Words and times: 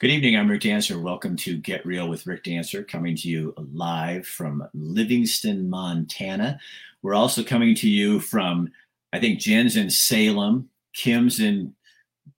Good 0.00 0.10
evening. 0.10 0.36
I'm 0.36 0.50
Rick 0.50 0.62
Dancer. 0.62 0.98
Welcome 0.98 1.36
to 1.36 1.56
Get 1.56 1.86
Real 1.86 2.08
with 2.08 2.26
Rick 2.26 2.42
Dancer, 2.42 2.82
coming 2.82 3.14
to 3.14 3.28
you 3.28 3.54
live 3.72 4.26
from 4.26 4.66
Livingston, 4.74 5.70
Montana. 5.70 6.58
We're 7.02 7.14
also 7.14 7.44
coming 7.44 7.76
to 7.76 7.88
you 7.88 8.18
from, 8.18 8.72
I 9.12 9.20
think 9.20 9.38
Jen's 9.38 9.76
in 9.76 9.88
Salem, 9.88 10.68
Kim's 10.94 11.38
in 11.38 11.74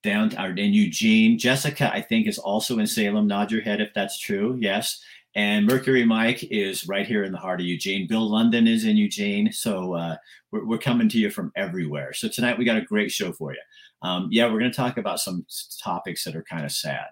downtown 0.03 0.59
in 0.59 0.75
Eugene. 0.75 1.39
Jessica, 1.39 1.91
I 1.91 2.03
think, 2.03 2.27
is 2.27 2.39
also 2.39 2.79
in 2.79 2.87
Salem. 2.87 3.27
Nod 3.27 3.51
your 3.51 3.63
head 3.63 3.81
if 3.81 3.95
that's 3.95 4.19
true. 4.19 4.59
Yes. 4.61 5.03
And 5.35 5.65
Mercury 5.67 6.05
Mike 6.05 6.45
is 6.45 6.87
right 6.87 7.07
here 7.07 7.25
in 7.25 7.33
the 7.33 7.39
heart 7.39 7.61
of 7.61 7.67
Eugene. 7.67 8.07
Bill 8.07 8.31
London 8.31 8.67
is 8.67 8.85
in 8.85 8.99
Eugene. 8.99 9.51
So 9.51 9.95
uh, 9.95 10.17
we're, 10.53 10.67
we're, 10.67 10.79
coming 10.79 11.09
to 11.09 11.19
you 11.19 11.31
from 11.31 11.53
everywhere. 11.57 12.13
So 12.13 12.29
tonight 12.29 12.59
we 12.59 12.67
got 12.67 12.77
a 12.77 12.83
great 12.83 13.11
show 13.11 13.33
for 13.33 13.55
you. 13.55 13.61
Um, 14.03 14.29
yeah, 14.31 14.45
we're 14.45 14.59
going 14.59 14.71
to 14.71 14.77
talk 14.77 14.99
about 14.99 15.21
some 15.21 15.47
topics 15.83 16.23
that 16.25 16.37
are 16.37 16.43
kind 16.43 16.67
of 16.67 16.71
sad. 16.71 17.07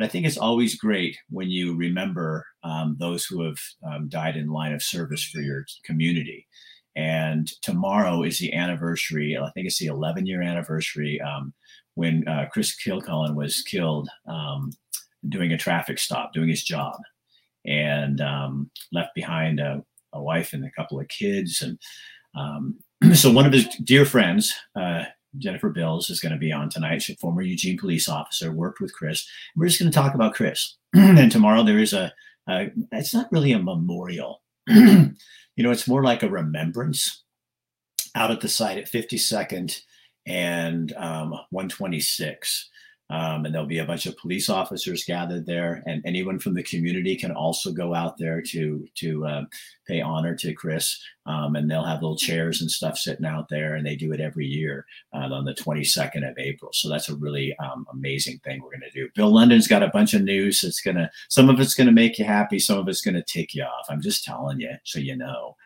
But 0.00 0.06
I 0.06 0.08
think 0.08 0.24
it's 0.24 0.38
always 0.38 0.76
great 0.76 1.18
when 1.28 1.50
you 1.50 1.76
remember 1.76 2.46
um, 2.62 2.96
those 2.98 3.26
who 3.26 3.42
have 3.42 3.58
um, 3.86 4.08
died 4.08 4.34
in 4.34 4.48
line 4.48 4.72
of 4.72 4.82
service 4.82 5.22
for 5.22 5.42
your 5.42 5.66
community. 5.84 6.46
And 6.96 7.52
tomorrow 7.60 8.22
is 8.22 8.38
the 8.38 8.54
anniversary, 8.54 9.36
I 9.36 9.50
think 9.50 9.66
it's 9.66 9.78
the 9.78 9.88
11 9.88 10.24
year 10.24 10.40
anniversary 10.40 11.20
um, 11.20 11.52
when 11.96 12.26
uh, 12.26 12.46
Chris 12.50 12.74
Kilcullen 12.74 13.36
was 13.36 13.60
killed 13.60 14.08
um, 14.26 14.70
doing 15.28 15.52
a 15.52 15.58
traffic 15.58 15.98
stop, 15.98 16.32
doing 16.32 16.48
his 16.48 16.64
job, 16.64 16.96
and 17.66 18.22
um, 18.22 18.70
left 18.92 19.10
behind 19.14 19.60
a, 19.60 19.84
a, 20.14 20.22
wife 20.22 20.54
and 20.54 20.64
a 20.64 20.70
couple 20.70 20.98
of 20.98 21.08
kids. 21.08 21.60
And 21.60 21.78
um, 22.34 22.78
so 23.14 23.30
one 23.30 23.44
of 23.44 23.52
his 23.52 23.66
dear 23.84 24.06
friends, 24.06 24.54
uh, 24.74 25.04
Jennifer 25.38 25.70
Bills 25.70 26.10
is 26.10 26.20
going 26.20 26.32
to 26.32 26.38
be 26.38 26.52
on 26.52 26.68
tonight. 26.68 27.02
She's 27.02 27.16
a 27.16 27.18
former 27.18 27.42
Eugene 27.42 27.78
police 27.78 28.08
officer, 28.08 28.52
worked 28.52 28.80
with 28.80 28.94
Chris. 28.94 29.28
We're 29.56 29.66
just 29.66 29.78
going 29.78 29.90
to 29.90 29.94
talk 29.94 30.14
about 30.14 30.34
Chris. 30.34 30.76
and 30.94 31.30
tomorrow 31.30 31.62
there 31.62 31.78
is 31.78 31.92
a, 31.92 32.12
a, 32.48 32.70
it's 32.92 33.14
not 33.14 33.30
really 33.30 33.52
a 33.52 33.58
memorial. 33.58 34.42
you 34.66 35.14
know, 35.58 35.70
it's 35.70 35.88
more 35.88 36.02
like 36.02 36.22
a 36.22 36.28
remembrance 36.28 37.22
out 38.14 38.30
at 38.30 38.40
the 38.40 38.48
site 38.48 38.78
at 38.78 38.90
52nd 38.90 39.80
and 40.26 40.92
um, 40.94 41.30
126. 41.50 42.69
Um, 43.10 43.44
and 43.44 43.52
there'll 43.52 43.66
be 43.66 43.78
a 43.78 43.84
bunch 43.84 44.06
of 44.06 44.16
police 44.16 44.48
officers 44.48 45.04
gathered 45.04 45.44
there, 45.44 45.82
and 45.86 46.00
anyone 46.06 46.38
from 46.38 46.54
the 46.54 46.62
community 46.62 47.16
can 47.16 47.32
also 47.32 47.72
go 47.72 47.92
out 47.92 48.16
there 48.18 48.40
to 48.40 48.86
to 48.96 49.26
uh, 49.26 49.44
pay 49.86 50.00
honor 50.00 50.36
to 50.36 50.54
Chris. 50.54 51.02
Um, 51.26 51.54
and 51.54 51.70
they'll 51.70 51.84
have 51.84 52.02
little 52.02 52.16
chairs 52.16 52.60
and 52.60 52.70
stuff 52.70 52.96
sitting 52.96 53.26
out 53.26 53.48
there, 53.48 53.74
and 53.74 53.84
they 53.84 53.96
do 53.96 54.12
it 54.12 54.20
every 54.20 54.46
year 54.46 54.86
uh, 55.12 55.28
on 55.32 55.44
the 55.44 55.54
22nd 55.54 56.28
of 56.28 56.38
April. 56.38 56.70
So 56.72 56.88
that's 56.88 57.08
a 57.08 57.16
really 57.16 57.54
um, 57.58 57.86
amazing 57.92 58.38
thing 58.38 58.62
we're 58.62 58.70
going 58.70 58.90
to 58.90 58.90
do. 58.90 59.08
Bill 59.14 59.32
London's 59.32 59.68
got 59.68 59.82
a 59.82 59.88
bunch 59.88 60.14
of 60.14 60.22
news. 60.22 60.64
It's 60.64 60.80
gonna 60.80 61.10
some 61.28 61.50
of 61.50 61.60
it's 61.60 61.74
going 61.74 61.88
to 61.88 61.92
make 61.92 62.18
you 62.18 62.24
happy, 62.24 62.58
some 62.58 62.78
of 62.78 62.88
it's 62.88 63.02
going 63.02 63.14
to 63.14 63.22
tick 63.22 63.54
you 63.54 63.64
off. 63.64 63.86
I'm 63.90 64.00
just 64.00 64.24
telling 64.24 64.60
you, 64.60 64.72
so 64.84 65.00
you 65.00 65.16
know. 65.16 65.56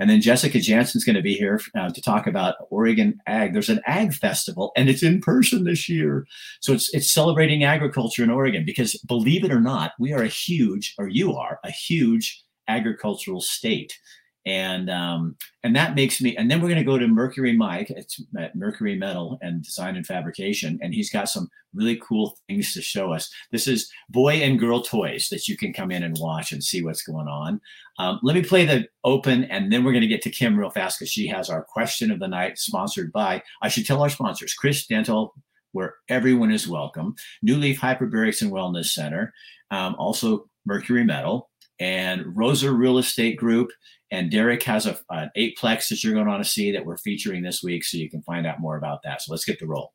And 0.00 0.10
then 0.10 0.20
Jessica 0.20 0.60
Jansen's 0.60 1.04
going 1.04 1.16
to 1.16 1.22
be 1.22 1.34
here 1.34 1.60
uh, 1.76 1.90
to 1.90 2.02
talk 2.02 2.26
about 2.26 2.56
Oregon 2.70 3.18
Ag. 3.26 3.52
There's 3.52 3.68
an 3.68 3.80
Ag 3.86 4.12
Festival, 4.12 4.72
and 4.76 4.88
it's 4.88 5.02
in 5.02 5.20
person 5.20 5.64
this 5.64 5.88
year. 5.88 6.26
So 6.60 6.72
it's 6.72 6.92
it's 6.94 7.12
celebrating 7.12 7.64
agriculture 7.64 8.22
in 8.22 8.30
Oregon 8.30 8.64
because, 8.64 8.94
believe 9.06 9.44
it 9.44 9.52
or 9.52 9.60
not, 9.60 9.92
we 9.98 10.12
are 10.12 10.22
a 10.22 10.28
huge, 10.28 10.94
or 10.98 11.08
you 11.08 11.34
are 11.34 11.60
a 11.64 11.70
huge 11.70 12.42
agricultural 12.68 13.40
state 13.40 13.98
and 14.46 14.90
um, 14.90 15.36
and 15.62 15.74
that 15.74 15.94
makes 15.94 16.20
me 16.20 16.36
and 16.36 16.50
then 16.50 16.60
we're 16.60 16.68
going 16.68 16.78
to 16.78 16.84
go 16.84 16.98
to 16.98 17.08
mercury 17.08 17.56
mike 17.56 17.90
at 17.90 18.54
mercury 18.54 18.96
metal 18.96 19.38
and 19.42 19.62
design 19.62 19.96
and 19.96 20.06
fabrication 20.06 20.78
and 20.82 20.92
he's 20.92 21.10
got 21.10 21.28
some 21.28 21.48
really 21.74 21.96
cool 21.96 22.38
things 22.46 22.72
to 22.72 22.80
show 22.80 23.12
us. 23.12 23.30
This 23.50 23.66
is 23.66 23.90
boy 24.08 24.34
and 24.34 24.58
girl 24.58 24.80
toys 24.80 25.28
that 25.30 25.48
you 25.48 25.56
can 25.56 25.72
come 25.72 25.90
in 25.90 26.04
and 26.04 26.16
watch 26.18 26.52
and 26.52 26.62
see 26.62 26.84
what's 26.84 27.02
going 27.02 27.26
on. 27.26 27.60
Um, 27.98 28.20
let 28.22 28.34
me 28.34 28.42
play 28.42 28.64
the 28.64 28.88
open 29.04 29.44
and 29.44 29.72
then 29.72 29.84
we're 29.84 29.92
going 29.92 30.02
to 30.02 30.08
get 30.08 30.22
to 30.22 30.30
kim 30.30 30.58
real 30.58 30.70
fast 30.70 30.98
because 30.98 31.10
she 31.10 31.26
has 31.28 31.48
our 31.48 31.62
question 31.62 32.10
of 32.10 32.18
the 32.18 32.26
night 32.26 32.58
sponsored 32.58 33.12
by 33.12 33.42
i 33.62 33.68
should 33.68 33.86
tell 33.86 34.02
our 34.02 34.08
sponsors 34.08 34.54
chris 34.54 34.86
dental 34.86 35.34
where 35.72 35.94
everyone 36.08 36.50
is 36.50 36.66
welcome 36.66 37.14
new 37.42 37.56
leaf 37.56 37.80
hyperbarics 37.80 38.42
and 38.42 38.50
wellness 38.50 38.86
center 38.86 39.32
um, 39.70 39.94
also 39.96 40.48
mercury 40.66 41.04
metal 41.04 41.50
and 41.78 42.24
rosa 42.36 42.72
real 42.72 42.98
estate 42.98 43.36
group 43.36 43.70
and 44.14 44.30
Derek 44.30 44.62
has 44.62 44.86
a, 44.86 44.96
an 45.10 45.30
eightplex 45.36 45.88
that 45.88 46.04
you're 46.04 46.12
going 46.12 46.24
to 46.24 46.30
want 46.30 46.44
to 46.44 46.48
see 46.48 46.70
that 46.70 46.86
we're 46.86 46.96
featuring 46.96 47.42
this 47.42 47.62
week, 47.62 47.84
so 47.84 47.96
you 47.96 48.08
can 48.08 48.22
find 48.22 48.46
out 48.46 48.60
more 48.60 48.76
about 48.76 49.00
that. 49.02 49.20
So 49.20 49.32
let's 49.32 49.44
get 49.44 49.58
the 49.58 49.66
roll. 49.66 49.92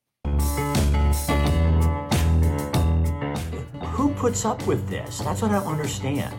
Who 3.81 4.13
puts 4.15 4.43
up 4.43 4.65
with 4.67 4.87
this? 4.89 5.19
That's 5.19 5.41
what 5.41 5.51
I 5.51 5.59
don't 5.59 5.67
understand. 5.67 6.35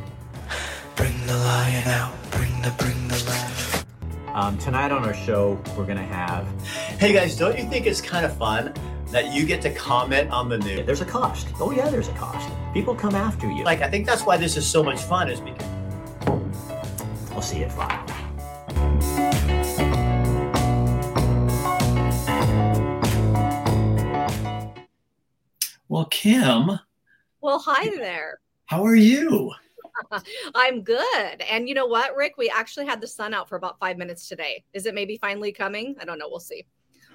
Bring 0.94 1.26
the 1.26 1.36
lion 1.36 1.88
out. 1.88 2.14
Bring 2.32 2.52
the 2.62 2.70
bring 2.76 3.08
the 3.08 3.24
lion. 3.26 4.34
Um, 4.34 4.58
tonight 4.58 4.92
on 4.92 5.04
our 5.04 5.14
show, 5.14 5.58
we're 5.76 5.86
going 5.86 5.96
to 5.96 6.02
have. 6.02 6.46
Hey 6.98 7.14
guys, 7.14 7.36
don't 7.36 7.58
you 7.58 7.64
think 7.64 7.86
it's 7.86 8.00
kind 8.02 8.26
of 8.26 8.36
fun 8.36 8.74
that 9.06 9.32
you 9.32 9.46
get 9.46 9.62
to 9.62 9.72
comment 9.72 10.30
on 10.30 10.50
the 10.50 10.58
news? 10.58 10.84
There's 10.84 11.00
a 11.00 11.06
cost. 11.06 11.48
Oh 11.58 11.70
yeah, 11.70 11.88
there's 11.88 12.08
a 12.08 12.12
cost. 12.12 12.48
People 12.74 12.94
come 12.94 13.14
after 13.14 13.50
you. 13.50 13.64
Like 13.64 13.80
I 13.80 13.88
think 13.88 14.06
that's 14.06 14.26
why 14.26 14.36
this 14.36 14.58
is 14.58 14.66
so 14.66 14.82
much 14.82 15.00
fun, 15.00 15.30
is 15.30 15.40
because 15.40 15.79
We'll 17.40 17.46
see 17.46 17.60
you 17.60 17.64
at 17.64 17.72
five. 17.72 18.06
Well, 25.88 26.04
Kim. 26.10 26.78
Well, 27.40 27.58
hi 27.58 27.96
there. 27.96 28.40
How 28.66 28.84
are 28.84 28.94
you? 28.94 29.52
I'm 30.54 30.82
good. 30.82 31.40
And 31.50 31.66
you 31.66 31.74
know 31.74 31.86
what, 31.86 32.14
Rick? 32.14 32.34
We 32.36 32.50
actually 32.50 32.84
had 32.84 33.00
the 33.00 33.06
sun 33.06 33.32
out 33.32 33.48
for 33.48 33.56
about 33.56 33.78
five 33.78 33.96
minutes 33.96 34.28
today. 34.28 34.62
Is 34.74 34.84
it 34.84 34.94
maybe 34.94 35.16
finally 35.16 35.50
coming? 35.50 35.96
I 35.98 36.04
don't 36.04 36.18
know. 36.18 36.28
We'll 36.28 36.40
see. 36.40 36.66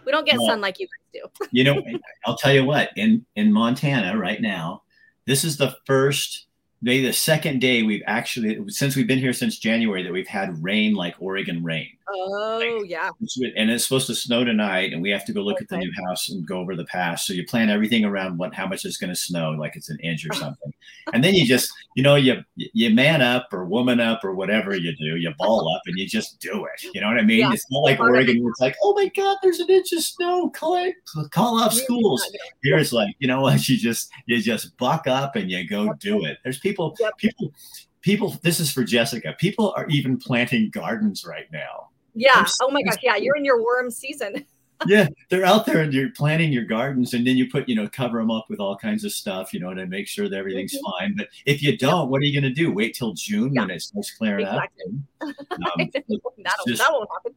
We 0.07 0.11
don't 0.11 0.25
get 0.25 0.39
well, 0.39 0.47
sun 0.47 0.59
like 0.59 0.79
you 0.79 0.87
guys 0.87 1.21
do. 1.21 1.47
you 1.51 1.63
know, 1.63 1.83
I'll 2.25 2.35
tell 2.35 2.51
you 2.51 2.65
what. 2.65 2.89
In 2.95 3.23
in 3.35 3.53
Montana 3.53 4.17
right 4.17 4.41
now, 4.41 4.81
this 5.27 5.43
is 5.43 5.55
the 5.55 5.77
first 5.85 6.47
maybe 6.85 7.05
the 7.05 7.11
second 7.11 7.59
day 7.59 7.81
we've 7.81 8.03
actually 8.05 8.63
since 8.69 8.95
we've 8.95 9.07
been 9.07 9.19
here 9.19 9.33
since 9.33 9.57
January 9.57 10.03
that 10.03 10.13
we've 10.13 10.27
had 10.27 10.63
rain 10.63 10.93
like 10.93 11.15
Oregon 11.19 11.63
rain. 11.63 11.89
Oh 12.07 12.61
like, 12.61 12.89
yeah. 12.89 13.09
And 13.55 13.71
it's 13.71 13.83
supposed 13.83 14.05
to 14.07 14.15
snow 14.15 14.43
tonight, 14.43 14.93
and 14.93 15.01
we 15.01 15.09
have 15.09 15.25
to 15.25 15.33
go 15.33 15.41
look 15.41 15.55
okay. 15.55 15.63
at 15.63 15.69
the 15.69 15.77
new 15.77 15.91
house 16.05 16.29
and 16.29 16.45
go 16.45 16.59
over 16.59 16.75
the 16.75 16.85
pass. 16.85 17.25
So 17.25 17.33
you 17.33 17.45
plan 17.45 17.69
everything 17.69 18.05
around 18.05 18.37
what 18.37 18.53
how 18.53 18.67
much 18.67 18.85
is 18.85 18.97
going 18.97 19.09
to 19.09 19.15
snow, 19.15 19.51
like 19.51 19.75
it's 19.75 19.89
an 19.89 19.97
inch 20.01 20.25
or 20.29 20.33
something, 20.35 20.71
and 21.13 21.23
then 21.23 21.33
you 21.33 21.45
just 21.45 21.71
you 21.95 22.03
know 22.03 22.15
you 22.15 22.43
you 22.55 22.91
man 22.91 23.23
up 23.23 23.51
or 23.51 23.65
woman 23.65 23.99
up 23.99 24.23
or 24.23 24.35
whatever 24.35 24.75
you 24.75 24.95
do, 24.95 25.17
you 25.17 25.33
ball 25.39 25.73
up 25.75 25.81
and 25.87 25.97
you 25.97 26.07
just 26.07 26.39
do 26.39 26.65
it. 26.65 26.93
You 26.93 27.01
know 27.01 27.07
what 27.07 27.17
I 27.17 27.21
mean? 27.23 27.39
Yeah. 27.39 27.53
It's 27.53 27.69
not 27.71 27.79
like 27.79 27.99
Oregon 27.99 28.43
where 28.43 28.51
it's 28.51 28.61
like, 28.61 28.75
oh 28.83 28.93
my 28.93 29.09
God, 29.15 29.37
there's 29.41 29.59
an 29.59 29.69
inch 29.69 29.91
of 29.91 30.03
snow, 30.03 30.49
call 30.51 30.91
call 31.31 31.59
off 31.59 31.73
schools. 31.83 32.23
Here 32.61 32.77
it's 32.77 32.93
like 32.93 33.15
you 33.17 33.27
know 33.27 33.41
what, 33.41 33.67
you 33.67 33.77
just 33.77 34.11
you 34.27 34.39
just 34.41 34.77
buck 34.77 35.07
up 35.07 35.35
and 35.35 35.49
you 35.49 35.67
go 35.67 35.91
do 35.93 36.25
it. 36.25 36.37
There's 36.43 36.59
people 36.59 36.74
yep. 36.99 37.17
people 37.17 37.53
people. 38.01 38.37
This 38.43 38.59
is 38.59 38.71
for 38.71 38.83
Jessica. 38.83 39.35
People 39.39 39.73
are 39.75 39.87
even 39.87 40.17
planting 40.17 40.69
gardens 40.69 41.25
right 41.25 41.51
now 41.51 41.89
yeah. 42.15 42.45
Oh 42.61 42.71
my 42.71 42.81
gosh. 42.81 42.95
Yeah. 43.03 43.17
You're 43.17 43.35
in 43.35 43.45
your 43.45 43.61
worm 43.61 43.91
season. 43.91 44.45
yeah, 44.87 45.07
they're 45.29 45.45
out 45.45 45.65
there 45.65 45.79
and 45.79 45.93
you're 45.93 46.09
planting 46.09 46.51
your 46.51 46.65
gardens, 46.65 47.13
and 47.13 47.25
then 47.25 47.37
you 47.37 47.49
put, 47.49 47.69
you 47.69 47.75
know, 47.75 47.87
cover 47.87 48.19
them 48.19 48.29
up 48.29 48.47
with 48.49 48.59
all 48.59 48.75
kinds 48.75 49.05
of 49.05 49.13
stuff, 49.13 49.53
you 49.53 49.59
know, 49.61 49.73
to 49.73 49.85
make 49.85 50.05
sure 50.05 50.27
that 50.27 50.35
everything's 50.35 50.75
mm-hmm. 50.75 50.99
fine. 50.99 51.15
But 51.15 51.29
if 51.45 51.63
you 51.63 51.77
don't, 51.77 52.09
what 52.09 52.21
are 52.21 52.25
you 52.25 52.39
going 52.39 52.53
to 52.53 52.53
do? 52.53 52.73
Wait 52.73 52.93
till 52.93 53.13
June 53.13 53.53
yeah. 53.53 53.61
when 53.61 53.71
it 53.71 53.81
starts 53.81 54.11
clearing 54.11 54.45
exactly. 54.45 54.99
up? 55.21 55.33
Um, 55.79 55.89
just, 56.67 56.81
that 56.81 56.91
won't 56.91 57.09
happen. 57.11 57.33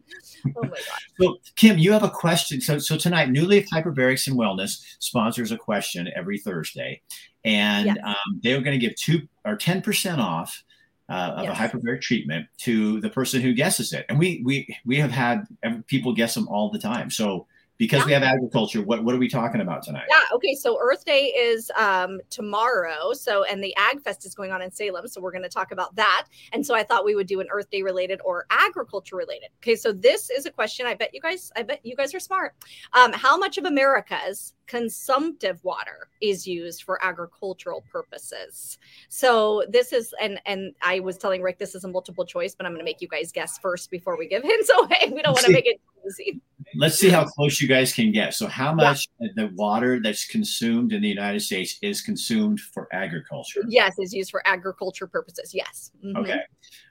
Oh 0.57 0.63
my 0.63 0.69
god. 0.69 0.79
So, 1.21 1.39
Kim, 1.57 1.79
you 1.79 1.93
have 1.93 2.05
a 2.05 2.11
question. 2.11 2.61
So, 2.61 2.79
so 2.79 2.97
tonight, 2.97 3.31
New 3.31 3.45
Leaf 3.45 3.69
Hyperbarics 3.71 4.29
and 4.29 4.37
Wellness 4.37 4.81
sponsors 5.01 5.51
a 5.51 5.57
question 5.57 6.09
every 6.15 6.39
Thursday, 6.39 7.03
and 7.45 7.87
yes. 7.87 7.97
um, 8.05 8.41
they're 8.43 8.61
going 8.61 8.79
to 8.79 8.87
give 8.87 8.97
two 8.97 9.23
or 9.45 9.57
ten 9.57 9.83
percent 9.83 10.21
off 10.21 10.63
uh, 11.09 11.35
of 11.37 11.45
yes. 11.45 11.59
a 11.59 11.61
hyperbaric 11.61 12.01
treatment 12.01 12.47
to 12.59 13.01
the 13.01 13.11
person 13.11 13.41
who 13.41 13.53
guesses 13.53 13.93
it. 13.93 14.07
And 14.09 14.19
we 14.19 14.43
we 14.45 14.77
we 14.85 14.97
have 14.97 15.11
had 15.11 15.47
people 15.87 16.13
guess 16.13 16.35
them 16.35 16.49
all 16.49 16.71
the 16.71 16.79
time. 16.79 17.11
So 17.11 17.47
because 17.79 18.01
yeah. 18.01 18.07
we 18.07 18.13
have 18.13 18.23
agriculture, 18.25 18.83
what 18.83 19.05
what 19.05 19.15
are 19.15 19.19
we 19.19 19.29
talking 19.29 19.61
about 19.61 19.83
tonight? 19.83 20.07
Yeah. 20.11 20.21
Okay. 20.35 20.55
So 20.55 20.79
Earth 20.81 21.05
Day 21.05 21.27
is 21.27 21.71
um, 21.77 22.21
tomorrow. 22.29 23.13
So 23.13 23.45
and 23.45 23.63
the 23.63 23.75
Ag 23.77 24.03
Fest 24.03 24.27
is 24.27 24.35
going 24.35 24.51
on 24.51 24.61
in 24.61 24.71
Salem. 24.71 25.07
So 25.07 25.21
we're 25.21 25.33
going 25.33 25.45
to 25.45 25.49
talk 25.49 25.71
about 25.71 25.95
that. 25.95 26.27
And 26.53 26.67
so 26.67 26.75
I 26.75 26.83
thought 26.83 27.05
we 27.05 27.15
would 27.15 27.29
do 27.29 27.41
an 27.41 27.47
Earth 27.51 27.71
Day 27.71 27.83
related 27.83 28.21
or 28.25 28.47
agriculture 28.51 29.17
related. 29.17 29.51
Okay. 29.63 29.77
So 29.77 29.93
this 29.93 30.29
is 30.29 30.45
a 30.45 30.51
question. 30.51 30.87
I 30.87 30.95
bet 30.95 31.15
you 31.15 31.21
guys. 31.21 31.53
I 31.57 31.63
bet 31.63 31.81
you 31.85 31.95
guys 31.95 32.15
are 32.15 32.21
smart. 32.21 32.55
Um, 32.93 33.13
how 33.13 33.39
much 33.39 33.59
of 33.59 33.65
America's 33.65 34.55
consumptive 34.69 35.59
water 35.65 36.09
is 36.21 36.47
used 36.47 36.83
for 36.83 37.03
agricultural 37.05 37.83
purposes. 37.91 38.79
So 39.09 39.65
this 39.69 39.93
is 39.93 40.15
and 40.21 40.41
and 40.47 40.75
I 40.83 41.01
was 41.01 41.17
telling 41.17 41.43
Rick 41.43 41.59
this 41.59 41.75
is 41.75 41.85
a 41.85 41.89
multiple 41.89 42.25
choice, 42.25 42.55
but 42.55 42.67
I'm 42.67 42.73
going 42.73 42.81
to 42.81 42.85
make 42.85 43.01
you 43.01 43.09
guys 43.09 43.33
guess 43.33 43.59
first 43.59 43.91
before 43.91 44.17
we 44.17 44.29
give 44.29 44.43
hints 44.45 44.71
away. 44.71 45.13
We 45.13 45.23
don't 45.23 45.33
want 45.33 45.47
to 45.47 45.53
make 45.59 45.67
it 45.67 45.81
easy. 46.09 46.41
Let's 46.75 46.99
see 46.99 47.09
how 47.09 47.25
close 47.25 47.61
you 47.61 47.69
guys 47.69 47.93
can 47.93 48.13
get. 48.13 48.35
So, 48.35 48.47
how 48.47 48.75
much 48.75 49.09
yeah. 49.21 49.29
the 49.37 49.47
water 49.55 50.01
that's 50.03 50.27
consumed 50.27 50.93
in 50.93 51.03
the 51.03 51.09
United 51.09 51.41
States 51.41 51.79
is 51.83 52.03
consumed 52.03 52.61
for 52.61 52.89
agriculture? 52.93 53.63
Yes, 53.69 53.99
is 53.99 54.13
used 54.13 54.31
for 54.31 54.43
agriculture 54.47 55.07
purposes. 55.07 55.55
Yes. 55.55 55.93
Mm-hmm. 56.05 56.17
Okay. 56.19 56.41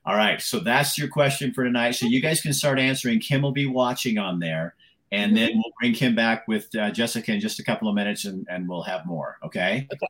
All 0.05 0.15
right. 0.15 0.41
So 0.41 0.59
that's 0.59 0.97
your 0.97 1.09
question 1.09 1.53
for 1.53 1.63
tonight. 1.63 1.91
So 1.91 2.05
you 2.05 2.21
guys 2.21 2.41
can 2.41 2.53
start 2.53 2.79
answering. 2.79 3.19
Kim 3.19 3.41
will 3.41 3.51
be 3.51 3.67
watching 3.67 4.17
on 4.17 4.39
there, 4.39 4.75
and 5.11 5.33
mm-hmm. 5.33 5.35
then 5.35 5.51
we'll 5.55 5.73
bring 5.79 5.93
Kim 5.93 6.15
back 6.15 6.47
with 6.47 6.73
uh, 6.75 6.91
Jessica 6.91 7.33
in 7.33 7.39
just 7.39 7.59
a 7.59 7.63
couple 7.63 7.87
of 7.87 7.95
minutes, 7.95 8.25
and, 8.25 8.47
and 8.49 8.67
we'll 8.67 8.83
have 8.83 9.05
more. 9.05 9.37
Okay. 9.43 9.87
Okay. 9.93 10.07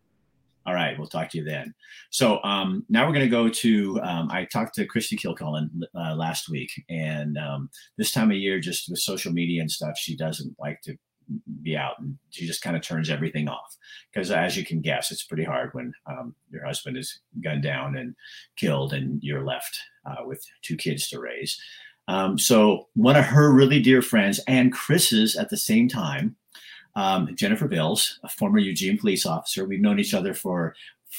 All 0.68 0.74
right, 0.74 0.98
we'll 1.00 1.08
talk 1.08 1.30
to 1.30 1.38
you 1.38 1.46
then. 1.46 1.74
So 2.10 2.44
um, 2.44 2.86
now 2.90 3.08
we're 3.08 3.14
going 3.14 3.26
to 3.26 3.30
go 3.30 3.48
to. 3.48 4.02
Um, 4.04 4.30
I 4.30 4.44
talked 4.44 4.76
to 4.76 4.86
Christy 4.86 5.16
Kilcullen 5.16 5.82
uh, 5.96 6.14
last 6.14 6.50
week, 6.50 6.72
and 6.90 7.38
um, 7.38 7.70
this 7.98 8.12
time 8.12 8.32
of 8.32 8.38
year, 8.38 8.60
just 8.60 8.90
with 8.90 9.00
social 9.00 9.32
media 9.32 9.62
and 9.62 9.72
stuff, 9.72 9.98
she 9.98 10.18
doesn't 10.18 10.54
like 10.60 10.82
to 10.82 10.98
be 11.62 11.78
out, 11.78 12.00
and 12.00 12.18
she 12.32 12.46
just 12.46 12.62
kind 12.62 12.76
of 12.76 12.82
turns 12.82 13.10
everything 13.10 13.48
off. 13.48 13.78
Because 14.14 14.30
as 14.30 14.58
you 14.58 14.66
can 14.66 14.82
guess, 14.82 15.10
it's 15.10 15.24
pretty 15.24 15.46
hard 15.46 15.74
when 15.74 15.94
um, 16.06 16.36
your 16.52 16.66
husband 16.66 16.98
is 16.98 17.22
gunned 17.42 17.64
down 17.64 17.96
and 17.96 18.14
killed, 18.58 18.92
and 18.92 19.24
you're 19.24 19.46
left 19.46 19.80
uh, 20.06 20.26
with 20.26 20.44
two 20.64 20.76
kids 20.76 21.08
to 21.10 21.20
raise. 21.22 21.58
Um, 22.10 22.38
so 22.38 22.88
one 22.94 23.16
of 23.16 23.26
her 23.26 23.54
really 23.54 23.82
dear 23.82 24.02
friends 24.02 24.40
and 24.48 24.72
Chris's 24.72 25.38
at 25.38 25.50
the 25.50 25.58
same 25.58 25.88
time 25.88 26.36
um, 26.98 27.30
Jennifer 27.36 27.68
Bills, 27.68 28.20
a 28.24 28.30
former 28.30 28.58
Eugene 28.58 28.98
police 28.98 29.26
officer. 29.26 29.66
We've 29.66 29.80
known 29.80 30.00
each 30.00 30.16
other 30.16 30.34
for 30.34 30.76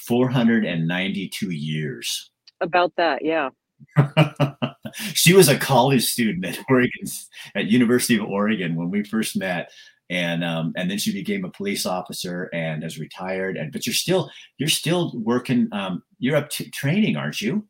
492 0.06 1.50
years. 1.50 2.30
About 2.60 2.92
that, 2.96 3.25
yeah. 3.25 3.50
she 5.14 5.32
was 5.32 5.48
a 5.48 5.56
college 5.56 6.04
student 6.04 6.44
at 6.44 6.58
Oregon, 6.69 7.06
at 7.54 7.66
University 7.66 8.16
of 8.16 8.25
Oregon 8.25 8.75
when 8.75 8.90
we 8.90 9.04
first 9.04 9.38
met, 9.38 9.70
and 10.10 10.42
um, 10.42 10.72
and 10.76 10.90
then 10.90 10.98
she 10.98 11.12
became 11.12 11.44
a 11.44 11.50
police 11.50 11.86
officer 11.86 12.50
and 12.52 12.82
has 12.82 12.98
retired. 12.98 13.56
And 13.56 13.70
but 13.70 13.86
you're 13.86 13.94
still 13.94 14.28
you're 14.58 14.69
still 14.69 15.12
working. 15.14 15.69
Um, 15.70 16.02
you're 16.19 16.34
up 16.34 16.50
to 16.50 16.69
training, 16.70 17.16
aren't 17.16 17.40
you? 17.40 17.69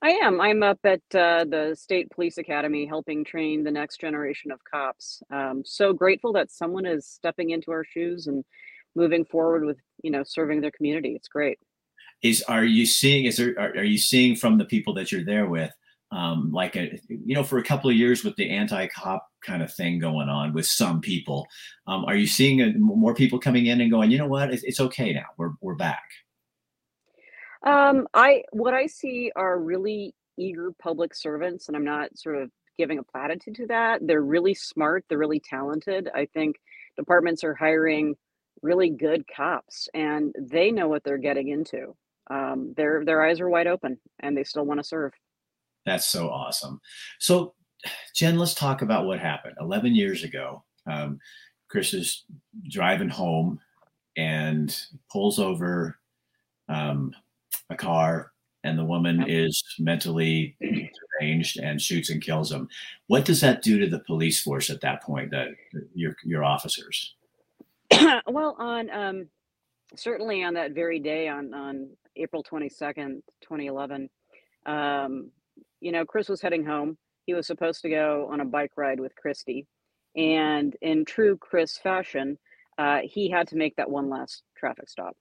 I 0.00 0.10
am. 0.10 0.40
I'm 0.40 0.62
up 0.62 0.78
at 0.84 1.00
uh, 1.12 1.44
the 1.44 1.74
State 1.76 2.10
Police 2.10 2.38
Academy 2.38 2.86
helping 2.86 3.24
train 3.24 3.64
the 3.64 3.70
next 3.70 4.00
generation 4.00 4.52
of 4.52 4.60
cops. 4.62 5.20
Um, 5.32 5.62
so 5.64 5.92
grateful 5.92 6.32
that 6.34 6.52
someone 6.52 6.86
is 6.86 7.04
stepping 7.04 7.50
into 7.50 7.72
our 7.72 7.84
shoes 7.84 8.28
and 8.28 8.44
moving 8.94 9.24
forward 9.24 9.64
with, 9.64 9.78
you 10.04 10.12
know, 10.12 10.22
serving 10.24 10.60
their 10.60 10.70
community. 10.70 11.14
It's 11.16 11.28
great. 11.28 11.58
Is 12.22 12.42
are 12.42 12.64
you 12.64 12.86
seeing? 12.86 13.24
Is 13.24 13.38
there 13.38 13.54
are, 13.58 13.70
are 13.70 13.84
you 13.84 13.98
seeing 13.98 14.36
from 14.36 14.56
the 14.56 14.64
people 14.64 14.94
that 14.94 15.10
you're 15.10 15.24
there 15.24 15.46
with, 15.46 15.72
um, 16.12 16.52
like 16.52 16.76
a 16.76 17.00
you 17.08 17.34
know, 17.34 17.44
for 17.44 17.58
a 17.58 17.64
couple 17.64 17.90
of 17.90 17.96
years 17.96 18.24
with 18.24 18.36
the 18.36 18.50
anti-cop 18.50 19.26
kind 19.44 19.62
of 19.62 19.72
thing 19.74 19.98
going 19.98 20.28
on 20.28 20.52
with 20.52 20.66
some 20.66 21.00
people, 21.00 21.46
um, 21.86 22.04
are 22.04 22.16
you 22.16 22.26
seeing 22.26 22.60
a, 22.60 22.72
more 22.78 23.14
people 23.14 23.38
coming 23.38 23.66
in 23.66 23.80
and 23.80 23.90
going, 23.90 24.10
you 24.10 24.18
know 24.18 24.26
what, 24.26 24.52
it's, 24.52 24.62
it's 24.64 24.80
okay 24.80 25.12
now, 25.12 25.26
we're 25.36 25.52
we're 25.60 25.74
back. 25.74 26.02
Um, 27.64 28.06
I 28.14 28.42
what 28.52 28.74
I 28.74 28.86
see 28.86 29.32
are 29.36 29.58
really 29.58 30.14
eager 30.36 30.72
public 30.80 31.14
servants, 31.14 31.68
and 31.68 31.76
I'm 31.76 31.84
not 31.84 32.16
sort 32.16 32.36
of 32.36 32.50
giving 32.78 32.98
a 32.98 33.02
platitude 33.02 33.56
to 33.56 33.66
that. 33.66 34.00
They're 34.06 34.22
really 34.22 34.54
smart. 34.54 35.04
They're 35.08 35.18
really 35.18 35.40
talented. 35.40 36.08
I 36.14 36.26
think 36.26 36.56
departments 36.96 37.42
are 37.42 37.54
hiring 37.54 38.14
really 38.62 38.90
good 38.90 39.24
cops, 39.34 39.88
and 39.94 40.34
they 40.38 40.70
know 40.70 40.88
what 40.88 41.04
they're 41.04 41.18
getting 41.18 41.48
into. 41.48 41.96
Um, 42.30 42.74
their 42.76 43.04
their 43.04 43.24
eyes 43.24 43.40
are 43.40 43.48
wide 43.48 43.66
open, 43.66 43.98
and 44.20 44.36
they 44.36 44.44
still 44.44 44.64
want 44.64 44.80
to 44.80 44.84
serve. 44.84 45.12
That's 45.86 46.06
so 46.06 46.28
awesome. 46.28 46.80
So, 47.18 47.54
Jen, 48.14 48.38
let's 48.38 48.54
talk 48.54 48.82
about 48.82 49.06
what 49.06 49.18
happened 49.18 49.54
11 49.60 49.94
years 49.94 50.22
ago. 50.22 50.64
Um, 50.86 51.18
Chris 51.68 51.94
is 51.94 52.24
driving 52.68 53.08
home 53.08 53.60
and 54.16 54.76
pulls 55.10 55.38
over 55.38 55.96
um, 56.68 57.14
a 57.70 57.76
car 57.76 58.32
and 58.64 58.78
the 58.78 58.84
woman 58.84 59.24
is 59.28 59.62
mentally 59.78 60.56
deranged 60.60 61.58
and 61.58 61.80
shoots 61.80 62.10
and 62.10 62.22
kills 62.22 62.50
him. 62.50 62.68
What 63.06 63.24
does 63.24 63.40
that 63.40 63.62
do 63.62 63.78
to 63.78 63.88
the 63.88 64.00
police 64.00 64.40
force 64.40 64.70
at 64.70 64.80
that 64.80 65.02
point? 65.02 65.30
That 65.30 65.48
your 65.94 66.16
your 66.24 66.44
officers? 66.44 67.14
well, 68.26 68.56
on 68.58 68.90
um, 68.90 69.28
certainly 69.94 70.42
on 70.42 70.54
that 70.54 70.72
very 70.72 70.98
day, 70.98 71.28
on 71.28 71.54
on 71.54 71.90
April 72.16 72.42
twenty 72.42 72.68
second, 72.68 73.22
twenty 73.40 73.66
eleven, 73.66 74.10
um, 74.66 75.30
you 75.80 75.92
know, 75.92 76.04
Chris 76.04 76.28
was 76.28 76.40
heading 76.40 76.64
home. 76.64 76.98
He 77.26 77.34
was 77.34 77.46
supposed 77.46 77.82
to 77.82 77.90
go 77.90 78.28
on 78.30 78.40
a 78.40 78.44
bike 78.44 78.72
ride 78.76 79.00
with 79.00 79.14
Christy, 79.14 79.66
and 80.16 80.74
in 80.82 81.04
true 81.04 81.36
Chris 81.36 81.78
fashion, 81.78 82.38
uh, 82.76 83.00
he 83.04 83.30
had 83.30 83.48
to 83.48 83.56
make 83.56 83.76
that 83.76 83.90
one 83.90 84.08
last 84.08 84.42
traffic 84.56 84.88
stop. 84.88 85.16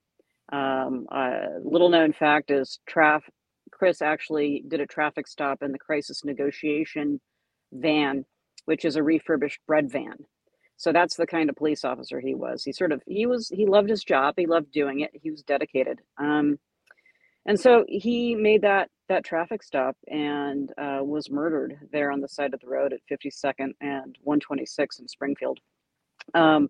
Um, 0.51 1.07
uh, 1.11 1.59
little 1.63 1.89
known 1.89 2.13
fact 2.13 2.51
is 2.51 2.79
Traf 2.89 3.21
Chris 3.71 4.01
actually 4.01 4.63
did 4.67 4.79
a 4.79 4.85
traffic 4.85 5.27
stop 5.27 5.61
in 5.61 5.71
the 5.71 5.79
crisis 5.79 6.23
negotiation 6.23 7.19
van, 7.73 8.25
which 8.65 8.85
is 8.85 8.95
a 8.95 9.03
refurbished 9.03 9.59
bread 9.67 9.91
van. 9.91 10.15
So 10.77 10.93
that's 10.93 11.15
the 11.15 11.27
kind 11.27 11.49
of 11.49 11.55
police 11.55 11.83
officer 11.83 12.19
he 12.19 12.35
was. 12.35 12.63
He 12.63 12.71
sort 12.71 12.91
of 12.91 13.01
he 13.07 13.25
was 13.25 13.49
he 13.49 13.65
loved 13.65 13.89
his 13.89 14.03
job. 14.03 14.35
He 14.37 14.45
loved 14.45 14.71
doing 14.71 15.01
it. 15.01 15.11
He 15.13 15.31
was 15.31 15.41
dedicated. 15.43 15.99
Um, 16.17 16.59
and 17.45 17.59
so 17.59 17.85
he 17.87 18.35
made 18.35 18.61
that 18.61 18.89
that 19.09 19.23
traffic 19.23 19.63
stop 19.63 19.95
and 20.07 20.71
uh, 20.77 20.99
was 21.01 21.31
murdered 21.31 21.79
there 21.91 22.11
on 22.11 22.19
the 22.19 22.27
side 22.27 22.53
of 22.53 22.59
the 22.59 22.67
road 22.67 22.93
at 22.93 22.99
52nd 23.09 23.71
and 23.79 24.17
126 24.23 24.99
in 24.99 25.07
Springfield. 25.07 25.59
Um, 26.33 26.69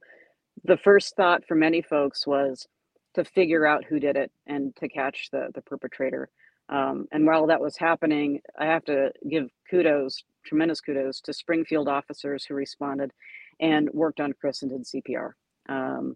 the 0.64 0.78
first 0.78 1.16
thought 1.16 1.44
for 1.48 1.56
many 1.56 1.82
folks 1.82 2.28
was, 2.28 2.68
to 3.18 3.26
figure 3.26 3.66
out 3.66 3.84
who 3.84 4.00
did 4.00 4.16
it 4.16 4.32
and 4.46 4.76
to 4.76 4.88
catch 4.88 5.30
the 5.32 5.50
the 5.56 5.62
perpetrator. 5.62 6.30
Um, 6.70 7.08
and 7.12 7.26
while 7.26 7.48
that 7.48 7.62
was 7.62 7.78
happening, 7.78 8.42
I 8.60 8.66
have 8.66 8.84
to 8.86 9.12
give 9.30 9.50
kudos, 9.70 10.24
tremendous 10.46 10.82
kudos, 10.82 11.22
to 11.22 11.34
Springfield 11.34 11.88
officers 11.88 12.46
who 12.46 12.54
responded 12.54 13.12
and 13.60 13.90
worked 13.94 14.20
on 14.20 14.34
Chris 14.34 14.62
and 14.62 14.72
did 14.72 14.84
CPR. 14.84 15.32
Um, 15.70 16.16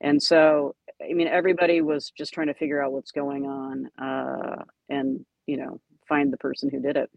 and 0.00 0.22
so, 0.22 0.74
I 1.00 1.14
mean, 1.14 1.28
everybody 1.28 1.80
was 1.80 2.10
just 2.10 2.34
trying 2.34 2.48
to 2.48 2.54
figure 2.54 2.82
out 2.82 2.92
what's 2.92 3.12
going 3.12 3.46
on 3.46 3.88
uh, 3.98 4.64
and, 4.88 5.24
you 5.46 5.56
know, 5.56 5.80
find 6.08 6.32
the 6.32 6.38
person 6.38 6.68
who 6.68 6.80
did 6.80 6.96
it. 6.96 7.08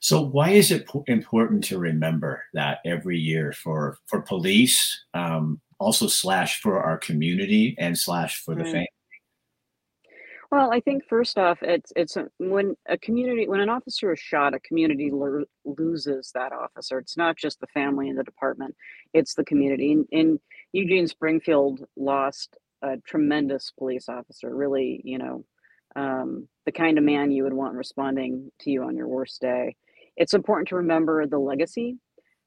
So, 0.00 0.20
why 0.20 0.50
is 0.50 0.70
it 0.70 0.86
important 1.06 1.64
to 1.64 1.78
remember 1.78 2.44
that 2.52 2.78
every 2.84 3.18
year 3.18 3.52
for 3.52 3.98
for 4.06 4.20
police, 4.20 5.04
um, 5.14 5.60
also 5.78 6.06
slash 6.06 6.60
for 6.60 6.82
our 6.82 6.98
community 6.98 7.74
and 7.78 7.98
slash 7.98 8.42
for 8.42 8.54
the 8.54 8.64
right. 8.64 8.72
family? 8.72 8.88
Well, 10.50 10.72
I 10.72 10.80
think 10.80 11.04
first 11.08 11.38
off, 11.38 11.58
it's 11.62 11.92
it's 11.96 12.16
a, 12.16 12.28
when 12.38 12.76
a 12.88 12.96
community 12.96 13.48
when 13.48 13.60
an 13.60 13.68
officer 13.68 14.12
is 14.12 14.20
shot, 14.20 14.54
a 14.54 14.60
community 14.60 15.10
lo- 15.12 15.44
loses 15.64 16.30
that 16.34 16.52
officer. 16.52 16.98
It's 16.98 17.16
not 17.16 17.36
just 17.36 17.60
the 17.60 17.66
family 17.68 18.08
and 18.08 18.18
the 18.18 18.22
department; 18.22 18.76
it's 19.12 19.34
the 19.34 19.44
community. 19.44 19.92
In, 19.92 20.06
in 20.12 20.40
Eugene 20.72 21.08
Springfield 21.08 21.84
lost 21.96 22.56
a 22.82 22.96
tremendous 22.98 23.72
police 23.76 24.08
officer. 24.08 24.54
Really, 24.54 25.00
you 25.04 25.18
know, 25.18 25.44
um, 25.96 26.48
the 26.64 26.72
kind 26.72 26.96
of 26.96 27.04
man 27.04 27.32
you 27.32 27.42
would 27.42 27.52
want 27.52 27.74
responding 27.74 28.52
to 28.60 28.70
you 28.70 28.84
on 28.84 28.96
your 28.96 29.08
worst 29.08 29.40
day. 29.40 29.74
It's 30.16 30.34
important 30.34 30.68
to 30.68 30.76
remember 30.76 31.26
the 31.26 31.38
legacy. 31.38 31.98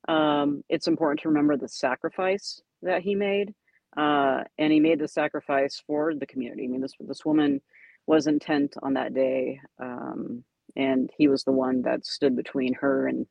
Um, 0.08 0.64
it's 0.70 0.88
important 0.88 1.20
to 1.22 1.28
remember 1.28 1.58
the 1.58 1.68
sacrifice 1.68 2.62
that 2.82 3.02
he 3.02 3.16
made, 3.16 3.54
uh, 3.98 4.44
and 4.58 4.72
he 4.72 4.80
made 4.80 5.00
the 5.00 5.08
sacrifice 5.08 5.82
for 5.86 6.14
the 6.16 6.26
community. 6.26 6.66
I 6.66 6.68
mean, 6.68 6.82
this 6.82 6.94
this 7.00 7.26
woman 7.26 7.62
was 8.08 8.28
intent 8.28 8.76
on 8.82 8.94
that 8.94 9.14
day, 9.14 9.60
um, 9.80 10.44
and 10.76 11.10
he 11.18 11.28
was 11.28 11.44
the 11.44 11.52
one 11.52 11.82
that 11.84 12.06
stood 12.06 12.36
between 12.36 12.74
her 12.76 13.08
and 13.08 13.28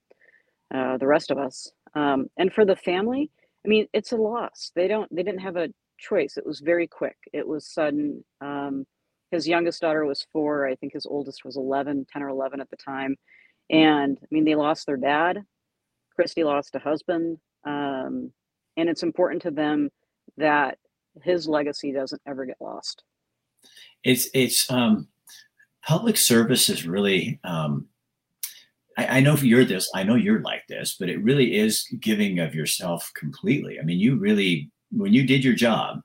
uh, 0.74 0.98
the 0.98 1.06
rest 1.06 1.30
of 1.30 1.38
us. 1.38 1.72
Um, 1.94 2.26
and 2.36 2.52
for 2.52 2.64
the 2.64 2.76
family, 2.76 3.30
I 3.64 3.68
mean, 3.68 3.86
it's 3.92 4.12
a 4.12 4.16
loss. 4.16 4.70
They 4.74 4.88
don't 4.88 5.14
they 5.14 5.22
didn't 5.22 5.40
have 5.40 5.56
a 5.56 5.68
choice. 5.98 6.36
It 6.36 6.46
was 6.46 6.60
very 6.60 6.86
quick. 6.86 7.16
It 7.32 7.46
was 7.46 7.66
sudden. 7.66 8.24
Um, 8.40 8.86
his 9.30 9.46
youngest 9.46 9.80
daughter 9.82 10.06
was 10.06 10.26
four. 10.32 10.66
I 10.66 10.74
think 10.74 10.94
his 10.94 11.04
oldest 11.04 11.44
was 11.44 11.56
11, 11.56 12.06
10 12.10 12.22
or 12.22 12.28
11 12.28 12.60
at 12.62 12.70
the 12.70 12.76
time. 12.76 13.16
And 13.68 14.18
I 14.22 14.26
mean, 14.30 14.44
they 14.44 14.54
lost 14.54 14.86
their 14.86 14.96
dad. 14.96 15.42
Christy 16.14 16.44
lost 16.44 16.74
a 16.74 16.78
husband. 16.78 17.38
Um, 17.66 18.32
and 18.78 18.88
it's 18.88 19.02
important 19.02 19.42
to 19.42 19.50
them 19.50 19.90
that 20.36 20.78
his 21.22 21.48
legacy 21.48 21.92
doesn't 21.92 22.22
ever 22.26 22.46
get 22.46 22.56
lost. 22.60 23.02
It's 24.04 24.28
it's 24.32 24.70
um 24.70 25.08
public 25.84 26.16
service 26.16 26.68
is 26.68 26.86
really 26.86 27.40
um 27.44 27.86
I, 28.96 29.18
I 29.18 29.20
know 29.20 29.36
you're 29.36 29.64
this 29.64 29.90
i 29.94 30.02
know 30.02 30.14
you're 30.14 30.42
like 30.42 30.66
this 30.68 30.96
but 30.98 31.08
it 31.08 31.22
really 31.22 31.56
is 31.56 31.86
giving 32.00 32.38
of 32.38 32.54
yourself 32.54 33.10
completely. 33.16 33.78
I 33.80 33.82
mean 33.82 33.98
you 33.98 34.16
really 34.16 34.70
when 34.90 35.12
you 35.12 35.26
did 35.26 35.44
your 35.44 35.54
job 35.54 36.00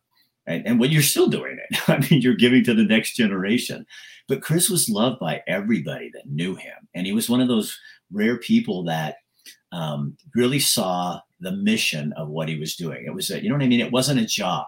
and, 0.48 0.66
and 0.68 0.80
when 0.80 0.92
you're 0.92 1.02
still 1.02 1.28
doing 1.28 1.60
it 1.70 1.80
i 1.90 2.00
mean 2.00 2.22
you're 2.22 2.34
giving 2.34 2.64
to 2.64 2.74
the 2.74 2.84
next 2.84 3.16
generation. 3.16 3.86
But 4.28 4.42
chris 4.42 4.70
was 4.70 4.90
loved 4.90 5.20
by 5.20 5.44
everybody 5.48 6.10
that 6.14 6.30
knew 6.30 6.56
him 6.56 6.88
and 6.96 7.06
he 7.06 7.14
was 7.14 7.30
one 7.30 7.42
of 7.42 7.48
those 7.48 7.78
rare 8.12 8.38
people 8.38 8.84
that 8.86 9.18
um, 9.72 10.16
really 10.36 10.60
saw 10.60 11.20
the 11.44 11.52
mission 11.52 12.14
of 12.14 12.30
what 12.30 12.50
he 12.50 12.58
was 12.58 12.76
doing. 12.76 13.06
It 13.06 13.14
was, 13.14 13.30
a, 13.30 13.42
you 13.42 13.50
know 13.50 13.56
what 13.56 13.64
I 13.64 13.68
mean? 13.68 13.82
It 13.82 13.92
wasn't 13.92 14.20
a 14.20 14.26
job. 14.26 14.66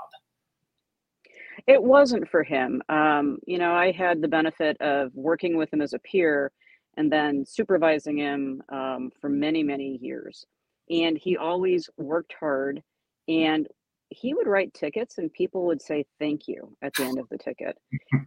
It 1.67 1.81
wasn't 1.81 2.29
for 2.29 2.43
him. 2.43 2.81
Um, 2.89 3.39
you 3.47 3.57
know, 3.57 3.73
I 3.73 3.91
had 3.91 4.21
the 4.21 4.27
benefit 4.27 4.79
of 4.81 5.11
working 5.15 5.57
with 5.57 5.73
him 5.73 5.81
as 5.81 5.93
a 5.93 5.99
peer 5.99 6.51
and 6.97 7.11
then 7.11 7.45
supervising 7.45 8.17
him 8.17 8.61
um, 8.69 9.11
for 9.19 9.29
many, 9.29 9.63
many 9.63 9.97
years. 10.01 10.45
And 10.89 11.17
he 11.17 11.37
always 11.37 11.89
worked 11.97 12.35
hard 12.39 12.83
and 13.27 13.67
he 14.09 14.33
would 14.33 14.47
write 14.47 14.73
tickets 14.73 15.17
and 15.17 15.33
people 15.33 15.65
would 15.65 15.81
say 15.81 16.05
thank 16.19 16.47
you 16.47 16.75
at 16.83 16.93
the 16.93 17.03
end 17.03 17.19
of 17.19 17.27
the 17.29 17.37
ticket. 17.37 17.77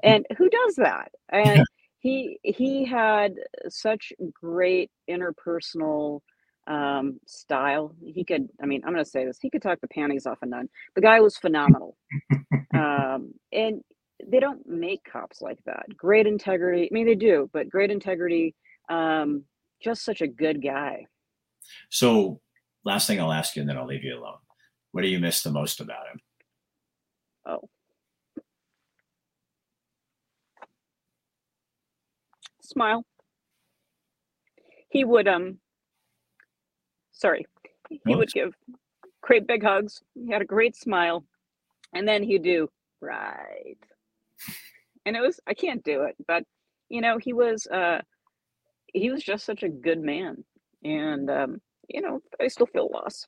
and 0.03 0.27
who 0.37 0.49
does 0.49 0.75
that? 0.77 1.13
And 1.29 1.65
he 2.01 2.39
he 2.43 2.85
had 2.85 3.35
such 3.69 4.13
great 4.33 4.91
interpersonal 5.11 6.21
um, 6.69 7.19
style. 7.27 7.95
He 8.01 8.25
could, 8.25 8.49
I 8.63 8.67
mean, 8.67 8.83
I'm 8.85 8.93
going 8.93 9.05
to 9.05 9.11
say 9.11 9.25
this. 9.25 9.39
He 9.41 9.51
could 9.51 9.63
talk 9.63 9.81
the 9.81 9.89
panties 9.89 10.27
off 10.27 10.39
a 10.43 10.47
nun. 10.47 10.69
The 10.95 11.01
guy 11.01 11.21
was 11.21 11.37
phenomenal. 11.37 11.97
um, 12.75 13.33
and 13.53 13.83
they 14.27 14.39
don't 14.39 14.67
make 14.69 15.03
cops 15.11 15.41
like 15.41 15.59
that. 15.65 15.87
Great 15.97 16.27
integrity. 16.27 16.85
I 16.85 16.95
mean, 16.95 17.07
they 17.07 17.15
do, 17.15 17.49
but 17.53 17.69
great 17.69 17.91
integrity. 17.91 18.55
Um, 18.89 19.45
just 19.83 20.05
such 20.05 20.21
a 20.21 20.27
good 20.27 20.63
guy. 20.63 21.07
So, 21.89 22.41
last 22.85 23.07
thing 23.07 23.21
I'll 23.21 23.33
ask 23.33 23.57
you, 23.57 23.63
and 23.63 23.69
then 23.69 23.79
I'll 23.79 23.87
leave 23.87 24.05
you 24.05 24.19
alone. 24.19 24.39
What 24.93 25.03
do 25.03 25.09
you 25.09 25.19
miss 25.19 25.43
the 25.43 25.51
most 25.51 25.81
about 25.81 26.07
him? 26.13 26.21
Oh. 27.47 27.69
Smile. 32.63 33.05
He 34.91 35.05
would 35.05 35.29
um 35.29 35.59
sorry. 37.19 37.47
He 37.91 38.15
would 38.15 38.33
give 38.33 38.55
great 39.23 39.47
big 39.47 39.63
hugs. 39.63 40.01
He 40.15 40.31
had 40.31 40.43
a 40.43 40.47
great 40.47 40.77
smile. 40.77 41.25
And 41.95 42.07
then 42.07 42.23
he'd 42.23 42.43
do 42.43 42.69
right. 43.01 43.77
And 45.05 45.17
it 45.17 45.21
was 45.21 45.41
I 45.47 45.55
can't 45.55 45.85
do 45.85 46.03
it, 46.03 46.17
but 46.27 46.45
you 46.89 47.01
know, 47.01 47.19
he 47.19 47.33
was 47.33 47.67
uh 47.67 48.01
he 48.93 49.11
was 49.11 49.23
just 49.23 49.45
such 49.45 49.63
a 49.63 49.69
good 49.69 50.01
man. 50.01 50.45
And 50.85 51.31
um, 51.31 51.61
you 51.89 52.01
know, 52.01 52.21
I 52.41 52.49
still 52.49 52.67
feel 52.67 52.91
loss. 52.93 53.27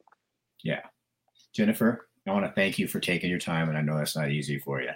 Yeah. 0.63 0.83
Jennifer, 1.55 2.09
I 2.29 2.33
want 2.33 2.47
to 2.47 2.53
thank 2.53 2.79
you 2.79 2.87
for 2.87 3.01
taking 3.01 3.31
your 3.31 3.39
time, 3.39 3.69
and 3.69 3.77
I 3.77 3.81
know 3.81 3.97
that's 3.97 4.17
not 4.17 4.31
easy 4.31 4.59
for 4.59 4.81
you, 4.81 4.91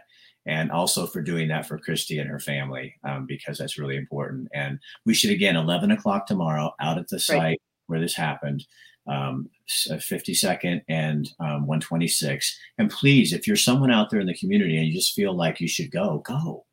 and 0.47 0.71
also 0.71 1.07
for 1.07 1.21
doing 1.21 1.49
that 1.49 1.67
for 1.67 1.79
Christy 1.79 2.19
and 2.19 2.31
her 2.31 2.39
family 2.39 2.95
um, 3.03 3.27
because 3.27 3.59
that's 3.59 3.79
really 3.79 3.97
important. 3.97 4.49
And 4.55 4.79
we 5.05 5.15
should 5.15 5.31
again, 5.31 5.57
eleven 5.57 5.91
o'clock 5.91 6.27
tomorrow, 6.27 6.73
out 6.81 6.99
at 6.99 7.09
the 7.09 7.19
site 7.19 7.39
right. 7.39 7.61
Where 7.87 8.00
this 8.00 8.14
happened, 8.14 8.67
um, 9.07 9.49
52nd 9.69 10.83
and 10.88 11.29
um, 11.41 11.67
126. 11.67 12.59
And 12.79 12.91
please, 12.91 13.33
if 13.33 13.47
you're 13.47 13.57
someone 13.57 13.91
out 13.91 14.11
there 14.11 14.21
in 14.21 14.26
the 14.26 14.38
community 14.38 14.76
and 14.76 14.87
you 14.87 14.95
just 14.95 15.14
feel 15.14 15.35
like 15.35 15.61
you 15.61 15.69
should 15.69 15.91
go, 15.91 16.23
go. 16.26 16.64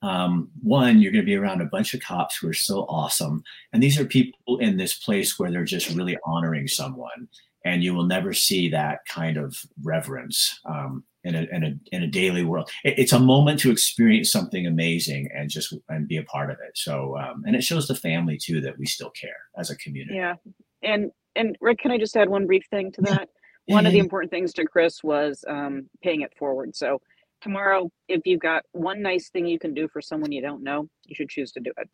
Um, 0.00 0.50
one, 0.62 1.00
you're 1.00 1.12
going 1.12 1.24
to 1.24 1.26
be 1.26 1.34
around 1.34 1.60
a 1.60 1.66
bunch 1.66 1.92
of 1.92 2.00
cops 2.00 2.36
who 2.36 2.48
are 2.48 2.54
so 2.54 2.82
awesome. 2.88 3.42
And 3.72 3.82
these 3.82 3.98
are 3.98 4.04
people 4.04 4.58
in 4.58 4.76
this 4.76 4.94
place 4.94 5.38
where 5.38 5.50
they're 5.50 5.64
just 5.64 5.90
really 5.90 6.16
honoring 6.24 6.68
someone 6.68 7.28
and 7.64 7.82
you 7.82 7.94
will 7.94 8.06
never 8.06 8.32
see 8.32 8.68
that 8.70 9.00
kind 9.06 9.36
of 9.36 9.56
reverence 9.82 10.60
um, 10.64 11.04
in, 11.28 11.34
a, 11.34 11.46
in, 11.52 11.64
a, 11.64 11.74
in 11.92 12.02
a 12.02 12.06
daily 12.06 12.42
world. 12.42 12.70
It, 12.84 12.98
it's 12.98 13.12
a 13.12 13.18
moment 13.18 13.60
to 13.60 13.70
experience 13.70 14.32
something 14.32 14.66
amazing 14.66 15.28
and 15.34 15.50
just 15.50 15.74
and 15.88 16.08
be 16.08 16.16
a 16.16 16.24
part 16.24 16.50
of 16.50 16.56
it. 16.66 16.76
So 16.76 17.16
um, 17.18 17.44
and 17.46 17.54
it 17.54 17.62
shows 17.62 17.86
the 17.86 17.94
family 17.94 18.38
too 18.42 18.60
that 18.62 18.78
we 18.78 18.86
still 18.86 19.10
care 19.10 19.36
as 19.56 19.70
a 19.70 19.76
community. 19.76 20.16
Yeah, 20.16 20.34
and 20.82 21.10
and 21.36 21.56
Rick, 21.60 21.78
can 21.78 21.90
I 21.90 21.98
just 21.98 22.16
add 22.16 22.28
one 22.28 22.46
brief 22.46 22.64
thing 22.70 22.90
to 22.92 23.02
that? 23.02 23.28
Yeah. 23.66 23.74
One 23.74 23.86
of 23.86 23.92
the 23.92 23.98
important 23.98 24.30
things 24.30 24.54
to 24.54 24.64
Chris 24.64 25.04
was 25.04 25.44
um, 25.46 25.90
paying 26.02 26.22
it 26.22 26.32
forward. 26.38 26.74
So 26.74 27.02
tomorrow, 27.42 27.90
if 28.08 28.22
you've 28.24 28.40
got 28.40 28.62
one 28.72 29.02
nice 29.02 29.28
thing 29.28 29.46
you 29.46 29.58
can 29.58 29.74
do 29.74 29.88
for 29.88 30.00
someone 30.00 30.32
you 30.32 30.40
don't 30.40 30.62
know, 30.62 30.88
you 31.04 31.14
should 31.14 31.28
choose 31.28 31.52
to 31.52 31.60
do 31.60 31.70
it. 31.76 31.88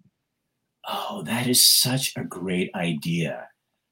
Oh, 0.87 1.23
that 1.27 1.49
is 1.49 1.69
such 1.69 2.13
a 2.17 2.23
great 2.23 2.71
idea 2.77 3.49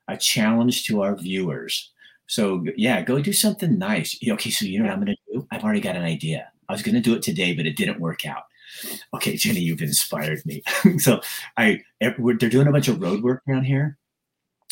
a 0.08 0.16
challenge 0.16 0.84
to 0.86 1.02
our 1.02 1.16
viewers. 1.16 1.91
So 2.32 2.64
yeah, 2.78 3.02
go 3.02 3.20
do 3.20 3.34
something 3.34 3.78
nice. 3.78 4.18
Okay, 4.26 4.48
so 4.48 4.64
you 4.64 4.78
know 4.78 4.86
what 4.86 4.94
I'm 4.94 5.04
going 5.04 5.14
to 5.14 5.34
do? 5.34 5.46
I've 5.52 5.62
already 5.62 5.82
got 5.82 5.96
an 5.96 6.04
idea. 6.04 6.50
I 6.66 6.72
was 6.72 6.80
going 6.80 6.94
to 6.94 7.00
do 7.02 7.14
it 7.14 7.20
today, 7.20 7.54
but 7.54 7.66
it 7.66 7.76
didn't 7.76 8.00
work 8.00 8.24
out. 8.24 8.44
Okay, 9.12 9.36
Jenny, 9.36 9.60
you've 9.60 9.82
inspired 9.82 10.40
me. 10.46 10.62
so 10.98 11.20
I 11.58 11.82
they're 12.00 12.48
doing 12.48 12.68
a 12.68 12.72
bunch 12.72 12.88
of 12.88 13.02
road 13.02 13.22
work 13.22 13.42
down 13.46 13.64
here 13.64 13.98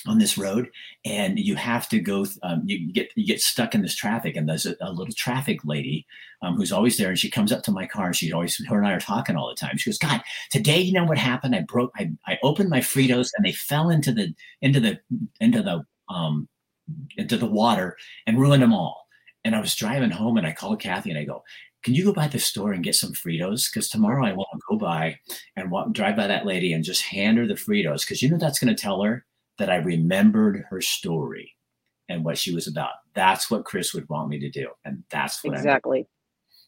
on 0.06 0.16
this 0.16 0.38
road, 0.38 0.70
and 1.04 1.38
you 1.38 1.54
have 1.54 1.86
to 1.90 2.00
go. 2.00 2.24
Um, 2.42 2.62
you 2.64 2.90
get 2.94 3.10
you 3.14 3.26
get 3.26 3.42
stuck 3.42 3.74
in 3.74 3.82
this 3.82 3.94
traffic, 3.94 4.36
and 4.36 4.48
there's 4.48 4.64
a, 4.64 4.74
a 4.80 4.90
little 4.90 5.12
traffic 5.12 5.62
lady 5.62 6.06
um, 6.40 6.56
who's 6.56 6.72
always 6.72 6.96
there, 6.96 7.10
and 7.10 7.18
she 7.18 7.30
comes 7.30 7.52
up 7.52 7.62
to 7.64 7.72
my 7.72 7.86
car, 7.86 8.06
and 8.06 8.16
she 8.16 8.32
always 8.32 8.56
her 8.70 8.78
and 8.78 8.86
I 8.86 8.92
are 8.92 9.00
talking 9.00 9.36
all 9.36 9.50
the 9.50 9.54
time. 9.54 9.76
She 9.76 9.90
goes, 9.90 9.98
"God, 9.98 10.22
today 10.50 10.80
you 10.80 10.94
know 10.94 11.04
what 11.04 11.18
happened? 11.18 11.54
I 11.54 11.60
broke. 11.60 11.92
I, 11.98 12.10
I 12.26 12.38
opened 12.42 12.70
my 12.70 12.80
Fritos, 12.80 13.28
and 13.36 13.44
they 13.44 13.52
fell 13.52 13.90
into 13.90 14.12
the 14.12 14.34
into 14.62 14.80
the 14.80 14.98
into 15.40 15.62
the 15.62 15.84
um 16.08 16.48
into 17.16 17.36
the 17.36 17.46
water 17.46 17.96
and 18.26 18.38
ruined 18.38 18.62
them 18.62 18.74
all." 18.74 19.08
And 19.44 19.54
I 19.54 19.60
was 19.60 19.74
driving 19.74 20.10
home, 20.10 20.36
and 20.36 20.46
I 20.46 20.52
called 20.52 20.80
Kathy, 20.80 21.10
and 21.10 21.18
I 21.18 21.24
go, 21.24 21.42
can 21.82 21.94
you 21.94 22.04
go 22.04 22.12
by 22.12 22.28
the 22.28 22.38
store 22.38 22.72
and 22.72 22.84
get 22.84 22.94
some 22.94 23.12
Fritos? 23.12 23.72
Because 23.72 23.88
tomorrow 23.88 24.26
I 24.26 24.32
want 24.32 24.48
to 24.52 24.60
go 24.68 24.76
by 24.76 25.18
and 25.56 25.70
walk, 25.70 25.92
drive 25.92 26.16
by 26.16 26.26
that 26.26 26.44
lady 26.44 26.72
and 26.72 26.84
just 26.84 27.02
hand 27.02 27.38
her 27.38 27.46
the 27.46 27.54
Fritos. 27.54 28.02
Because 28.02 28.22
you 28.22 28.28
know 28.28 28.36
that's 28.36 28.58
going 28.58 28.74
to 28.74 28.80
tell 28.80 29.02
her 29.02 29.24
that 29.58 29.70
I 29.70 29.76
remembered 29.76 30.64
her 30.68 30.80
story 30.80 31.56
and 32.08 32.24
what 32.24 32.36
she 32.36 32.54
was 32.54 32.66
about. 32.66 32.92
That's 33.14 33.50
what 33.50 33.64
Chris 33.64 33.94
would 33.94 34.08
want 34.08 34.28
me 34.28 34.38
to 34.40 34.50
do. 34.50 34.68
And 34.84 35.04
that's 35.10 35.42
what 35.42 35.54
exactly. 35.54 36.06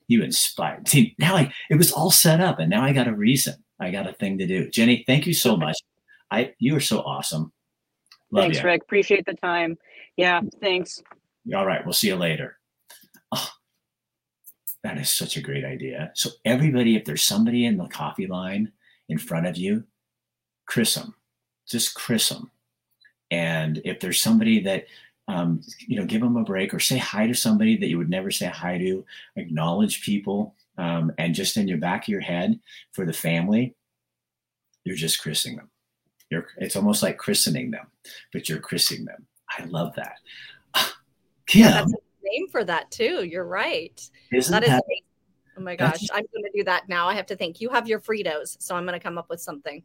You 0.08 0.22
inspired. 0.22 0.88
See, 0.88 1.14
now 1.18 1.36
I 1.36 1.52
it 1.70 1.76
was 1.76 1.92
all 1.92 2.10
set 2.10 2.40
up 2.40 2.58
and 2.58 2.70
now 2.70 2.82
I 2.82 2.92
got 2.92 3.08
a 3.08 3.14
reason. 3.14 3.54
I 3.80 3.90
got 3.90 4.08
a 4.08 4.12
thing 4.12 4.38
to 4.38 4.46
do. 4.46 4.70
Jenny, 4.70 5.04
thank 5.06 5.26
you 5.26 5.34
so 5.34 5.56
much. 5.56 5.76
I 6.30 6.54
you 6.58 6.74
are 6.76 6.80
so 6.80 7.00
awesome. 7.00 7.52
Love 8.32 8.44
thanks, 8.44 8.58
you. 8.58 8.64
Rick. 8.64 8.82
Appreciate 8.82 9.26
the 9.26 9.34
time. 9.34 9.78
Yeah, 10.16 10.40
thanks. 10.60 11.02
All 11.54 11.66
right, 11.66 11.84
we'll 11.84 11.92
see 11.92 12.08
you 12.08 12.16
later. 12.16 12.58
Oh, 13.30 13.50
that 14.82 14.98
is 14.98 15.10
such 15.10 15.36
a 15.36 15.42
great 15.42 15.64
idea. 15.64 16.10
So 16.14 16.30
everybody, 16.44 16.96
if 16.96 17.04
there's 17.04 17.22
somebody 17.22 17.66
in 17.66 17.76
the 17.76 17.86
coffee 17.86 18.26
line 18.26 18.72
in 19.08 19.18
front 19.18 19.46
of 19.46 19.56
you, 19.56 19.84
Chris 20.66 20.94
them. 20.94 21.14
Just 21.68 21.94
Chris 21.94 22.28
them. 22.28 22.50
And 23.30 23.80
if 23.84 24.00
there's 24.00 24.20
somebody 24.20 24.60
that, 24.60 24.86
um, 25.28 25.62
you 25.86 25.96
know, 25.96 26.04
give 26.04 26.20
them 26.20 26.36
a 26.36 26.42
break 26.42 26.74
or 26.74 26.80
say 26.80 26.98
hi 26.98 27.26
to 27.26 27.34
somebody 27.34 27.76
that 27.76 27.88
you 27.88 27.98
would 27.98 28.10
never 28.10 28.30
say 28.30 28.46
hi 28.46 28.78
to, 28.78 29.04
acknowledge 29.36 30.04
people, 30.04 30.54
um, 30.78 31.12
and 31.18 31.34
just 31.34 31.56
in 31.56 31.68
your 31.68 31.78
back 31.78 32.04
of 32.04 32.08
your 32.08 32.20
head 32.20 32.58
for 32.92 33.04
the 33.04 33.12
family, 33.12 33.74
you're 34.84 34.96
just 34.96 35.20
christening 35.20 35.56
them. 35.56 35.70
You're, 36.32 36.46
it's 36.56 36.76
almost 36.76 37.02
like 37.02 37.18
christening 37.18 37.70
them, 37.70 37.86
but 38.32 38.48
you're 38.48 38.58
christening 38.58 39.04
them. 39.04 39.26
I 39.58 39.64
love 39.66 39.94
that. 39.96 40.16
Kim. 41.46 41.70
That's 41.70 41.92
a 41.92 41.96
name 42.24 42.48
for 42.50 42.64
that 42.64 42.90
too. 42.90 43.24
You're 43.24 43.44
right. 43.44 44.00
Isn't 44.32 44.50
that, 44.50 44.66
that 44.66 44.76
is 44.76 45.02
Oh 45.58 45.60
my 45.60 45.76
gosh, 45.76 46.00
I'm 46.10 46.24
going 46.32 46.44
to 46.44 46.50
do 46.54 46.64
that 46.64 46.88
now. 46.88 47.06
I 47.06 47.14
have 47.14 47.26
to 47.26 47.36
think. 47.36 47.60
You 47.60 47.68
have 47.68 47.86
your 47.86 48.00
Fritos, 48.00 48.56
so 48.58 48.74
I'm 48.74 48.84
going 48.86 48.98
to 48.98 49.02
come 49.02 49.18
up 49.18 49.28
with 49.28 49.40
something. 49.40 49.82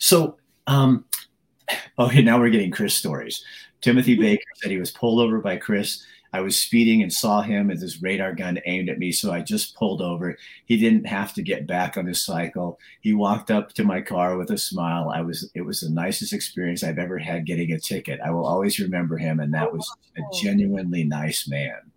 So, 0.00 0.38
um, 0.66 1.04
Oh, 1.98 2.08
now 2.08 2.40
we're 2.40 2.50
getting 2.50 2.72
Chris 2.72 2.94
stories. 2.94 3.44
Timothy 3.80 4.16
Baker 4.16 4.42
said 4.56 4.72
he 4.72 4.78
was 4.78 4.90
pulled 4.90 5.20
over 5.20 5.38
by 5.38 5.56
Chris. 5.56 6.04
I 6.32 6.40
was 6.40 6.56
speeding 6.56 7.02
and 7.02 7.12
saw 7.12 7.42
him 7.42 7.68
with 7.68 7.80
his 7.82 8.00
radar 8.00 8.34
gun 8.34 8.58
aimed 8.64 8.88
at 8.88 8.98
me, 8.98 9.12
so 9.12 9.32
I 9.32 9.42
just 9.42 9.76
pulled 9.76 10.00
over. 10.00 10.36
He 10.64 10.78
didn't 10.78 11.04
have 11.04 11.34
to 11.34 11.42
get 11.42 11.66
back 11.66 11.96
on 11.96 12.06
his 12.06 12.24
cycle. 12.24 12.78
He 13.00 13.12
walked 13.12 13.50
up 13.50 13.72
to 13.74 13.84
my 13.84 14.00
car 14.00 14.38
with 14.38 14.50
a 14.50 14.58
smile. 14.58 15.10
I 15.10 15.20
was 15.20 15.50
it 15.54 15.62
was 15.62 15.80
the 15.80 15.90
nicest 15.90 16.32
experience 16.32 16.82
I've 16.82 16.98
ever 16.98 17.18
had 17.18 17.46
getting 17.46 17.72
a 17.72 17.78
ticket. 17.78 18.20
I 18.24 18.30
will 18.30 18.46
always 18.46 18.78
remember 18.78 19.18
him, 19.18 19.40
and 19.40 19.52
that 19.52 19.72
was 19.72 19.88
a 20.16 20.22
oh. 20.22 20.40
genuinely 20.42 21.04
nice 21.04 21.46
man. 21.46 21.92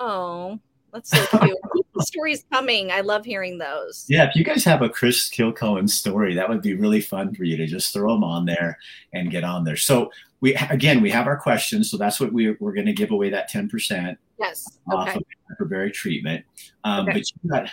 Oh, 0.00 0.58
that's 0.94 1.10
so 1.10 1.38
cute. 1.38 1.58
stories 2.00 2.44
coming. 2.52 2.90
I 2.92 3.00
love 3.00 3.24
hearing 3.24 3.58
those. 3.58 4.06
Yeah, 4.08 4.28
if 4.28 4.36
you 4.36 4.44
guys 4.44 4.64
have 4.64 4.80
a 4.80 4.88
Chris 4.88 5.28
Kilcullen 5.28 5.88
story, 5.88 6.34
that 6.34 6.48
would 6.48 6.62
be 6.62 6.74
really 6.74 7.00
fun 7.00 7.34
for 7.34 7.44
you 7.44 7.56
to 7.56 7.66
just 7.66 7.92
throw 7.92 8.14
them 8.14 8.24
on 8.24 8.44
there 8.44 8.78
and 9.12 9.30
get 9.30 9.44
on 9.44 9.64
there. 9.64 9.76
So 9.76 10.10
we 10.40 10.54
again 10.54 11.02
we 11.02 11.10
have 11.10 11.26
our 11.26 11.36
questions, 11.36 11.90
so 11.90 11.96
that's 11.96 12.20
what 12.20 12.32
we, 12.32 12.52
we're 12.60 12.72
going 12.74 12.86
to 12.86 12.92
give 12.92 13.10
away 13.10 13.30
that 13.30 13.48
ten 13.48 13.68
percent. 13.68 14.18
Yes. 14.38 14.78
Off 14.90 15.08
okay. 15.08 15.18
of 15.18 15.58
hyperbaric 15.58 15.92
treatment. 15.92 16.44
Um, 16.84 17.08
okay. 17.08 17.18
But 17.18 17.22
you 17.42 17.50
got 17.50 17.70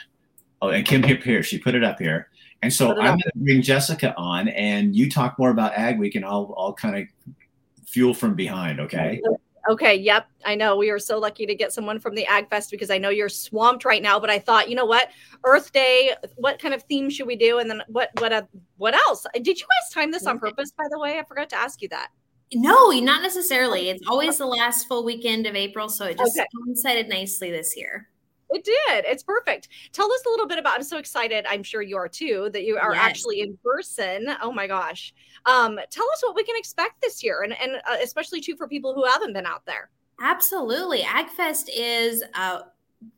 oh, 0.62 0.70
and 0.70 0.86
Kim 0.86 1.04
here, 1.04 1.18
here 1.18 1.44
she 1.44 1.60
put 1.60 1.76
it 1.76 1.84
up 1.84 2.00
here. 2.00 2.28
And 2.64 2.72
so 2.72 2.92
I'm 2.92 2.96
going 2.96 3.20
to 3.20 3.32
bring 3.38 3.62
Jessica 3.64 4.16
on, 4.18 4.48
and 4.50 4.96
you 4.96 5.10
talk 5.10 5.40
more 5.40 5.50
about 5.50 5.74
Ag 5.74 5.98
Week, 5.98 6.16
and 6.16 6.26
I'll 6.26 6.54
I'll 6.58 6.74
kind 6.74 6.96
of 6.96 7.36
fuel 7.88 8.14
from 8.14 8.36
behind. 8.36 8.80
Okay. 8.80 9.22
Okay. 9.70 9.96
Yep. 9.96 10.28
I 10.46 10.56
know 10.56 10.76
we 10.76 10.90
are 10.90 11.00
so 11.00 11.20
lucky 11.20 11.46
to 11.46 11.54
get 11.56 11.72
someone 11.72 12.00
from 12.00 12.16
the 12.16 12.26
Ag 12.26 12.50
Fest 12.50 12.72
because 12.72 12.90
I 12.90 12.98
know 12.98 13.10
you're 13.10 13.30
swamped 13.30 13.86
right 13.86 14.02
now. 14.02 14.20
But 14.20 14.30
I 14.30 14.40
thought, 14.40 14.70
you 14.70 14.76
know 14.76 14.86
what, 14.86 15.10
Earth 15.46 15.72
Day. 15.72 16.14
What 16.36 16.60
kind 16.60 16.74
of 16.74 16.84
theme 16.84 17.10
should 17.10 17.28
we 17.28 17.36
do? 17.36 17.60
And 17.60 17.70
then 17.70 17.84
what? 17.88 18.10
What? 18.20 18.34
Uh, 18.34 18.44
what 18.78 18.96
else? 18.96 19.26
Did 19.34 19.48
you 19.48 19.54
guys 19.56 19.94
time 19.94 20.12
this 20.12 20.26
on 20.26 20.40
purpose? 20.40 20.72
By 20.72 20.86
the 20.90 21.00
way, 21.00 21.20
I 21.20 21.24
forgot 21.24 21.50
to 21.50 21.58
ask 21.58 21.82
you 21.82 21.90
that. 21.90 22.10
No, 22.54 22.90
not 22.90 23.22
necessarily. 23.22 23.90
It's 23.90 24.06
always 24.08 24.38
the 24.38 24.46
last 24.46 24.88
full 24.88 25.06
weekend 25.06 25.48
of 25.48 25.56
April, 25.56 25.88
so 25.88 26.06
it 26.06 26.18
just 26.18 26.38
Okay. 26.38 26.46
coincided 26.66 27.08
nicely 27.08 27.50
this 27.50 27.78
year. 27.78 28.10
It 28.52 28.64
did. 28.66 29.06
It's 29.06 29.24
perfect. 29.24 29.70
Tell 29.94 30.12
us 30.12 30.22
a 30.26 30.30
little 30.30 30.48
bit 30.48 30.60
about. 30.60 30.76
I'm 30.76 30.84
so 30.84 30.98
excited. 30.98 31.46
I'm 31.50 31.64
sure 31.64 31.82
you 31.82 31.96
are 31.98 32.10
too. 32.10 32.50
That 32.54 32.64
you 32.64 32.78
are 32.78 32.94
Yes. 32.94 33.02
actually 33.04 33.42
in 33.42 33.58
person. 33.64 34.28
Oh 34.42 34.52
my 34.52 34.68
gosh. 34.68 35.14
Um, 35.46 35.80
tell 35.90 36.06
us 36.12 36.22
what 36.22 36.36
we 36.36 36.44
can 36.44 36.56
expect 36.58 37.02
this 37.02 37.24
year, 37.24 37.42
and 37.44 37.54
and 37.60 37.78
uh, 37.90 37.98
especially 38.04 38.42
too 38.42 38.56
for 38.58 38.68
people 38.68 38.94
who 38.94 39.06
haven't 39.06 39.34
been 39.34 39.46
out 39.46 39.66
there. 39.66 39.90
Absolutely. 40.20 41.00
AgFest 41.02 41.70
is 41.74 42.24
a 42.36 42.64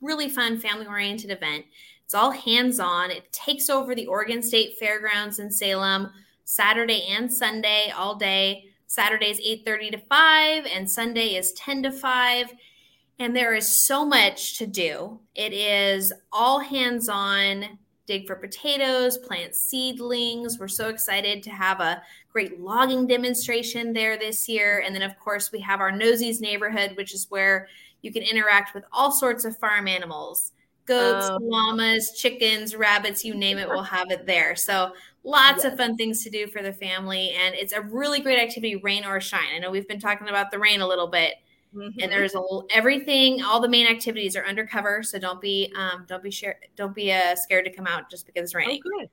really 0.02 0.30
fun 0.30 0.58
family 0.60 0.86
oriented 0.86 1.32
event. 1.32 1.66
It's 2.06 2.14
all 2.14 2.32
hands 2.32 2.80
on. 2.80 3.12
It 3.12 3.32
takes 3.34 3.70
over 3.70 3.96
the 3.96 4.06
Oregon 4.06 4.42
State 4.44 4.78
Fairgrounds 4.78 5.40
in 5.40 5.50
Salem 5.52 6.12
Saturday 6.46 7.08
and 7.10 7.32
Sunday 7.32 7.92
all 7.96 8.16
day. 8.16 8.66
Saturday 8.88 9.32
is 9.32 9.40
8:30 9.40 9.90
to 9.92 9.98
5 9.98 10.66
and 10.68 10.90
Sunday 10.90 11.36
is 11.36 11.54
10 11.54 11.82
to 11.84 11.92
5. 11.92 12.54
And 13.20 13.36
there 13.36 13.54
is 13.54 13.86
so 13.86 14.06
much 14.06 14.58
to 14.58 14.68
do. 14.68 15.20
It 15.36 15.54
is 15.54 16.12
all 16.32 16.60
hands 16.60 17.08
on, 17.10 17.78
dig 18.08 18.28
for 18.28 18.36
potatoes, 18.36 19.18
plant 19.18 19.56
seedlings. 19.56 20.60
We're 20.60 20.68
so 20.68 20.90
excited 20.90 21.44
to 21.44 21.52
have 21.52 21.80
a 21.80 22.02
great 22.32 22.60
logging 22.60 23.06
demonstration 23.08 23.94
there 23.94 24.18
this 24.18 24.50
year. 24.50 24.84
And 24.86 24.94
then, 24.96 25.04
of 25.04 25.18
course, 25.20 25.52
we 25.52 25.60
have 25.62 25.80
our 25.80 25.92
Nosies 25.92 26.42
neighborhood, 26.42 26.98
which 26.98 27.14
is 27.14 27.28
where 27.30 27.68
you 28.02 28.12
can 28.12 28.24
interact 28.24 28.74
with 28.74 28.84
all 28.92 29.12
sorts 29.12 29.46
of 29.46 29.58
farm 29.58 29.88
animals 29.88 30.52
goats, 30.86 31.28
Oh. 31.30 31.38
llamas, 31.42 32.12
chickens, 32.12 32.76
rabbits, 32.76 33.24
you 33.24 33.34
name 33.34 33.58
it, 33.58 33.70
we'll 33.70 33.82
have 33.84 34.12
it 34.12 34.26
there. 34.26 34.54
So, 34.54 34.92
lots 35.24 35.64
Yes. 35.64 35.72
of 35.72 35.78
fun 35.78 35.96
things 35.96 36.26
to 36.26 36.30
do 36.30 36.46
for 36.48 36.62
the 36.62 36.74
family. 36.74 37.30
And 37.32 37.56
it's 37.56 37.72
a 37.72 37.80
really 37.80 38.20
great 38.20 38.38
activity, 38.38 38.76
rain 38.76 39.06
or 39.06 39.22
shine. 39.22 39.48
I 39.56 39.60
know 39.60 39.72
we've 39.72 39.88
been 39.88 40.02
talking 40.02 40.28
about 40.28 40.52
the 40.52 40.60
rain 40.60 40.82
a 40.82 40.88
little 40.88 41.08
bit 41.08 41.36
Mhm. 41.76 41.94
and 42.02 42.12
there's 42.12 42.34
a 42.36 42.38
l- 42.38 42.66
everything 42.72 43.42
all 43.44 43.60
the 43.60 43.70
main 43.70 43.88
activities 43.88 44.36
are 44.36 44.46
undercover 44.46 45.02
so 45.04 45.18
don't 45.20 45.42
be 45.42 45.72
um 45.76 46.06
don't 46.08 46.22
be 46.24 46.32
share 46.32 46.60
don't 46.76 46.94
be 46.96 47.12
uh, 47.12 47.36
scared 47.36 47.66
to 47.66 47.72
come 47.74 47.88
out 47.88 48.10
just 48.10 48.26
because 48.26 48.44
it's 48.44 48.56
Oh, 48.56 48.60
raining 48.60 48.82
good. 48.82 49.10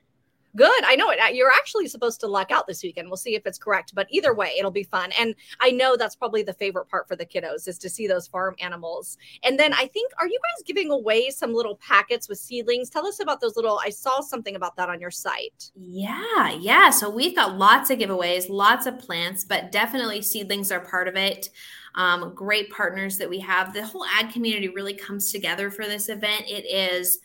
Good. 0.56 0.82
I 0.84 0.96
know 0.96 1.10
it. 1.10 1.20
Uh, 1.20 1.28
You're 1.28 1.52
actually 1.52 1.86
supposed 1.86 2.18
to 2.22 2.26
luck 2.26 2.50
out 2.50 2.66
this 2.66 2.82
weekend. 2.82 3.06
We'll 3.08 3.16
see 3.18 3.36
if 3.36 3.46
it's 3.46 3.56
correct, 3.56 3.94
but 3.94 4.08
either 4.10 4.34
way, 4.34 4.52
it'll 4.58 4.72
be 4.72 4.82
fun. 4.82 5.12
And 5.16 5.36
I 5.60 5.70
know 5.70 5.96
that's 5.96 6.16
probably 6.16 6.42
the 6.42 6.52
favorite 6.54 6.86
part 6.88 7.06
for 7.06 7.14
the 7.14 7.24
kiddos 7.24 7.68
is 7.68 7.78
to 7.78 7.88
see 7.88 8.08
those 8.08 8.26
farm 8.26 8.56
animals. 8.58 9.16
And 9.44 9.60
then 9.60 9.72
I 9.72 9.86
think, 9.86 10.10
are 10.18 10.26
you 10.26 10.40
guys 10.42 10.64
giving 10.66 10.90
away 10.90 11.30
some 11.30 11.54
little 11.54 11.76
packets 11.76 12.28
with 12.28 12.38
seedlings? 12.38 12.90
Tell 12.90 13.06
us 13.06 13.20
about 13.20 13.40
those 13.40 13.54
little. 13.54 13.78
I 13.78 13.90
saw 13.90 14.20
something 14.22 14.56
about 14.56 14.74
that 14.74 14.88
on 14.88 15.00
your 15.00 15.12
site. 15.12 15.70
yeah 15.76 16.50
yeah 16.58 16.90
so 16.90 17.08
we've 17.08 17.36
got 17.36 17.56
lots 17.56 17.88
of 17.90 18.00
giveaways 18.00 18.46
lots 18.48 18.86
of 18.86 18.98
plants 18.98 19.44
but 19.44 19.70
definitely 19.70 20.20
seedlings 20.20 20.72
are 20.72 20.80
part 20.80 21.06
of 21.06 21.14
it 21.14 21.50
um, 21.94 22.32
great 22.34 22.70
partners 22.70 23.18
that 23.18 23.28
we 23.28 23.38
have 23.38 23.72
the 23.72 23.84
whole 23.84 24.04
ag 24.04 24.32
community 24.32 24.68
really 24.68 24.94
comes 24.94 25.32
together 25.32 25.70
for 25.70 25.86
this 25.86 26.08
event 26.08 26.44
it 26.46 26.64
is 26.66 27.20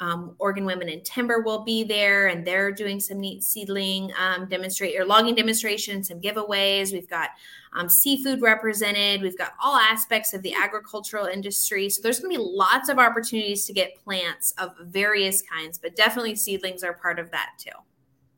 um, 0.00 0.34
Oregon 0.38 0.64
Women 0.64 0.88
in 0.88 1.02
Timber 1.02 1.40
will 1.40 1.62
be 1.62 1.84
there, 1.84 2.26
and 2.26 2.44
they're 2.44 2.72
doing 2.72 2.98
some 3.00 3.20
neat 3.20 3.42
seedling 3.42 4.12
um, 4.18 4.46
demonstrate 4.48 4.98
or 4.98 5.04
logging 5.04 5.34
demonstrations, 5.34 6.08
some 6.08 6.20
giveaways. 6.20 6.92
We've 6.92 7.08
got 7.08 7.30
um, 7.74 7.88
seafood 7.88 8.42
represented. 8.42 9.22
We've 9.22 9.38
got 9.38 9.52
all 9.62 9.76
aspects 9.76 10.34
of 10.34 10.42
the 10.42 10.54
agricultural 10.54 11.26
industry. 11.26 11.88
So 11.88 12.02
there's 12.02 12.20
going 12.20 12.34
to 12.34 12.38
be 12.40 12.44
lots 12.44 12.88
of 12.88 12.98
opportunities 12.98 13.66
to 13.66 13.72
get 13.72 13.96
plants 14.02 14.52
of 14.58 14.72
various 14.80 15.42
kinds, 15.42 15.78
but 15.78 15.96
definitely 15.96 16.36
seedlings 16.36 16.82
are 16.82 16.94
part 16.94 17.18
of 17.18 17.30
that 17.30 17.50
too. 17.58 17.70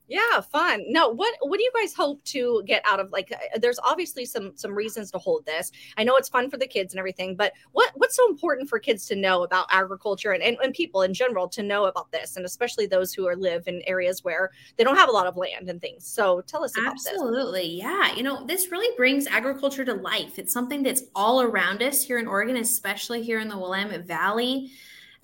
Yeah, 0.08 0.40
fun. 0.40 0.84
No, 0.86 1.08
what 1.08 1.34
what 1.40 1.58
do 1.58 1.64
you 1.64 1.72
guys 1.80 1.92
hope 1.92 2.22
to 2.24 2.62
get 2.64 2.80
out 2.84 3.00
of 3.00 3.10
like 3.10 3.32
uh, 3.32 3.58
there's 3.58 3.78
obviously 3.80 4.24
some 4.24 4.52
some 4.54 4.72
reasons 4.72 5.10
to 5.10 5.18
hold 5.18 5.44
this. 5.46 5.72
I 5.96 6.04
know 6.04 6.14
it's 6.16 6.28
fun 6.28 6.48
for 6.48 6.56
the 6.56 6.66
kids 6.66 6.94
and 6.94 7.00
everything, 7.00 7.34
but 7.34 7.52
what 7.72 7.90
what's 7.96 8.14
so 8.14 8.28
important 8.28 8.68
for 8.68 8.78
kids 8.78 9.06
to 9.06 9.16
know 9.16 9.42
about 9.42 9.66
agriculture 9.70 10.30
and, 10.30 10.42
and, 10.44 10.56
and 10.62 10.72
people 10.72 11.02
in 11.02 11.12
general 11.12 11.48
to 11.48 11.62
know 11.62 11.86
about 11.86 12.12
this 12.12 12.36
and 12.36 12.46
especially 12.46 12.86
those 12.86 13.12
who 13.12 13.26
are 13.26 13.34
live 13.34 13.66
in 13.66 13.82
areas 13.86 14.22
where 14.22 14.52
they 14.76 14.84
don't 14.84 14.96
have 14.96 15.08
a 15.08 15.12
lot 15.12 15.26
of 15.26 15.36
land 15.36 15.68
and 15.68 15.80
things. 15.80 16.06
So 16.06 16.40
tell 16.42 16.62
us 16.62 16.76
about 16.78 16.94
this. 16.94 17.08
Absolutely. 17.08 17.66
Yeah. 17.66 18.14
You 18.14 18.22
know, 18.22 18.46
this 18.46 18.70
really 18.70 18.94
brings 18.96 19.26
agriculture 19.26 19.84
to 19.84 19.94
life. 19.94 20.38
It's 20.38 20.52
something 20.52 20.84
that's 20.84 21.02
all 21.16 21.42
around 21.42 21.82
us 21.82 22.02
here 22.02 22.18
in 22.18 22.28
Oregon, 22.28 22.56
especially 22.56 23.22
here 23.22 23.40
in 23.40 23.48
the 23.48 23.58
Willamette 23.58 24.06
Valley. 24.06 24.70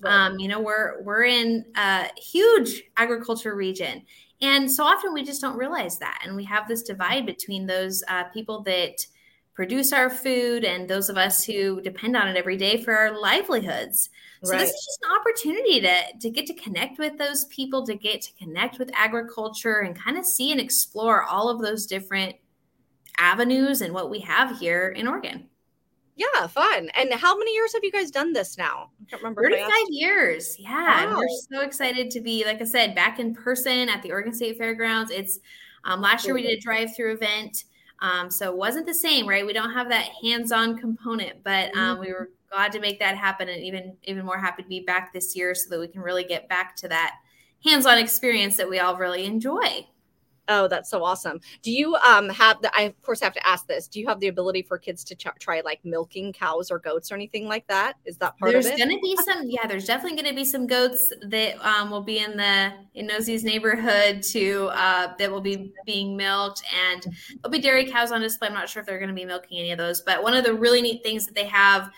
Um, 0.05 0.37
you 0.37 0.49
know, 0.49 0.59
we're 0.59 1.01
we're 1.03 1.23
in 1.23 1.65
a 1.75 2.07
huge 2.17 2.83
agriculture 2.97 3.55
region. 3.55 4.03
And 4.43 4.69
so 4.69 4.83
often 4.83 5.13
we 5.13 5.23
just 5.23 5.41
don't 5.41 5.57
realize 5.57 5.97
that. 5.99 6.19
And 6.23 6.35
we 6.35 6.43
have 6.43 6.67
this 6.67 6.83
divide 6.83 7.25
between 7.25 7.65
those 7.65 8.03
uh, 8.09 8.25
people 8.25 8.61
that 8.63 9.07
produce 9.53 9.93
our 9.93 10.09
food 10.09 10.65
and 10.65 10.89
those 10.89 11.09
of 11.09 11.17
us 11.17 11.43
who 11.45 11.79
depend 11.81 12.17
on 12.17 12.27
it 12.27 12.35
every 12.35 12.57
day 12.57 12.83
for 12.83 12.93
our 12.93 13.17
livelihoods. 13.17 14.09
So 14.43 14.51
Right. 14.51 14.59
this 14.59 14.71
is 14.71 14.85
just 14.85 14.99
an 15.03 15.17
opportunity 15.17 15.79
to 15.81 16.17
to 16.19 16.29
get 16.29 16.45
to 16.47 16.53
connect 16.55 16.99
with 16.99 17.17
those 17.17 17.45
people, 17.45 17.85
to 17.85 17.95
get 17.95 18.21
to 18.23 18.33
connect 18.33 18.79
with 18.79 18.91
agriculture 18.93 19.79
and 19.79 19.95
kind 19.95 20.17
of 20.17 20.25
see 20.25 20.51
and 20.51 20.59
explore 20.59 21.23
all 21.23 21.47
of 21.47 21.61
those 21.61 21.85
different 21.85 22.35
avenues 23.17 23.79
and 23.81 23.93
what 23.93 24.09
we 24.09 24.19
have 24.19 24.59
here 24.59 24.89
in 24.89 25.07
Oregon. 25.07 25.49
Yeah, 26.15 26.47
fun. 26.47 26.89
And 26.93 27.13
how 27.13 27.37
many 27.37 27.53
years 27.53 27.73
have 27.73 27.83
you 27.83 27.91
guys 27.91 28.11
done 28.11 28.33
this 28.33 28.57
now? 28.57 28.91
I 29.01 29.09
can't 29.09 29.21
remember. 29.21 29.43
if 29.45 29.59
35 29.59 29.73
years. 29.89 30.55
Yeah. 30.59 31.03
And 31.03 31.17
we're 31.17 31.27
so 31.51 31.61
excited 31.61 32.11
to 32.11 32.21
be, 32.21 32.45
like 32.45 32.61
I 32.61 32.65
said, 32.65 32.93
back 32.93 33.19
in 33.19 33.33
person 33.33 33.89
at 33.89 34.03
the 34.03 34.11
Oregon 34.11 34.33
State 34.33 34.57
Fairgrounds. 34.57 35.11
It's 35.11 35.39
um, 35.85 36.01
last 36.01 36.25
year 36.25 36.33
we 36.33 36.43
did 36.43 36.57
a 36.57 36.61
drive 36.61 36.95
through 36.95 37.13
event. 37.13 37.63
Um, 37.99 38.29
so 38.29 38.51
it 38.51 38.57
wasn't 38.57 38.85
the 38.85 38.93
same, 38.93 39.27
right? 39.27 39.45
We 39.45 39.53
don't 39.53 39.73
have 39.73 39.89
that 39.89 40.09
hands-on 40.21 40.77
component, 40.77 41.43
but 41.43 41.75
um, 41.75 41.99
we 41.99 42.11
were 42.11 42.29
glad 42.51 42.71
to 42.73 42.79
make 42.79 42.99
that 42.99 43.17
happen 43.17 43.49
and 43.49 43.63
even 43.63 43.95
even 44.03 44.25
more 44.25 44.37
happy 44.37 44.61
to 44.61 44.69
be 44.69 44.81
back 44.81 45.11
this 45.13 45.35
year 45.35 45.55
so 45.55 45.69
that 45.69 45.79
we 45.79 45.87
can 45.87 46.01
really 46.01 46.23
get 46.23 46.47
back 46.49 46.75
to 46.75 46.87
that 46.89 47.15
hands-on 47.63 47.97
experience 47.97 48.57
that 48.57 48.69
we 48.69 48.79
all 48.79 48.97
really 48.97 49.25
enjoy. 49.25 49.87
Oh, 50.49 50.67
that's 50.67 50.89
so 50.89 51.03
awesome. 51.03 51.39
Do 51.61 51.71
you 51.71 51.95
um 51.95 52.27
have 52.29 52.61
the 52.61 52.75
I 52.77 52.83
of 52.83 53.01
course 53.01 53.21
have 53.21 53.33
to 53.33 53.47
ask 53.47 53.65
this. 53.67 53.87
Do 53.87 53.99
you 53.99 54.07
have 54.07 54.19
the 54.19 54.27
ability 54.27 54.63
for 54.63 54.77
kids 54.77 55.03
to 55.05 55.15
ch- 55.15 55.27
try 55.39 55.61
like 55.61 55.79
milking 55.85 56.33
cows 56.33 56.69
or 56.69 56.79
goats 56.79 57.11
or 57.11 57.15
anything 57.15 57.47
like 57.47 57.65
that? 57.67 57.93
Is 58.03 58.17
that 58.17 58.37
part 58.37 58.51
there's 58.51 58.65
of 58.65 58.73
it? 58.73 58.77
There's 58.77 58.89
gonna 58.89 58.99
be 59.01 59.17
some 59.23 59.43
yeah 59.45 59.65
there's 59.67 59.85
definitely 59.85 60.21
gonna 60.21 60.35
be 60.35 60.43
some 60.43 60.67
goats 60.67 61.13
that 61.29 61.55
um, 61.65 61.89
will 61.89 62.03
be 62.03 62.19
in 62.19 62.35
the 62.35 62.73
in 62.95 63.07
nosie's 63.07 63.43
neighborhood 63.43 64.21
to 64.23 64.69
uh, 64.73 65.13
that 65.17 65.31
will 65.31 65.41
be 65.41 65.71
being 65.85 66.17
milked 66.17 66.61
and 66.91 67.03
there'll 67.41 67.51
be 67.51 67.59
dairy 67.59 67.85
cows 67.85 68.11
on 68.11 68.21
display 68.21 68.47
i'm 68.47 68.53
not 68.53 68.67
sure 68.69 68.81
if 68.81 68.85
they're 68.85 68.99
gonna 68.99 69.13
be 69.13 69.25
milking 69.25 69.59
any 69.59 69.71
of 69.71 69.77
those 69.77 70.01
but 70.01 70.21
one 70.21 70.33
of 70.33 70.43
the 70.43 70.53
really 70.53 70.81
neat 70.81 71.01
things 71.03 71.25
that 71.25 71.35
they 71.35 71.45
have 71.45 71.89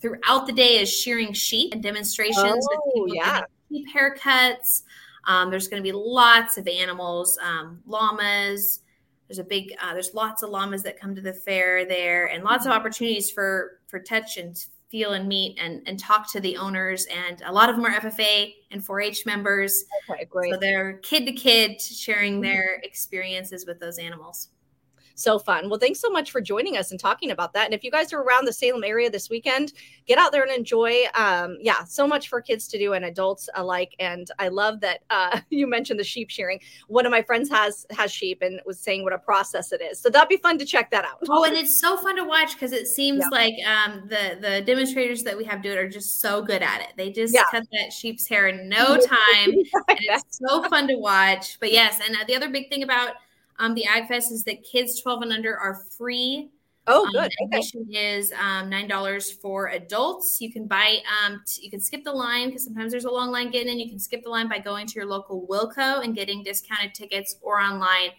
throughout 0.00 0.46
the 0.46 0.52
day 0.52 0.78
is 0.80 0.92
shearing 0.92 1.32
sheep 1.32 1.72
and 1.72 1.82
demonstrations 1.82 2.36
with 2.68 2.78
Oh, 2.86 2.92
people 2.94 3.14
yeah. 3.14 3.42
sheep 3.70 3.86
haircuts 3.94 4.82
um, 5.26 5.50
there's 5.50 5.68
going 5.68 5.82
to 5.82 5.86
be 5.86 5.92
lots 5.92 6.58
of 6.58 6.66
animals 6.66 7.38
um, 7.42 7.80
llamas. 7.86 8.80
There's 9.28 9.38
a 9.38 9.44
big 9.44 9.74
uh, 9.82 9.92
there's 9.92 10.14
lots 10.14 10.42
of 10.42 10.50
llamas 10.50 10.82
that 10.82 10.98
come 10.98 11.14
to 11.14 11.20
the 11.20 11.32
fair 11.32 11.84
there 11.84 12.26
and 12.26 12.44
lots 12.44 12.66
of 12.66 12.72
opportunities 12.72 13.30
for 13.30 13.80
for 13.86 13.98
touch 13.98 14.36
and 14.36 14.56
feel 14.90 15.12
and 15.12 15.26
meet 15.26 15.58
and 15.58 15.82
and 15.86 15.98
talk 15.98 16.30
to 16.32 16.40
the 16.40 16.56
owners. 16.56 17.06
And 17.06 17.42
a 17.46 17.52
lot 17.52 17.70
of 17.70 17.76
them 17.76 17.86
are 17.86 17.92
ffa 17.92 18.52
and 18.70 18.82
4-h 18.82 19.24
members. 19.24 19.84
Okay, 20.10 20.26
great. 20.26 20.52
so 20.52 20.58
they're 20.58 20.94
kid 20.98 21.24
to 21.26 21.32
kid 21.32 21.80
sharing 21.80 22.40
their 22.40 22.80
experiences 22.82 23.64
with 23.66 23.80
those 23.80 23.98
animals 23.98 24.48
So 25.14 25.38
fun. 25.38 25.68
Well, 25.68 25.78
thanks 25.78 26.00
so 26.00 26.10
much 26.10 26.30
for 26.30 26.40
joining 26.40 26.76
us 26.76 26.90
and 26.90 26.98
talking 27.00 27.30
about 27.30 27.52
that. 27.54 27.64
And 27.66 27.74
if 27.74 27.84
you 27.84 27.90
guys 27.90 28.12
are 28.12 28.20
around 28.22 28.46
the 28.46 28.52
Salem 28.52 28.84
area 28.84 29.10
this 29.10 29.28
weekend, 29.30 29.72
get 30.06 30.18
out 30.18 30.32
there 30.32 30.42
and 30.42 30.50
enjoy. 30.50 31.04
Um, 31.14 31.58
yeah, 31.60 31.84
so 31.84 32.06
much 32.06 32.28
for 32.28 32.40
kids 32.40 32.66
to 32.68 32.78
do 32.78 32.92
and 32.94 33.04
adults 33.04 33.48
alike. 33.54 33.94
And 33.98 34.28
I 34.38 34.48
love 34.48 34.80
that 34.80 35.00
uh, 35.10 35.40
you 35.50 35.66
mentioned 35.66 36.00
the 36.00 36.04
sheep 36.04 36.30
shearing. 36.30 36.60
One 36.88 37.06
of 37.06 37.10
my 37.10 37.22
friends 37.22 37.48
has 37.50 37.86
has 37.90 38.10
sheep 38.12 38.42
and 38.42 38.60
was 38.66 38.78
saying 38.80 39.04
what 39.04 39.12
a 39.12 39.18
process 39.18 39.72
it 39.72 39.80
is. 39.82 40.00
So 40.00 40.08
that'd 40.10 40.28
be 40.28 40.36
fun 40.38 40.58
to 40.58 40.64
check 40.64 40.90
that 40.90 41.04
out. 41.04 41.18
Oh, 41.28 41.44
and 41.44 41.56
it's 41.56 41.80
so 41.80 41.96
fun 41.96 42.16
to 42.16 42.24
watch 42.24 42.54
because 42.54 42.72
it 42.72 42.86
seems 42.86 43.20
Yeah. 43.20 43.28
like 43.38 43.54
um, 43.66 44.02
the 44.08 44.38
the 44.40 44.62
demonstrators 44.62 45.22
that 45.24 45.36
we 45.36 45.44
have 45.44 45.62
do 45.62 45.70
it 45.70 45.78
are 45.78 45.88
just 45.88 46.20
so 46.20 46.42
good 46.42 46.62
at 46.62 46.80
it. 46.80 46.88
They 46.96 47.10
just 47.10 47.34
Yeah. 47.34 47.44
cut 47.50 47.64
that 47.72 47.92
sheep's 47.92 48.26
hair 48.26 48.48
in 48.48 48.68
no 48.68 48.96
time, 48.96 49.50
and 49.50 49.66
it's 49.88 50.38
so 50.38 50.62
fun 50.64 50.88
to 50.88 50.96
watch. 50.96 51.58
But 51.60 51.72
yes, 51.72 52.00
and 52.04 52.16
uh, 52.16 52.24
the 52.26 52.34
other 52.34 52.48
big 52.48 52.68
thing 52.68 52.82
about 52.82 53.12
um, 53.58 53.74
the 53.74 53.84
Ag 53.86 54.08
Fest 54.08 54.32
is 54.32 54.44
that 54.44 54.62
kids 54.64 55.00
12 55.00 55.22
and 55.22 55.32
under 55.32 55.56
are 55.56 55.84
free. 55.96 56.50
oh, 56.86 57.04
Um, 57.06 57.12
good. 57.12 57.24
Okay. 57.24 57.32
admission 57.44 57.86
is 57.94 58.32
um, 58.32 58.68
nine 58.68 58.88
dollars 58.88 59.30
for 59.30 59.68
adults. 59.68 60.40
You 60.40 60.52
can 60.52 60.66
buy, 60.66 60.98
um, 61.24 61.40
t- 61.46 61.62
you 61.64 61.70
can 61.70 61.80
skip 61.80 62.02
the 62.04 62.12
line 62.12 62.48
because 62.48 62.64
sometimes 62.64 62.90
there's 62.92 63.04
a 63.04 63.10
long 63.10 63.30
line 63.30 63.50
getting 63.50 63.72
in. 63.72 63.78
You 63.78 63.88
can 63.88 63.98
skip 64.00 64.22
the 64.24 64.30
line 64.30 64.48
by 64.48 64.58
going 64.58 64.86
to 64.88 64.94
your 64.94 65.06
local 65.06 65.46
Wilco 65.48 66.02
and 66.04 66.14
getting 66.14 66.42
discounted 66.42 66.92
tickets, 66.94 67.36
or 67.40 67.60
online 67.60 68.10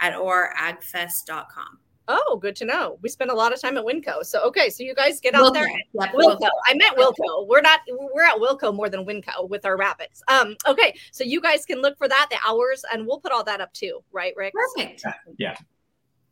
at 0.00 0.14
oragfest.com. 0.14 1.78
Oh, 2.08 2.38
good 2.40 2.54
to 2.56 2.64
know. 2.64 2.98
We 3.02 3.08
spend 3.08 3.30
a 3.30 3.34
lot 3.34 3.52
of 3.52 3.60
time 3.60 3.76
at 3.76 3.84
Winco. 3.84 4.24
So 4.24 4.42
okay, 4.44 4.70
so 4.70 4.82
you 4.82 4.94
guys 4.94 5.20
get 5.20 5.34
out 5.34 5.52
there. 5.54 5.68
Yep, 5.68 6.12
Wilco. 6.14 6.48
I 6.66 6.74
meant 6.74 6.96
Wilco. 6.96 7.46
We're 7.48 7.60
not. 7.60 7.80
We're 7.88 8.24
at 8.24 8.36
Wilco 8.36 8.74
more 8.74 8.88
than 8.88 9.04
Winco 9.04 9.48
with 9.48 9.64
our 9.64 9.76
rabbits. 9.76 10.22
Um. 10.28 10.56
Okay. 10.66 10.96
So 11.12 11.24
you 11.24 11.40
guys 11.40 11.64
can 11.66 11.82
look 11.82 11.98
for 11.98 12.08
that, 12.08 12.28
the 12.30 12.38
hours, 12.46 12.84
and 12.92 13.06
we'll 13.06 13.20
put 13.20 13.32
all 13.32 13.44
that 13.44 13.60
up 13.60 13.72
too. 13.72 14.00
Right, 14.12 14.34
Rick? 14.36 14.54
Perfect. 14.54 15.04
Yeah. 15.38 15.56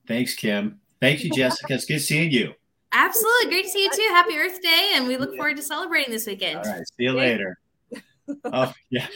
Thanks, 0.06 0.34
Kim. 0.34 0.80
Thank 1.00 1.24
you, 1.24 1.30
Jessica. 1.30 1.74
It's 1.74 1.84
good 1.84 2.00
seeing 2.00 2.30
you. 2.30 2.54
Absolutely. 2.92 3.50
Great 3.50 3.64
to 3.64 3.70
see 3.70 3.82
you 3.82 3.90
too. 3.90 4.08
Happy 4.10 4.36
Earth 4.36 4.62
Day. 4.62 4.92
And 4.94 5.06
we 5.06 5.16
look 5.16 5.34
forward 5.36 5.56
to 5.56 5.62
celebrating 5.62 6.12
this 6.12 6.26
weekend. 6.26 6.58
All 6.58 6.64
right. 6.64 6.86
See 6.96 7.04
you 7.04 7.12
later. 7.12 7.58
oh, 8.44 8.72
yeah. 8.90 9.06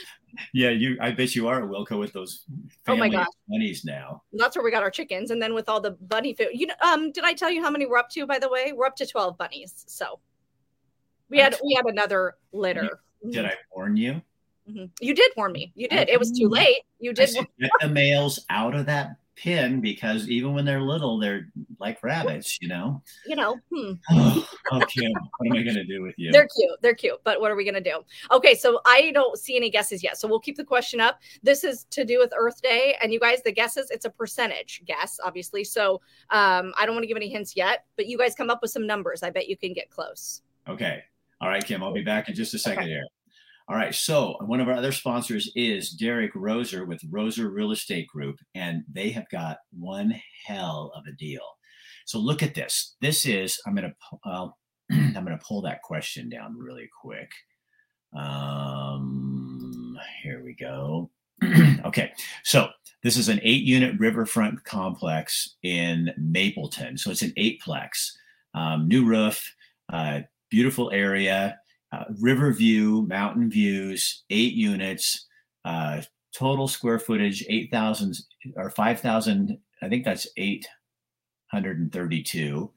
Yeah, 0.53 0.71
you. 0.71 0.97
I 1.01 1.11
bet 1.11 1.35
you 1.35 1.49
are 1.49 1.63
at 1.63 1.69
Wilco 1.69 1.99
with 1.99 2.13
those 2.13 2.45
Oh 2.87 2.97
my 2.97 3.09
gosh. 3.09 3.27
bunnies 3.49 3.85
now. 3.85 4.23
That's 4.33 4.57
where 4.57 4.65
we 4.65 4.71
got 4.71 4.83
our 4.83 4.91
chickens, 4.91 5.31
and 5.31 5.41
then 5.43 5.55
with 5.55 5.69
all 5.69 5.81
the 5.81 5.93
bunny 5.93 6.35
food. 6.35 6.49
You 6.53 6.67
know, 6.69 6.75
um, 6.83 7.11
did 7.13 7.25
I 7.25 7.33
tell 7.33 7.51
you 7.51 7.63
how 7.63 7.71
many 7.71 7.87
we're 7.87 7.99
up 7.99 8.11
to? 8.11 8.27
By 8.27 8.39
the 8.39 8.49
way, 8.49 8.73
we're 8.73 8.87
up 8.87 8.97
to 8.97 9.07
twelve 9.07 9.37
bunnies. 9.39 9.85
So 9.89 10.21
we 11.31 11.39
had 11.39 11.57
we 11.65 11.75
had 11.75 11.87
another 11.87 12.37
litter. 12.53 13.01
Did 13.31 13.45
I 13.47 13.55
warn 13.75 13.97
you? 13.97 14.23
Mhm. 14.71 14.91
You 15.01 15.15
did 15.15 15.33
warn 15.37 15.53
me. 15.53 15.73
You 15.75 15.89
did. 15.89 16.09
I 16.09 16.13
It 16.13 16.19
was 16.19 16.31
too 16.31 16.49
late. 16.49 16.83
You 17.01 17.13
did. 17.13 17.31
said, 17.31 17.47
get 17.59 17.71
the 17.81 17.89
males 17.89 18.45
out 18.51 18.75
of 18.75 18.87
that 18.87 19.17
pen 19.43 19.81
because 19.81 20.29
even 20.29 20.55
when 20.55 20.65
they're 20.65 20.81
little, 20.81 21.19
they're 21.19 21.49
like 21.79 22.03
rabbits, 22.03 22.59
you 22.61 22.69
know. 22.69 23.03
You 23.27 23.37
know. 23.37 23.59
Hmm. 23.75 23.93
Oh, 24.71 24.81
Kim, 24.81 25.11
what 25.39 25.47
am 25.47 25.53
I 25.55 25.63
going 25.63 25.77
to 25.77 25.85
do 25.85 26.03
with 26.03 26.15
you? 26.19 26.31
They're 26.31 26.47
cute. 26.55 26.71
They're 26.83 26.95
cute. 26.95 27.19
But 27.25 27.41
what 27.41 27.51
are 27.51 27.57
we 27.57 27.65
going 27.65 27.83
to 27.83 27.91
do? 27.91 28.01
Okay. 28.31 28.55
So 28.55 28.83
I 28.85 29.13
don't 29.13 29.39
see 29.39 29.57
any 29.57 29.71
guesses 29.71 30.03
yet. 30.03 30.19
So 30.19 30.29
we'll 30.29 30.41
keep 30.41 30.59
the 30.59 30.65
question 30.65 31.01
up. 31.01 31.21
This 31.43 31.65
is 31.65 31.85
to 31.93 32.05
do 32.05 32.19
with 32.19 32.35
Earth 32.37 32.61
Day. 32.61 32.95
And 33.01 33.11
you 33.11 33.19
guys, 33.19 33.43
the 33.43 33.51
guesses, 33.51 33.91
it's 33.91 34.05
a 34.05 34.11
percentage 34.11 34.83
guess, 34.85 35.19
obviously. 35.25 35.65
So 35.65 36.03
um, 36.29 36.75
I 36.79 36.85
don't 36.85 36.95
want 36.95 37.05
to 37.05 37.07
give 37.07 37.17
any 37.17 37.31
hints 37.31 37.57
yet, 37.57 37.87
but 37.97 38.07
you 38.07 38.19
guys 38.19 38.35
come 38.35 38.51
up 38.51 38.61
with 38.61 38.71
some 38.71 38.87
numbers. 38.87 39.23
I 39.23 39.31
bet 39.31 39.49
you 39.49 39.57
can 39.57 39.73
get 39.73 39.89
close. 39.89 40.43
Okay. 40.69 41.03
All 41.41 41.49
right, 41.49 41.65
Kim, 41.65 41.83
I'll 41.83 41.95
be 41.95 42.03
back 42.03 42.29
in 42.29 42.35
just 42.35 42.53
a 42.53 42.59
second 42.59 42.83
Okay. 42.83 42.91
here. 42.91 43.05
All 43.69 43.77
right. 43.77 43.95
So, 43.95 44.37
one 44.47 44.61
of 44.61 44.69
our 44.69 44.77
other 44.77 44.93
sponsors 44.93 45.53
is 45.55 45.91
Derek 45.91 46.33
Roser 46.33 46.87
with 46.87 47.03
Roser 47.11 47.53
Real 47.53 47.73
Estate 47.73 48.07
Group, 48.09 48.39
and 48.55 48.83
they 48.91 49.11
have 49.11 49.29
got 49.29 49.59
one 49.79 50.15
hell 50.47 50.91
of 50.97 51.05
a 51.07 51.15
deal. 51.17 51.43
So, 52.07 52.19
look 52.19 52.43
at 52.43 52.55
this. 52.55 52.97
This 53.03 53.27
is, 53.27 53.61
I'm 53.67 53.77
to, 53.77 53.93
uh, 54.25 54.49
I'm 54.91 55.13
to 55.27 55.39
pull 55.47 55.61
that 55.63 55.83
question 55.83 56.31
down 56.31 56.57
really 56.57 56.89
quick. 56.99 57.31
Um, 58.17 59.99
here 60.23 60.43
we 60.43 60.55
go. 60.55 61.11
okay. 61.85 62.13
So, 62.45 62.69
this 63.03 63.19
is 63.19 63.29
an 63.29 63.39
eight 63.43 63.65
unit 63.65 64.01
riverfront 64.01 64.65
complex 64.65 65.57
in 65.63 66.11
Mapleton. 66.17 66.97
So, 66.97 67.11
it's 67.11 67.21
an 67.21 67.35
eightplex, 67.37 68.13
um, 68.55 68.89
new 68.89 69.05
roof, 69.05 69.55
uh, 69.93 70.21
beautiful 70.49 70.91
area 70.91 71.59
uh, 71.93 72.05
river 72.21 72.53
view, 72.53 73.07
mountain 73.09 73.51
views, 73.51 74.25
eight 74.31 74.55
units, 74.55 75.27
uh, 75.65 76.03
total 76.35 76.69
square 76.69 76.99
footage, 76.99 77.45
8,000 77.49 78.17
or 78.57 78.71
5,000, 78.71 79.59
I 79.83 79.89
think 79.89 80.05
that's 80.05 80.27
832, 80.37 82.71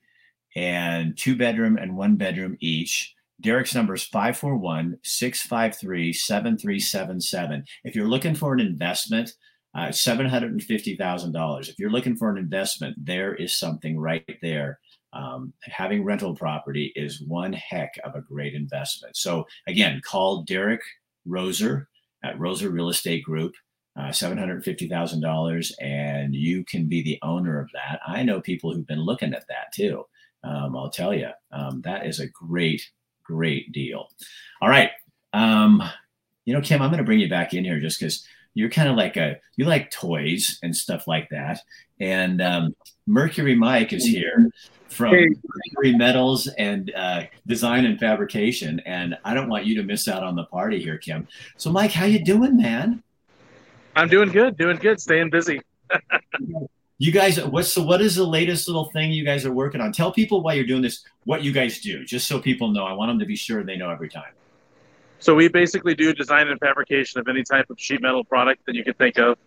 and 0.56 1.18
two 1.18 1.36
bedroom 1.36 1.78
and 1.78 1.98
one 1.98 2.16
bedroom 2.16 2.56
each. 2.60 3.14
Derek's 3.40 3.74
number 3.74 3.96
is 3.96 4.04
541 4.04 5.00
653 5.04 6.14
7377. 6.14 7.64
If 7.84 7.96
you're 7.96 8.08
looking 8.08 8.36
for 8.36 8.54
an 8.54 8.60
investment, 8.60 9.34
uh, 9.74 9.88
$750,000. 9.88 11.70
If 11.70 11.80
you're 11.80 11.90
looking 11.90 12.16
for 12.16 12.30
an 12.30 12.38
investment, 12.38 12.96
there 13.04 13.34
is 13.34 13.58
something 13.58 13.98
right 13.98 14.24
there 14.42 14.80
um, 15.14 15.54
having 15.64 16.04
rental 16.04 16.36
property 16.36 16.92
is 16.96 17.22
one 17.22 17.54
heck 17.54 17.94
of 18.04 18.16
a 18.16 18.22
great 18.22 18.54
investment. 18.54 19.16
So 19.18 19.46
again, 19.68 20.02
call 20.06 20.44
Derek 20.44 20.82
Roser 21.28 21.86
at 22.24 22.38
Roser 22.38 22.72
Real 22.72 22.90
Estate 22.90 23.24
Group, 23.24 23.54
uh, 24.00 24.12
seven 24.12 24.38
hundred 24.38 24.64
fifty 24.64 24.88
thousand 24.88 25.22
dollars, 25.22 25.76
and 25.82 26.34
you 26.34 26.64
can 26.64 26.88
be 26.88 27.02
the 27.02 27.20
owner 27.22 27.60
of 27.60 27.70
that. 27.74 28.00
I 28.08 28.24
know 28.24 28.42
people 28.42 28.74
who've 28.74 28.88
been 28.88 29.02
looking 29.02 29.34
at 29.34 29.48
that 29.48 29.74
too. 29.74 30.06
Um, 30.44 30.76
I'll 30.76 30.90
tell 30.90 31.14
you, 31.14 31.30
um, 31.52 31.82
that 31.82 32.06
is 32.06 32.20
a 32.20 32.28
great, 32.28 32.82
great 33.24 33.72
deal. 33.72 34.08
All 34.62 34.70
right, 34.70 34.92
um, 35.34 35.84
you 36.46 36.54
know, 36.54 36.62
Kim, 36.62 36.82
I'm 36.82 36.90
going 36.90 36.98
to 37.00 37.04
bring 37.04 37.20
you 37.20 37.30
back 37.30 37.54
in 37.54 37.64
here 37.64 37.80
just 37.80 38.00
because 38.00 38.26
you're 38.54 38.70
kind 38.70 38.90
of 38.90 38.96
like 38.96 39.18
a 39.18 39.38
you 39.56 39.66
like 39.66 39.92
toys 39.92 40.60
and 40.64 40.76
stuff 40.76 41.08
like 41.08 41.30
that, 41.30 41.62
and 42.00 42.42
um, 42.42 42.76
Mercury 43.08 43.56
Mike 43.56 43.94
is 43.94 44.06
here 44.06 44.52
from 44.90 45.12
Mercury 45.12 45.96
Metals 45.96 46.48
and 46.48 46.92
uh, 46.96 47.24
Design 47.48 47.86
and 47.86 48.00
Fabrication, 48.00 48.82
and 48.86 49.18
I 49.24 49.34
don't 49.34 49.50
want 49.50 49.66
you 49.66 49.76
to 49.76 49.84
miss 49.84 50.08
out 50.08 50.24
on 50.24 50.36
the 50.36 50.44
party 50.46 50.82
here, 50.82 50.98
Kim. 50.98 51.28
So, 51.58 51.72
Mike, 51.72 51.92
how 51.92 52.06
you 52.06 52.24
doing, 52.24 52.58
man? 52.58 53.02
I'm 53.96 54.10
doing 54.10 54.30
good, 54.30 54.58
doing 54.58 54.78
good, 54.78 55.00
staying 55.00 55.30
busy. 55.30 55.62
You 56.98 57.12
guys, 57.12 57.44
what's 57.44 57.74
so? 57.74 57.82
What 57.82 58.02
is 58.02 58.16
the 58.16 58.24
latest 58.24 58.68
little 58.68 58.92
thing 58.92 59.12
you 59.12 59.26
guys 59.26 59.46
are 59.46 59.52
working 59.52 59.82
on? 59.82 59.92
Tell 59.92 60.12
people 60.12 60.44
why 60.44 60.54
you're 60.54 60.68
doing 60.68 60.82
this, 60.82 61.04
what 61.24 61.44
you 61.44 61.52
guys 61.52 61.80
do, 61.80 62.06
just 62.06 62.28
so 62.28 62.40
people 62.40 62.70
know. 62.70 62.86
I 62.86 62.94
want 62.94 63.10
them 63.10 63.20
to 63.20 63.26
be 63.26 63.36
sure 63.36 63.64
they 63.64 63.76
know 63.76 63.90
every 63.90 64.10
time. 64.10 64.32
So 65.22 65.36
we 65.36 65.48
basically 65.50 65.94
do 65.94 66.14
design 66.14 66.48
and 66.48 66.60
fabrication 66.60 67.20
of 67.22 67.28
any 67.28 67.44
type 67.44 67.70
of 67.70 67.80
sheet 67.80 68.02
metal 68.02 68.24
product 68.24 68.66
that 68.66 68.74
you 68.74 68.84
can 68.84 68.96
think 68.96 69.20
of. 69.20 69.38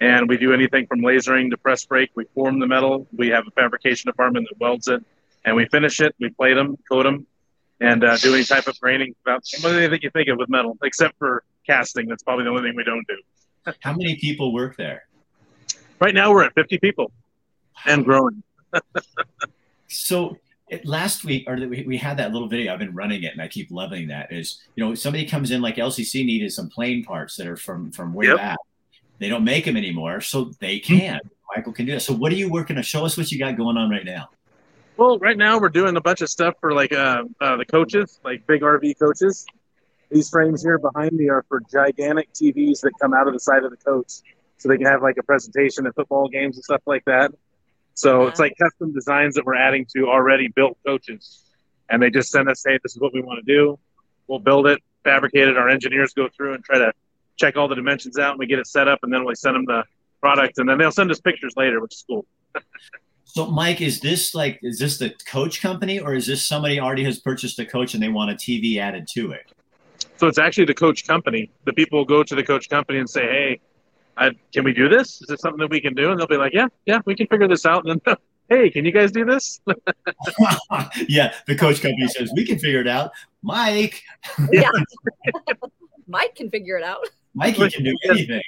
And 0.00 0.28
we 0.28 0.36
do 0.36 0.52
anything 0.52 0.88
from 0.88 1.02
lasering 1.02 1.50
to 1.50 1.56
press 1.56 1.84
brake. 1.84 2.10
We 2.16 2.24
form 2.34 2.58
the 2.58 2.66
metal. 2.66 3.06
We 3.16 3.28
have 3.28 3.46
a 3.46 3.50
fabrication 3.52 4.08
department 4.08 4.48
that 4.50 4.58
welds 4.58 4.88
it, 4.88 5.04
and 5.44 5.54
we 5.54 5.66
finish 5.66 6.00
it. 6.00 6.16
We 6.18 6.30
plate 6.30 6.54
them, 6.54 6.76
coat 6.90 7.04
them, 7.04 7.28
and 7.80 8.02
uh, 8.02 8.16
do 8.16 8.34
any 8.34 8.42
type 8.42 8.66
of 8.66 8.80
graining. 8.80 9.14
About 9.24 9.44
anything 9.64 10.00
you 10.02 10.10
think 10.10 10.28
of 10.28 10.38
with 10.38 10.48
metal, 10.48 10.76
except 10.82 11.16
for 11.18 11.44
casting. 11.64 12.08
That's 12.08 12.24
probably 12.24 12.44
the 12.44 12.50
only 12.50 12.62
thing 12.62 12.74
we 12.76 12.84
don't 12.84 13.06
do. 13.06 13.72
How 13.80 13.92
many 13.92 14.16
people 14.16 14.52
work 14.52 14.76
there? 14.76 15.04
Right 16.00 16.14
now, 16.14 16.32
we're 16.32 16.44
at 16.44 16.54
50 16.54 16.78
people 16.78 17.12
and 17.86 18.04
growing. 18.04 18.42
So 19.92 20.36
it, 20.70 20.86
last 20.86 21.24
week, 21.24 21.44
or 21.48 21.56
we, 21.56 21.84
we 21.86 21.96
had 21.96 22.16
that 22.18 22.32
little 22.32 22.48
video. 22.48 22.72
I've 22.72 22.78
been 22.78 22.94
running 22.94 23.24
it, 23.24 23.32
and 23.32 23.42
I 23.42 23.48
keep 23.48 23.70
loving 23.70 24.08
that. 24.08 24.32
Is 24.32 24.62
you 24.76 24.84
know 24.84 24.94
somebody 24.94 25.26
comes 25.26 25.50
in 25.50 25.60
like 25.60 25.76
LCC 25.76 26.24
needed 26.24 26.52
some 26.52 26.68
plane 26.68 27.04
parts 27.04 27.36
that 27.36 27.46
are 27.46 27.56
from 27.56 27.90
from 27.90 28.14
way 28.14 28.26
Yep. 28.26 28.36
back. 28.36 28.58
They 29.18 29.28
don't 29.28 29.44
make 29.44 29.64
them 29.66 29.76
anymore, 29.76 30.20
so 30.20 30.52
they 30.60 30.78
can. 30.78 31.20
Michael 31.54 31.72
can 31.72 31.84
do 31.84 31.92
that. 31.92 32.00
So 32.00 32.14
what 32.14 32.32
are 32.32 32.36
you 32.36 32.48
working 32.48 32.76
on? 32.76 32.82
Show 32.84 33.04
us 33.04 33.16
what 33.18 33.30
you 33.32 33.38
got 33.38 33.56
going 33.56 33.76
on 33.76 33.90
right 33.90 34.04
now. 34.04 34.30
Well, 34.96 35.18
right 35.18 35.36
now 35.36 35.58
we're 35.58 35.68
doing 35.68 35.96
a 35.96 36.00
bunch 36.00 36.20
of 36.20 36.28
stuff 36.30 36.54
for 36.60 36.72
like 36.72 36.92
uh, 36.92 37.24
uh, 37.40 37.56
the 37.56 37.64
coaches, 37.64 38.20
like 38.24 38.46
big 38.46 38.62
RV 38.62 38.98
coaches. 38.98 39.46
These 40.10 40.30
frames 40.30 40.62
here 40.62 40.78
behind 40.78 41.12
me 41.12 41.28
are 41.28 41.44
for 41.48 41.60
gigantic 41.70 42.32
TVs 42.32 42.80
that 42.82 42.92
come 43.00 43.12
out 43.12 43.26
of 43.26 43.34
the 43.34 43.40
side 43.40 43.64
of 43.64 43.70
the 43.70 43.76
coach, 43.76 44.20
so 44.58 44.68
they 44.68 44.76
can 44.76 44.86
have 44.86 45.02
like 45.02 45.16
a 45.18 45.22
presentation 45.22 45.86
at 45.86 45.94
football 45.94 46.28
games 46.28 46.56
and 46.56 46.64
stuff 46.64 46.82
like 46.86 47.04
that. 47.06 47.32
So 48.00 48.26
it's 48.26 48.40
uh-huh. 48.40 48.46
like 48.46 48.56
custom 48.56 48.94
designs 48.94 49.34
that 49.34 49.44
we're 49.44 49.56
adding 49.56 49.84
to 49.94 50.08
already 50.08 50.48
built 50.48 50.78
coaches, 50.86 51.44
and 51.90 52.02
they 52.02 52.08
just 52.08 52.30
send 52.30 52.48
us, 52.48 52.64
"Hey, 52.66 52.78
this 52.82 52.94
is 52.94 52.98
what 52.98 53.12
we 53.12 53.20
want 53.20 53.44
to 53.44 53.52
do. 53.54 53.78
We'll 54.26 54.38
build 54.38 54.66
it, 54.66 54.78
fabricate 55.04 55.48
it. 55.48 55.58
Our 55.58 55.68
engineers 55.68 56.14
go 56.14 56.26
through 56.34 56.54
and 56.54 56.64
try 56.64 56.78
to 56.78 56.94
check 57.36 57.58
all 57.58 57.68
the 57.68 57.74
dimensions 57.74 58.18
out, 58.18 58.30
and 58.30 58.38
we 58.38 58.46
get 58.46 58.58
it 58.58 58.66
set 58.66 58.88
up, 58.88 59.00
and 59.02 59.12
then 59.12 59.26
we 59.26 59.34
send 59.34 59.54
them 59.54 59.66
the 59.66 59.84
product, 60.22 60.56
and 60.56 60.66
then 60.66 60.78
they'll 60.78 60.90
send 60.90 61.10
us 61.10 61.20
pictures 61.20 61.52
later, 61.58 61.78
which 61.78 61.92
is 61.92 62.04
cool. 62.08 62.24
So 63.24 63.46
Mike, 63.46 63.82
is 63.82 64.00
this 64.00 64.34
like 64.34 64.60
is 64.62 64.78
this 64.78 64.96
the 64.96 65.10
coach 65.26 65.60
company, 65.60 66.00
or 66.00 66.14
is 66.14 66.26
this 66.26 66.46
somebody 66.46 66.80
already 66.80 67.04
has 67.04 67.18
purchased 67.18 67.58
a 67.58 67.66
coach 67.66 67.92
and 67.92 68.02
they 68.02 68.08
want 68.08 68.30
a 68.30 68.34
TV 68.34 68.78
added 68.78 69.08
to 69.08 69.32
it? 69.32 69.52
So 70.16 70.26
it's 70.26 70.38
actually 70.38 70.64
the 70.64 70.74
coach 70.74 71.06
company. 71.06 71.50
The 71.66 71.74
people 71.74 72.06
go 72.06 72.22
to 72.22 72.34
the 72.34 72.42
coach 72.42 72.70
company 72.70 72.98
and 72.98 73.10
say, 73.10 73.26
"Hey, 73.26 73.60
I, 74.20 74.30
can 74.52 74.64
we 74.64 74.72
do 74.72 74.88
this? 74.88 75.20
Is 75.22 75.28
this 75.28 75.40
something 75.40 75.58
that 75.58 75.70
we 75.70 75.80
can 75.80 75.94
do?" 75.94 76.10
And 76.10 76.20
they'll 76.20 76.26
be 76.26 76.36
like, 76.36 76.52
"Yeah, 76.52 76.68
yeah, 76.86 77.00
we 77.06 77.14
can 77.14 77.26
figure 77.26 77.48
this 77.48 77.66
out." 77.66 77.86
And 77.86 78.00
then, 78.04 78.16
hey, 78.48 78.70
can 78.70 78.84
you 78.84 78.92
guys 78.92 79.10
do 79.10 79.24
this? 79.24 79.60
yeah, 81.08 81.34
the 81.46 81.56
coach 81.56 81.82
company 81.82 82.06
says 82.08 82.32
we 82.36 82.44
can 82.44 82.58
figure 82.58 82.80
it 82.80 82.88
out. 82.88 83.10
Mike, 83.42 84.02
yeah. 84.52 84.70
Mike 86.06 86.34
can 86.34 86.50
figure 86.50 86.76
it 86.76 86.84
out. 86.84 87.06
Mikey 87.34 87.70
can 87.70 87.84
do 87.84 87.96
anything. 88.08 88.42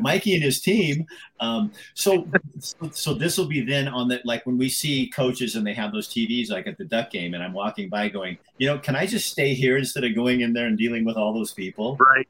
Mikey 0.00 0.34
and 0.34 0.42
his 0.42 0.60
team. 0.60 1.06
Um, 1.40 1.72
so, 1.94 2.26
so, 2.58 2.90
so 2.90 3.14
this 3.14 3.36
will 3.36 3.46
be 3.46 3.60
then 3.60 3.88
on 3.88 4.08
the 4.08 4.20
like 4.24 4.46
when 4.46 4.56
we 4.56 4.68
see 4.68 5.08
coaches 5.08 5.54
and 5.54 5.66
they 5.66 5.74
have 5.74 5.92
those 5.92 6.08
TVs 6.08 6.50
like 6.50 6.66
at 6.66 6.78
the 6.78 6.84
Duck 6.84 7.10
game, 7.10 7.34
and 7.34 7.42
I'm 7.42 7.52
walking 7.52 7.88
by 7.88 8.08
going, 8.08 8.38
you 8.58 8.66
know, 8.66 8.78
can 8.78 8.96
I 8.96 9.06
just 9.06 9.30
stay 9.30 9.54
here 9.54 9.76
instead 9.76 10.04
of 10.04 10.14
going 10.14 10.40
in 10.40 10.52
there 10.52 10.66
and 10.66 10.78
dealing 10.78 11.04
with 11.04 11.16
all 11.16 11.34
those 11.34 11.52
people? 11.52 11.96
Right. 11.96 12.28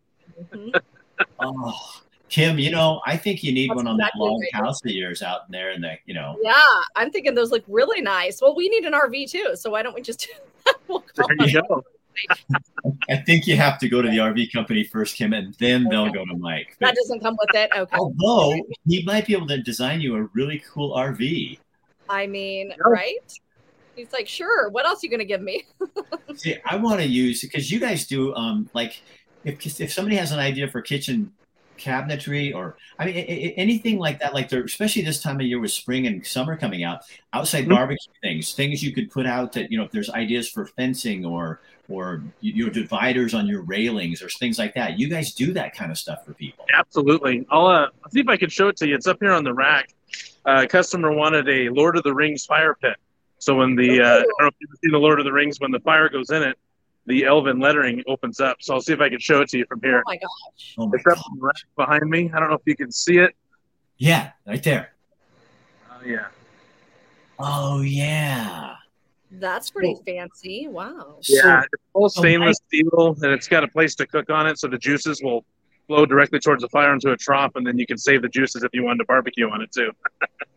Mhm. 0.52 0.80
Oh, 1.38 2.01
Kim, 2.32 2.58
you 2.58 2.70
know, 2.70 3.02
I 3.06 3.18
think 3.18 3.44
you 3.44 3.52
need 3.52 3.68
That's 3.68 3.76
one 3.76 3.86
on 3.86 3.98
that 3.98 4.12
exactly 4.14 4.26
long 4.26 4.40
right. 4.40 4.54
house 4.64 4.82
of 4.82 4.90
yours 4.90 5.20
out 5.22 5.42
in 5.46 5.52
there, 5.52 5.70
and 5.70 5.84
the 5.84 5.98
you 6.06 6.14
know. 6.14 6.38
Yeah, 6.42 6.54
I'm 6.96 7.10
thinking 7.10 7.34
those 7.34 7.50
look 7.50 7.62
really 7.68 8.00
nice. 8.00 8.40
Well, 8.40 8.56
we 8.56 8.70
need 8.70 8.84
an 8.86 8.94
RV 8.94 9.30
too, 9.30 9.50
so 9.54 9.68
why 9.70 9.82
don't 9.82 9.94
we 9.94 10.00
just 10.00 10.26
we'll 10.88 11.04
There 11.14 11.46
you 11.46 11.60
go. 11.68 11.84
I 13.10 13.16
think 13.16 13.46
you 13.46 13.56
have 13.58 13.78
to 13.80 13.88
go 13.88 14.00
to 14.00 14.08
the 14.08 14.16
RV 14.16 14.50
company 14.50 14.82
first, 14.82 15.14
Kim, 15.14 15.34
and 15.34 15.52
then 15.58 15.84
they'll 15.90 16.10
go 16.10 16.24
to 16.24 16.34
Mike. 16.38 16.74
that 16.80 16.94
doesn't 16.94 17.20
come 17.20 17.36
with 17.38 17.54
it. 17.54 17.70
Okay. 17.76 17.96
Although 17.98 18.58
he 18.86 19.02
might 19.04 19.26
be 19.26 19.34
able 19.34 19.48
to 19.48 19.62
design 19.62 20.00
you 20.00 20.16
a 20.16 20.22
really 20.32 20.62
cool 20.72 20.96
RV. 20.96 21.58
I 22.08 22.26
mean, 22.26 22.68
Yeah. 22.70 22.76
right? 22.86 23.38
He's 23.94 24.10
like, 24.10 24.26
sure. 24.26 24.70
What 24.70 24.86
else 24.86 25.02
are 25.02 25.06
you 25.06 25.10
gonna 25.10 25.26
give 25.26 25.42
me? 25.42 25.64
See, 26.36 26.56
I 26.64 26.76
want 26.76 27.00
to 27.00 27.06
use 27.06 27.42
because 27.42 27.70
you 27.70 27.78
guys 27.78 28.06
do 28.06 28.34
um 28.34 28.70
like 28.72 29.02
if 29.44 29.80
if 29.82 29.92
somebody 29.92 30.16
has 30.16 30.32
an 30.32 30.38
idea 30.38 30.66
for 30.66 30.80
kitchen 30.80 31.30
cabinetry 31.78 32.54
or 32.54 32.76
I 32.98 33.06
mean 33.06 33.16
a- 33.16 33.18
a- 33.18 33.54
anything 33.56 33.98
like 33.98 34.20
that. 34.20 34.34
Like 34.34 34.48
there, 34.48 34.62
especially 34.64 35.02
this 35.02 35.22
time 35.22 35.36
of 35.40 35.42
year 35.46 35.60
with 35.60 35.72
spring 35.72 36.06
and 36.06 36.24
summer 36.26 36.56
coming 36.56 36.84
out, 36.84 37.00
outside 37.32 37.66
Mhm. 37.66 37.70
barbecue 37.70 38.12
things, 38.22 38.52
things 38.54 38.82
you 38.82 38.92
could 38.92 39.10
put 39.10 39.26
out 39.26 39.52
that 39.52 39.70
you 39.70 39.78
know 39.78 39.84
if 39.84 39.90
there's 39.90 40.10
ideas 40.10 40.48
for 40.48 40.66
fencing 40.66 41.24
or 41.24 41.60
or 41.88 42.22
you 42.40 42.52
you 42.54 42.66
know 42.66 42.72
dividers 42.72 43.34
on 43.34 43.46
your 43.46 43.62
railings 43.62 44.22
or 44.22 44.28
things 44.28 44.58
like 44.58 44.74
that. 44.74 44.98
You 44.98 45.08
guys 45.08 45.32
do 45.34 45.52
that 45.54 45.74
kind 45.74 45.90
of 45.90 45.98
stuff 45.98 46.24
for 46.24 46.32
people. 46.34 46.64
Absolutely. 46.72 47.44
I'll, 47.50 47.66
uh, 47.66 47.88
I'll 48.04 48.10
see 48.10 48.20
if 48.20 48.28
I 48.28 48.36
can 48.36 48.48
show 48.50 48.68
it 48.68 48.76
to 48.78 48.86
you. 48.88 48.94
It's 48.94 49.06
up 49.06 49.18
here 49.20 49.32
on 49.32 49.44
the 49.44 49.52
rack. 49.52 49.92
Uh, 50.46 50.62
a 50.64 50.66
customer 50.68 51.12
wanted 51.12 51.48
a 51.48 51.68
Lord 51.70 51.96
of 51.96 52.02
the 52.04 52.14
Rings 52.14 52.46
fire 52.46 52.74
pit. 52.80 52.96
So 53.38 53.56
when 53.56 53.74
the 53.74 54.00
uh, 54.00 54.04
I 54.06 54.20
don't 54.20 54.40
know 54.40 54.46
if 54.46 54.54
you've 54.60 54.70
seen 54.82 54.92
the 54.92 54.98
Lord 54.98 55.18
of 55.18 55.24
the 55.24 55.32
Rings, 55.32 55.58
when 55.60 55.72
the 55.72 55.80
fire 55.80 56.08
goes 56.08 56.30
in 56.30 56.42
it, 56.42 56.56
the 57.06 57.24
elven 57.24 57.58
lettering 57.58 58.02
opens 58.06 58.40
up. 58.40 58.58
So 58.60 58.74
I'll 58.74 58.80
see 58.80 58.92
if 58.92 59.00
I 59.00 59.08
can 59.08 59.18
show 59.18 59.40
it 59.40 59.48
to 59.50 59.58
you 59.58 59.66
from 59.66 59.80
here. 59.82 60.02
Oh 60.06 60.10
here. 60.10 60.14
my 60.14 60.16
gosh. 60.16 60.74
Oh 60.78 60.86
my 60.86 60.96
It's 60.96 61.06
up 61.06 61.14
God. 61.16 61.24
on 61.30 61.38
the 61.38 61.44
rack 61.44 61.56
behind 61.76 62.10
me. 62.10 62.30
I 62.32 62.38
don't 62.40 62.48
know 62.48 62.56
if 62.56 62.62
you 62.66 62.76
can 62.76 62.92
see 62.92 63.18
it. 63.18 63.34
Yeah, 63.98 64.30
right 64.46 64.62
there. 64.62 64.92
Oh 65.90 66.04
yeah. 66.06 66.26
Oh 67.38 67.80
yeah. 67.82 68.74
That's 69.32 69.70
pretty 69.70 69.96
fancy. 70.06 70.68
Wow. 70.68 71.18
Yeah, 71.26 71.62
it's 71.62 71.82
all 71.94 72.08
so 72.10 72.20
stainless 72.20 72.58
steel, 72.68 73.16
and 73.22 73.32
it's 73.32 73.48
got 73.48 73.64
a 73.64 73.68
place 73.68 73.94
to 73.96 74.06
cook 74.06 74.28
on 74.28 74.46
it, 74.46 74.58
so 74.58 74.68
the 74.68 74.76
juices 74.76 75.22
will 75.22 75.44
flow 75.86 76.04
directly 76.04 76.38
towards 76.38 76.62
the 76.62 76.68
fire 76.68 76.92
into 76.92 77.12
a 77.12 77.16
trough, 77.16 77.52
and 77.54 77.66
then 77.66 77.78
you 77.78 77.86
can 77.86 77.96
save 77.96 78.20
the 78.22 78.28
juices 78.28 78.62
if 78.62 78.70
you 78.74 78.84
wanted 78.84 78.98
to 78.98 79.04
barbecue 79.06 79.48
on 79.48 79.62
it 79.62 79.72
too. 79.72 79.90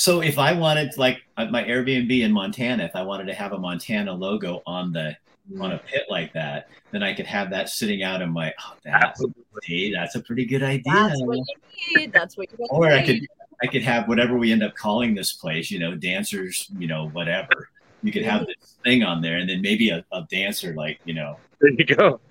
So 0.00 0.22
if 0.22 0.38
I 0.38 0.54
wanted 0.54 0.96
like 0.96 1.20
uh, 1.36 1.44
my 1.50 1.62
Airbnb 1.62 2.22
in 2.22 2.32
Montana, 2.32 2.84
if 2.84 2.96
I 2.96 3.02
wanted 3.02 3.26
to 3.26 3.34
have 3.34 3.52
a 3.52 3.58
Montana 3.58 4.14
logo 4.14 4.62
on 4.64 4.94
the 4.94 5.14
mm. 5.52 5.62
on 5.62 5.72
a 5.72 5.78
pit 5.78 6.04
like 6.08 6.32
that, 6.32 6.70
then 6.90 7.02
I 7.02 7.12
could 7.12 7.26
have 7.26 7.50
that 7.50 7.68
sitting 7.68 8.02
out 8.02 8.22
in 8.22 8.30
my. 8.30 8.50
Oh, 8.64 8.76
that, 8.84 9.04
Absolutely. 9.08 9.42
see, 9.62 9.92
that's 9.92 10.14
a 10.14 10.22
pretty 10.22 10.46
good 10.46 10.62
idea. 10.62 10.90
That's 10.90 11.22
what 11.22 11.36
you 11.36 11.98
need. 11.98 12.14
That's 12.14 12.38
what 12.38 12.48
you 12.50 12.66
or 12.70 12.86
I 12.90 13.04
could 13.04 13.26
I 13.62 13.66
could 13.66 13.82
have 13.82 14.08
whatever 14.08 14.38
we 14.38 14.52
end 14.52 14.62
up 14.62 14.74
calling 14.74 15.14
this 15.14 15.34
place, 15.34 15.70
you 15.70 15.78
know, 15.78 15.94
dancers, 15.94 16.70
you 16.78 16.86
know, 16.86 17.10
whatever. 17.10 17.68
You 18.02 18.10
could 18.10 18.24
have 18.24 18.46
this 18.46 18.78
thing 18.82 19.02
on 19.02 19.20
there, 19.20 19.36
and 19.36 19.50
then 19.50 19.60
maybe 19.60 19.90
a, 19.90 20.02
a 20.12 20.26
dancer, 20.30 20.72
like 20.72 20.98
you 21.04 21.12
know, 21.12 21.36
There 21.60 21.72
you 21.72 21.84
go. 21.84 22.20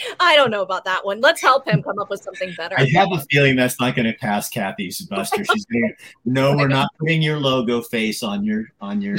I 0.20 0.36
don't 0.36 0.50
know 0.50 0.62
about 0.62 0.84
that 0.84 1.04
one. 1.04 1.20
Let's 1.20 1.40
help 1.40 1.66
him 1.66 1.82
come 1.82 1.98
up 1.98 2.10
with 2.10 2.22
something 2.22 2.54
better. 2.56 2.76
I 2.78 2.86
have 2.94 3.08
a 3.12 3.20
feeling 3.30 3.56
that's 3.56 3.80
not 3.80 3.94
going 3.94 4.06
to 4.06 4.18
pass 4.18 4.48
Kathy's 4.48 5.00
buster. 5.02 5.44
She's 5.52 5.64
going 5.66 5.88
to 5.88 6.04
no, 6.24 6.50
oh 6.50 6.56
we're 6.56 6.68
not 6.68 6.88
putting 6.98 7.22
your 7.22 7.38
logo 7.38 7.82
face 7.82 8.22
on 8.22 8.44
your 8.44 8.64
on 8.80 9.00
your 9.00 9.18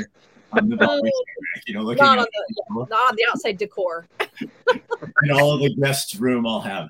on 0.52 0.70
the 0.70 0.78
oh. 0.82 1.02
rack, 1.02 1.64
you 1.66 1.74
know, 1.74 1.82
looking 1.82 2.04
Not 2.04 2.20
on 2.20 2.26
the 2.26 2.56
yeah, 2.56 2.86
not 2.90 3.10
on 3.10 3.16
the 3.16 3.26
outside 3.30 3.58
decor. 3.58 4.06
in 4.72 5.32
all 5.32 5.54
of 5.54 5.62
the 5.62 5.74
guests' 5.76 6.16
room. 6.16 6.46
I'll 6.46 6.62
have. 6.62 6.90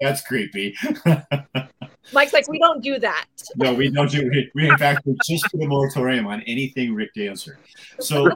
That's 0.00 0.22
creepy. 0.22 0.76
Mike's 2.12 2.32
like, 2.32 2.48
we 2.48 2.58
don't 2.58 2.82
do 2.82 2.98
that. 2.98 3.26
No, 3.56 3.74
we 3.74 3.90
don't 3.90 4.10
do. 4.10 4.28
We, 4.28 4.50
we 4.54 4.68
in 4.68 4.76
fact 4.76 5.06
we 5.06 5.16
just 5.24 5.44
put 5.50 5.62
a 5.62 5.66
moratorium 5.66 6.26
on 6.26 6.42
anything 6.42 6.94
Rick 6.94 7.14
Dancer. 7.14 7.58
So, 8.00 8.30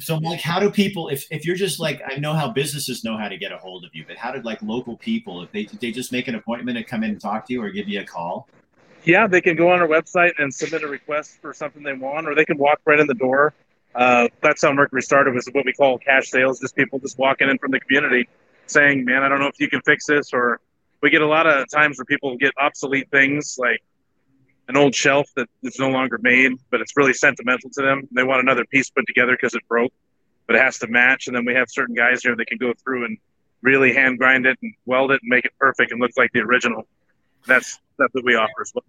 so 0.00 0.16
like, 0.18 0.40
how 0.40 0.58
do 0.58 0.70
people? 0.70 1.08
If 1.08 1.26
if 1.30 1.44
you're 1.44 1.56
just 1.56 1.78
like, 1.78 2.02
I 2.06 2.16
know 2.16 2.32
how 2.32 2.50
businesses 2.50 3.04
know 3.04 3.16
how 3.16 3.28
to 3.28 3.36
get 3.36 3.52
a 3.52 3.58
hold 3.58 3.84
of 3.84 3.94
you, 3.94 4.04
but 4.06 4.16
how 4.16 4.32
did 4.32 4.44
like 4.44 4.62
local 4.62 4.96
people? 4.96 5.42
If 5.42 5.52
they 5.52 5.64
they 5.64 5.92
just 5.92 6.12
make 6.12 6.28
an 6.28 6.34
appointment 6.34 6.76
and 6.76 6.86
come 6.86 7.04
in 7.04 7.10
and 7.10 7.20
talk 7.20 7.46
to 7.46 7.52
you, 7.52 7.62
or 7.62 7.70
give 7.70 7.88
you 7.88 8.00
a 8.00 8.04
call? 8.04 8.48
Yeah, 9.04 9.26
they 9.26 9.40
can 9.40 9.54
go 9.54 9.70
on 9.70 9.80
our 9.80 9.86
website 9.86 10.32
and 10.38 10.52
submit 10.52 10.82
a 10.82 10.88
request 10.88 11.38
for 11.40 11.54
something 11.54 11.82
they 11.82 11.92
want, 11.92 12.26
or 12.26 12.34
they 12.34 12.44
can 12.44 12.58
walk 12.58 12.80
right 12.84 12.98
in 12.98 13.06
the 13.06 13.14
door. 13.14 13.54
Uh, 13.94 14.28
that's 14.42 14.62
how 14.62 14.72
Mercury 14.72 15.02
started 15.02 15.34
was 15.34 15.48
what 15.52 15.64
we 15.64 15.72
call 15.72 15.98
cash 15.98 16.28
sales, 16.28 16.58
just 16.58 16.74
people 16.74 16.98
just 16.98 17.18
walking 17.18 17.48
in 17.48 17.56
from 17.58 17.70
the 17.70 17.80
community 17.80 18.28
saying, 18.66 19.04
"Man, 19.04 19.22
I 19.22 19.28
don't 19.28 19.38
know 19.38 19.46
if 19.46 19.60
you 19.60 19.70
can 19.70 19.80
fix 19.82 20.06
this," 20.06 20.32
or 20.32 20.60
we 21.00 21.10
get 21.10 21.22
a 21.22 21.26
lot 21.26 21.46
of 21.46 21.70
times 21.70 21.98
where 21.98 22.04
people 22.04 22.36
get 22.36 22.52
obsolete 22.58 23.08
things 23.10 23.56
like 23.58 23.80
an 24.68 24.76
old 24.76 24.94
shelf 24.94 25.28
that 25.36 25.48
is 25.62 25.78
no 25.78 25.88
longer 25.88 26.18
made, 26.22 26.52
but 26.70 26.80
it's 26.80 26.96
really 26.96 27.12
sentimental 27.12 27.70
to 27.70 27.82
them. 27.82 28.02
They 28.12 28.24
want 28.24 28.40
another 28.40 28.64
piece 28.66 28.90
put 28.90 29.06
together 29.06 29.32
because 29.32 29.54
it 29.54 29.62
broke, 29.68 29.92
but 30.46 30.56
it 30.56 30.62
has 30.62 30.78
to 30.78 30.86
match. 30.88 31.26
And 31.28 31.36
then 31.36 31.44
we 31.44 31.54
have 31.54 31.68
certain 31.70 31.94
guys 31.94 32.22
here 32.22 32.34
that 32.36 32.46
can 32.46 32.58
go 32.58 32.72
through 32.82 33.04
and 33.04 33.16
really 33.62 33.92
hand 33.92 34.18
grind 34.18 34.46
it 34.46 34.58
and 34.62 34.74
weld 34.84 35.12
it 35.12 35.20
and 35.22 35.28
make 35.28 35.44
it 35.44 35.52
perfect 35.58 35.92
and 35.92 36.00
look 36.00 36.10
like 36.16 36.30
the 36.32 36.40
original. 36.40 36.86
That's 37.46 37.78
that's 37.98 38.12
what 38.12 38.24
we 38.24 38.34
offer 38.34 38.60
as 38.60 38.72
well. 38.74 38.84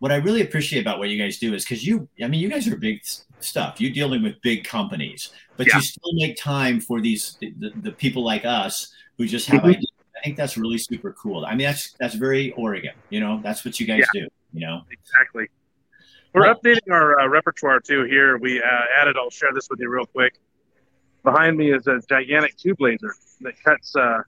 What 0.00 0.12
I 0.12 0.16
really 0.16 0.42
appreciate 0.42 0.80
about 0.80 0.98
what 0.98 1.08
you 1.08 1.22
guys 1.22 1.38
do 1.38 1.54
is 1.54 1.64
because 1.64 1.86
you, 1.86 2.08
I 2.22 2.26
mean, 2.26 2.40
you 2.40 2.48
guys 2.50 2.66
are 2.68 2.76
big 2.76 3.00
stuff. 3.38 3.80
You're 3.80 3.92
dealing 3.92 4.22
with 4.22 4.40
big 4.42 4.64
companies, 4.64 5.30
but 5.56 5.66
Yeah. 5.68 5.76
you 5.76 5.82
still 5.82 6.12
make 6.14 6.36
time 6.36 6.80
for 6.80 7.00
these 7.00 7.36
the, 7.40 7.72
the 7.80 7.92
people 7.92 8.24
like 8.24 8.44
us 8.44 8.92
who 9.16 9.26
just 9.26 9.46
have 9.48 9.62
Mhm. 9.62 9.70
ideas. 9.76 9.92
I 10.16 10.20
think 10.24 10.36
that's 10.36 10.56
really 10.56 10.78
super 10.78 11.12
cool. 11.14 11.44
I 11.46 11.50
mean, 11.54 11.66
that's 11.66 11.94
that's 11.98 12.14
very 12.14 12.52
Oregon. 12.52 12.92
You 13.10 13.20
know, 13.20 13.40
that's 13.42 13.64
what 13.64 13.80
you 13.80 13.86
guys 13.86 14.04
do. 14.12 14.28
You 14.52 14.66
know. 14.66 14.82
Exactly. 14.90 15.48
We're 16.34 16.52
updating 16.54 16.90
our 16.90 17.20
uh, 17.20 17.28
repertoire 17.28 17.80
too. 17.80 18.04
Here 18.04 18.38
we 18.38 18.62
uh, 18.62 18.66
added. 18.98 19.16
I'll 19.18 19.30
share 19.30 19.52
this 19.52 19.68
with 19.68 19.80
you 19.80 19.90
real 19.90 20.06
quick. 20.06 20.38
Behind 21.24 21.56
me 21.56 21.72
is 21.72 21.86
a 21.86 22.00
gigantic 22.08 22.56
tube 22.56 22.80
laser 22.80 23.14
that 23.42 23.54
cuts 23.62 23.94
uh, 23.94 24.22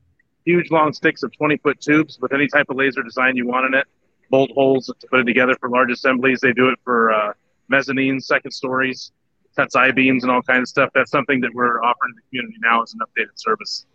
huge 0.44 0.70
long 0.70 0.92
sticks 0.92 1.22
of 1.22 1.32
20 1.36 1.56
foot 1.58 1.80
tubes 1.80 2.18
with 2.20 2.32
any 2.32 2.46
type 2.46 2.66
of 2.68 2.76
laser 2.76 3.02
design 3.02 3.36
you 3.36 3.46
want 3.46 3.66
in 3.66 3.74
it. 3.74 3.86
Bolt 4.30 4.50
holes 4.52 4.86
to 4.86 5.06
put 5.08 5.20
it 5.20 5.24
together 5.24 5.56
for 5.58 5.70
large 5.70 5.90
assemblies. 5.90 6.40
They 6.40 6.52
do 6.52 6.68
it 6.68 6.78
for 6.84 7.10
uh, 7.12 7.32
mezzanines, 7.72 8.24
second 8.24 8.50
stories, 8.50 9.12
cuts 9.56 9.74
I 9.74 9.90
beams 9.90 10.24
and 10.24 10.30
all 10.30 10.42
kinds 10.42 10.62
of 10.62 10.68
stuff. 10.68 10.90
That's 10.94 11.10
something 11.10 11.40
that 11.40 11.54
we're 11.54 11.82
offering 11.82 12.12
to 12.14 12.20
the 12.20 12.28
community 12.28 12.58
now 12.62 12.82
as 12.82 12.92
an 12.92 13.00
updated 13.00 13.36
service. 13.36 13.86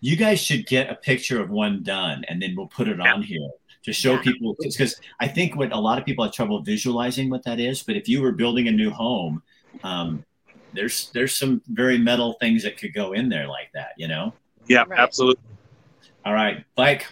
You 0.00 0.16
guys 0.16 0.40
should 0.40 0.66
get 0.66 0.90
a 0.90 0.94
picture 0.94 1.40
of 1.40 1.50
one 1.50 1.82
done, 1.82 2.24
and 2.28 2.40
then 2.40 2.54
we'll 2.56 2.66
put 2.66 2.88
it 2.88 2.98
on 2.98 3.22
here 3.22 3.50
to 3.86 3.92
show 3.92 4.14
Yeah. 4.14 4.22
people. 4.22 4.54
Because 4.60 5.00
I 5.20 5.28
think 5.28 5.56
what 5.56 5.72
a 5.72 5.78
lot 5.78 5.98
of 5.98 6.04
people 6.04 6.24
have 6.24 6.34
trouble 6.34 6.60
visualizing 6.60 7.30
what 7.30 7.42
that 7.44 7.58
is. 7.58 7.82
But 7.82 7.96
if 7.96 8.08
you 8.08 8.20
were 8.20 8.32
building 8.32 8.68
a 8.68 8.72
new 8.72 8.90
home, 8.90 9.42
um, 9.82 10.24
there's 10.74 11.10
there's 11.14 11.36
some 11.36 11.62
very 11.68 11.96
metal 11.96 12.34
things 12.40 12.62
that 12.64 12.76
could 12.76 12.92
go 12.92 13.12
in 13.14 13.28
there 13.28 13.46
like 13.48 13.70
that. 13.74 13.90
You 13.96 14.08
know. 14.08 14.34
Yeah, 14.68 14.84
Right. 14.88 14.98
absolutely. 14.98 15.42
All 16.24 16.34
right, 16.34 16.64
Mike, 16.76 17.06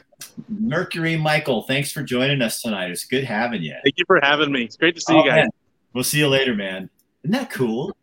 Mercury, 0.49 1.17
Michael, 1.17 1.63
thanks 1.63 1.93
for 1.93 2.03
joining 2.03 2.43
us 2.43 2.61
tonight. 2.61 2.91
It's 2.91 3.05
good 3.05 3.23
having 3.23 3.63
you. 3.63 3.77
Thank 3.85 3.97
you 3.97 4.05
for 4.09 4.19
having 4.21 4.51
me. 4.51 4.65
It's 4.65 4.77
great 4.77 4.97
to 4.97 5.01
see 5.01 5.13
Oh, 5.15 5.23
you 5.23 5.31
guys. 5.31 5.37
man. 5.37 5.49
We'll 5.93 6.03
see 6.03 6.19
you 6.19 6.27
later, 6.29 6.55
man. 6.57 6.91
Isn't 7.23 7.33
that 7.33 7.51
cool? 7.51 7.97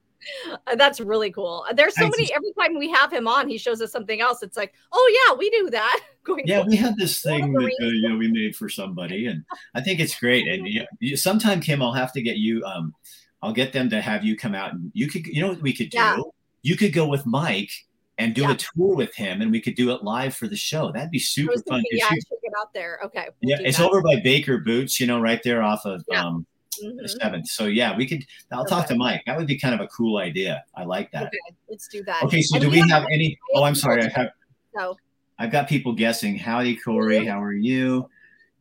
Uh, 0.67 0.75
That's 0.75 0.99
really 0.99 1.31
cool. 1.31 1.65
There's 1.75 1.95
so 1.95 2.07
many. 2.07 2.31
Every 2.33 2.51
time 2.59 2.77
we 2.77 2.89
have 2.91 3.11
him 3.11 3.27
on, 3.27 3.47
he 3.47 3.57
shows 3.57 3.81
us 3.81 3.91
something 3.91 4.21
else. 4.21 4.43
It's 4.43 4.57
like, 4.57 4.73
oh 4.91 5.27
yeah, 5.29 5.35
we 5.37 5.49
do 5.49 5.69
that. 5.69 5.99
Going 6.23 6.43
Yeah, 6.45 6.63
we 6.67 6.75
had 6.75 6.95
this 6.97 7.21
thing 7.21 7.51
that 7.53 7.63
uh, 7.63 7.85
you 7.85 8.09
know 8.09 8.17
we 8.17 8.31
made 8.31 8.55
for 8.55 8.69
somebody, 8.69 9.25
and 9.27 9.43
I 9.73 9.81
think 9.81 9.99
it's 9.99 10.19
great. 10.19 10.47
And 10.47 10.67
you, 10.73 10.85
you, 10.99 11.17
sometime, 11.17 11.61
Kim, 11.61 11.81
I'll 11.81 11.93
have 11.93 12.13
to 12.13 12.21
get 12.21 12.37
you. 12.37 12.63
Um, 12.63 12.93
I'll 13.41 13.53
get 13.53 13.73
them 13.73 13.89
to 13.89 14.01
have 14.01 14.23
you 14.23 14.37
come 14.37 14.53
out, 14.53 14.73
and 14.73 14.91
you 14.93 15.07
could. 15.07 15.25
You 15.25 15.41
know 15.41 15.49
what 15.49 15.61
we 15.61 15.73
could 15.73 15.89
do? 15.89 15.97
Yeah. 15.97 16.17
You 16.63 16.77
could 16.77 16.93
go 16.93 17.07
with 17.07 17.25
Mike 17.25 17.71
and 18.19 18.35
do 18.35 18.41
Yeah. 18.43 18.51
a 18.51 18.55
tour 18.55 18.95
with 18.95 19.15
him, 19.15 19.41
and 19.41 19.51
we 19.51 19.59
could 19.59 19.73
do 19.75 19.89
it 19.91 20.03
live 20.03 20.35
for 20.35 20.47
the 20.47 20.55
show. 20.55 20.91
That'd 20.91 21.09
be 21.09 21.17
super 21.17 21.53
fun. 21.67 21.81
yeah, 21.91 22.05
I 22.05 22.09
should 22.13 22.41
get 22.43 22.51
out 22.59 22.71
there. 22.73 22.99
Okay. 23.05 23.29
we'll 23.41 23.57
yeah, 23.59 23.65
it's 23.67 23.79
that. 23.79 23.87
over 23.89 24.01
by 24.03 24.17
Baker 24.23 24.59
Boots, 24.59 24.99
you 24.99 25.07
know, 25.07 25.19
right 25.19 25.41
there 25.43 25.63
off 25.63 25.85
of 25.85 26.03
Yeah. 26.07 26.25
um, 26.25 26.45
Mhm. 26.83 26.97
the 27.01 27.09
seventh. 27.09 27.47
So 27.47 27.65
yeah, 27.65 27.95
we 27.95 28.07
could. 28.07 28.25
I'll 28.51 28.65
talk 28.65 28.87
to 28.87 28.95
Mike. 28.95 29.23
That 29.25 29.37
would 29.37 29.47
be 29.47 29.57
kind 29.57 29.73
of 29.75 29.81
a 29.81 29.87
cool 29.87 30.17
idea. 30.17 30.63
I 30.75 30.83
like 30.85 31.11
that. 31.11 31.23
Okay, 31.27 31.37
let's 31.69 31.87
do 31.87 32.03
that. 32.03 32.23
Okay, 32.23 32.41
so 32.41 32.55
And 32.55 32.63
do 32.63 32.69
we 32.69 32.75
we 32.81 32.89
have- 32.89 33.03
have 33.03 33.05
any? 33.11 33.37
Oh, 33.55 33.63
I'm 33.63 33.75
sorry. 33.75 34.03
I 34.03 34.09
have. 34.09 34.31
No. 34.73 34.95
I've 35.37 35.51
got 35.51 35.67
people 35.67 35.93
guessing. 35.93 36.37
Howdy, 36.37 36.77
Corey. 36.77 37.25
How 37.25 37.41
are 37.41 37.53
you? 37.53 38.09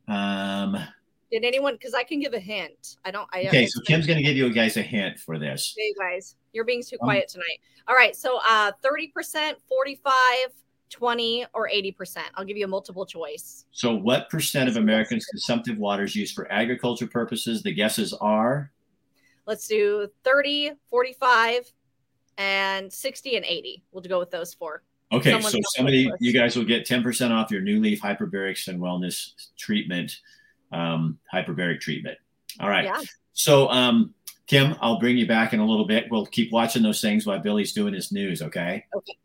Um, 0.07 0.77
did 1.31 1.45
anyone? 1.45 1.75
Because 1.75 1.93
I 1.93 2.03
can 2.03 2.19
give 2.19 2.33
a 2.33 2.39
hint. 2.39 2.97
I 3.05 3.11
don't. 3.11 3.29
I, 3.31 3.45
okay, 3.47 3.65
so 3.67 3.79
Kim's 3.81 4.05
going 4.05 4.17
to 4.17 4.23
give 4.23 4.35
you 4.35 4.51
guys 4.51 4.75
a 4.77 4.81
hint 4.81 5.19
for 5.19 5.39
this. 5.39 5.73
Hey 5.77 5.93
guys, 5.97 6.35
you're 6.53 6.65
being 6.65 6.83
too 6.83 6.97
Um, 7.01 7.05
quiet 7.07 7.29
tonight. 7.29 7.59
All 7.87 7.95
right, 7.95 8.15
so 8.15 8.39
uh 8.47 8.71
30%, 8.83 9.55
45, 9.69 10.13
20, 10.91 11.45
or 11.53 11.67
80%. 11.69 12.19
I'll 12.35 12.45
give 12.45 12.57
you 12.57 12.65
a 12.65 12.67
multiple 12.67 13.05
choice. 13.05 13.65
So, 13.71 13.95
what 13.95 14.29
percent 14.29 14.69
of 14.69 14.77
Americans' 14.77 15.25
consumptive 15.25 15.77
water 15.77 16.03
is 16.03 16.15
used 16.15 16.35
for 16.35 16.51
agriculture 16.51 17.07
purposes? 17.07 17.63
The 17.63 17.73
guesses 17.73 18.13
are 18.13 18.71
Let's 19.47 19.67
do 19.67 20.07
30, 20.23 20.73
45, 20.89 21.71
and 22.37 22.91
60 22.91 23.35
and 23.35 23.45
80. 23.45 23.83
We'll 23.91 24.03
go 24.03 24.19
with 24.19 24.31
those 24.31 24.53
four. 24.53 24.83
okay. 25.11 25.31
Someone's 25.31 25.53
so, 25.53 25.59
somebody, 25.75 26.11
you 26.19 26.31
guys 26.31 26.55
will 26.55 26.65
get 26.65 26.87
10% 26.87 27.31
off 27.31 27.51
your 27.51 27.61
New 27.61 27.81
Leaf 27.81 28.01
Hyperbarics 28.01 28.67
and 28.67 28.79
Wellness 28.79 29.31
Treatment, 29.57 30.19
um, 30.71 31.19
hyperbaric 31.33 31.81
treatment. 31.81 32.17
All 32.59 32.69
right. 32.69 32.85
Yeah. 32.85 33.01
So, 33.33 33.67
um, 33.69 34.13
Kim, 34.47 34.75
I'll 34.81 34.99
bring 34.99 35.17
you 35.17 35.27
back 35.27 35.53
in 35.53 35.59
a 35.59 35.65
little 35.65 35.85
bit. 35.85 36.05
We'll 36.11 36.25
keep 36.25 36.51
watching 36.51 36.83
those 36.83 37.01
things 37.01 37.25
while 37.25 37.39
Billy's 37.39 37.73
doing 37.73 37.93
his 37.93 38.11
news. 38.11 38.41
Okay. 38.41 38.85
Okay. 38.95 39.17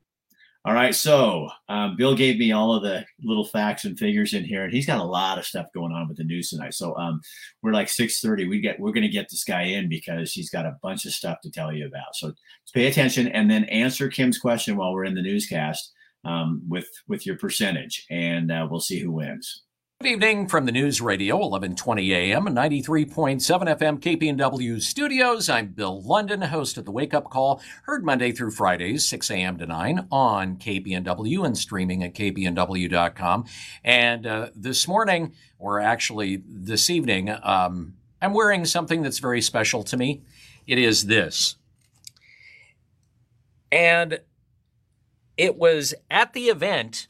All 0.66 0.74
right. 0.74 0.94
So, 0.94 1.48
um, 1.68 1.96
Bill 1.96 2.16
gave 2.16 2.38
me 2.38 2.52
all 2.52 2.74
of 2.74 2.82
the 2.82 3.06
little 3.22 3.46
facts 3.46 3.84
and 3.84 3.98
figures 3.98 4.34
in 4.34 4.44
here, 4.44 4.64
and 4.64 4.72
he's 4.72 4.86
got 4.86 4.98
a 5.00 5.04
lot 5.04 5.38
of 5.38 5.46
stuff 5.46 5.66
going 5.72 5.92
on 5.92 6.08
with 6.08 6.18
the 6.18 6.24
news 6.24 6.50
tonight. 6.50 6.74
So, 6.74 6.96
um, 6.96 7.20
we're 7.62 7.72
like 7.72 7.88
six 7.88 8.20
thirty. 8.20 8.48
We 8.48 8.60
get 8.60 8.80
we're 8.80 8.92
going 8.92 9.02
to 9.04 9.08
get 9.08 9.28
this 9.30 9.44
guy 9.44 9.62
in 9.62 9.88
because 9.88 10.32
he's 10.32 10.50
got 10.50 10.66
a 10.66 10.76
bunch 10.82 11.06
of 11.06 11.12
stuff 11.12 11.40
to 11.42 11.50
tell 11.52 11.72
you 11.72 11.86
about. 11.86 12.14
So, 12.14 12.32
pay 12.74 12.88
attention 12.88 13.28
and 13.28 13.50
then 13.50 13.64
answer 13.66 14.08
Kim's 14.08 14.38
question 14.38 14.76
while 14.76 14.92
we're 14.92 15.04
in 15.04 15.14
the 15.14 15.22
newscast. 15.22 15.92
um, 16.24 16.62
with 16.68 16.88
with 17.08 17.26
your 17.26 17.38
percentage, 17.38 18.06
and 18.10 18.50
uh, 18.50 18.66
we'll 18.70 18.80
see 18.80 18.98
who 18.98 19.12
wins. 19.12 19.62
Good 20.02 20.10
evening 20.10 20.46
from 20.46 20.66
the 20.66 20.72
News 20.72 21.00
Radio, 21.00 21.36
1120 21.36 22.12
AM, 22.12 22.44
93.7 22.44 23.40
FM 23.40 23.98
KPNW 23.98 24.82
studios. 24.82 25.48
I'm 25.48 25.68
Bill 25.68 26.02
London, 26.02 26.42
host 26.42 26.76
of 26.76 26.84
the 26.84 26.90
Wake 26.90 27.14
Up 27.14 27.30
Call, 27.30 27.62
heard 27.84 28.04
Monday 28.04 28.30
through 28.30 28.50
Fridays, 28.50 29.08
6 29.08 29.30
a.m. 29.30 29.56
to 29.56 29.64
9 29.64 30.06
on 30.12 30.56
KPNW 30.58 31.46
and 31.46 31.56
streaming 31.56 32.04
at 32.04 32.12
kpnw.com. 32.12 33.46
And 33.82 34.26
uh, 34.26 34.50
this 34.54 34.86
morning, 34.86 35.32
or 35.58 35.80
actually 35.80 36.42
this 36.46 36.90
evening, 36.90 37.34
um, 37.42 37.94
I'm 38.20 38.34
wearing 38.34 38.66
something 38.66 39.00
that's 39.00 39.18
very 39.18 39.40
special 39.40 39.82
to 39.84 39.96
me. 39.96 40.20
It 40.66 40.78
is 40.78 41.06
this. 41.06 41.56
And 43.72 44.20
it 45.38 45.56
was 45.56 45.94
at 46.10 46.34
the 46.34 46.48
event, 46.48 47.08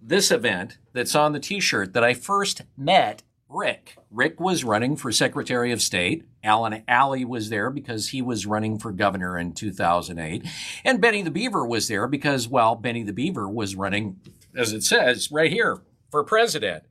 this 0.00 0.30
event, 0.30 0.78
that's 0.92 1.14
on 1.14 1.32
the 1.32 1.40
t 1.40 1.60
shirt 1.60 1.92
that 1.94 2.04
I 2.04 2.14
first 2.14 2.62
met 2.76 3.22
Rick. 3.48 3.96
Rick 4.10 4.40
was 4.40 4.64
running 4.64 4.96
for 4.96 5.12
Secretary 5.12 5.72
of 5.72 5.82
State. 5.82 6.24
Allen 6.42 6.82
Alley 6.88 7.24
was 7.24 7.50
there 7.50 7.70
because 7.70 8.08
he 8.08 8.22
was 8.22 8.46
running 8.46 8.78
for 8.78 8.92
governor 8.92 9.38
in 9.38 9.52
2008. 9.52 10.46
And 10.84 11.00
Benny 11.00 11.22
the 11.22 11.30
Beaver 11.30 11.66
was 11.66 11.88
there 11.88 12.08
because, 12.08 12.48
well, 12.48 12.74
Benny 12.74 13.02
the 13.02 13.12
Beaver 13.12 13.48
was 13.48 13.76
running, 13.76 14.20
as 14.56 14.72
it 14.72 14.82
says 14.82 15.30
right 15.30 15.52
here, 15.52 15.82
for 16.10 16.24
president. 16.24 16.84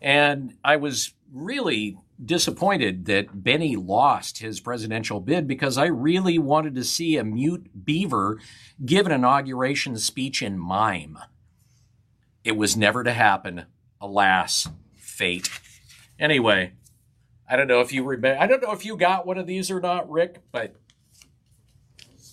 And 0.00 0.54
I 0.64 0.76
was 0.76 1.14
really 1.32 1.98
disappointed 2.24 3.06
that 3.06 3.42
Benny 3.42 3.76
lost 3.76 4.38
his 4.38 4.60
presidential 4.60 5.20
bid 5.20 5.46
because 5.46 5.78
I 5.78 5.86
really 5.86 6.38
wanted 6.38 6.74
to 6.76 6.84
see 6.84 7.16
a 7.16 7.24
mute 7.24 7.84
beaver 7.84 8.38
give 8.84 9.06
an 9.06 9.12
inauguration 9.12 9.96
speech 9.98 10.42
in 10.42 10.58
mime. 10.58 11.18
It 12.44 12.56
was 12.56 12.76
never 12.76 13.04
to 13.04 13.12
happen. 13.12 13.66
Alas, 14.00 14.68
fate. 14.96 15.48
Anyway, 16.18 16.72
I 17.48 17.56
don't 17.56 17.68
know 17.68 17.80
if 17.80 17.92
you 17.92 18.04
remember. 18.04 18.40
I 18.40 18.46
don't 18.46 18.62
know 18.62 18.72
if 18.72 18.84
you 18.84 18.96
got 18.96 19.26
one 19.26 19.38
of 19.38 19.46
these 19.46 19.70
or 19.70 19.80
not, 19.80 20.10
Rick, 20.10 20.40
but 20.52 20.74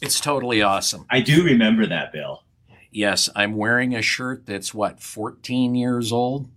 it's 0.01 0.19
totally 0.19 0.61
awesome. 0.61 1.05
I 1.09 1.21
do 1.21 1.43
remember 1.43 1.85
that, 1.87 2.11
Bill. 2.11 2.43
Yes, 2.91 3.29
I'm 3.35 3.55
wearing 3.55 3.95
a 3.95 4.01
shirt 4.01 4.45
that's 4.45 4.73
what 4.73 5.01
14 5.01 5.75
years 5.75 6.11
old. 6.11 6.49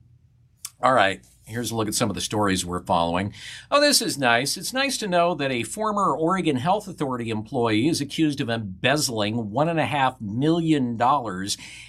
All 0.81 0.93
right, 0.93 1.21
here's 1.49 1.71
a 1.71 1.77
look 1.77 1.89
at 1.89 1.95
some 1.95 2.11
of 2.11 2.15
the 2.15 2.21
stories 2.21 2.65
we're 2.65 2.85
following. 2.85 3.33
Oh, 3.71 3.81
this 3.81 4.03
is 4.03 4.19
nice. 4.19 4.57
It's 4.57 4.73
nice 4.73 4.99
to 4.99 5.09
know 5.09 5.35
that 5.35 5.51
a 5.51 5.63
former 5.63 6.15
Oregon 6.15 6.57
Health 6.57 6.87
Authority 6.87 7.31
employee 7.31 7.89
is 7.89 8.01
accused 8.01 8.41
of 8.41 8.51
embezzling 8.51 9.51
$1.5 9.51 10.21
million 10.21 10.91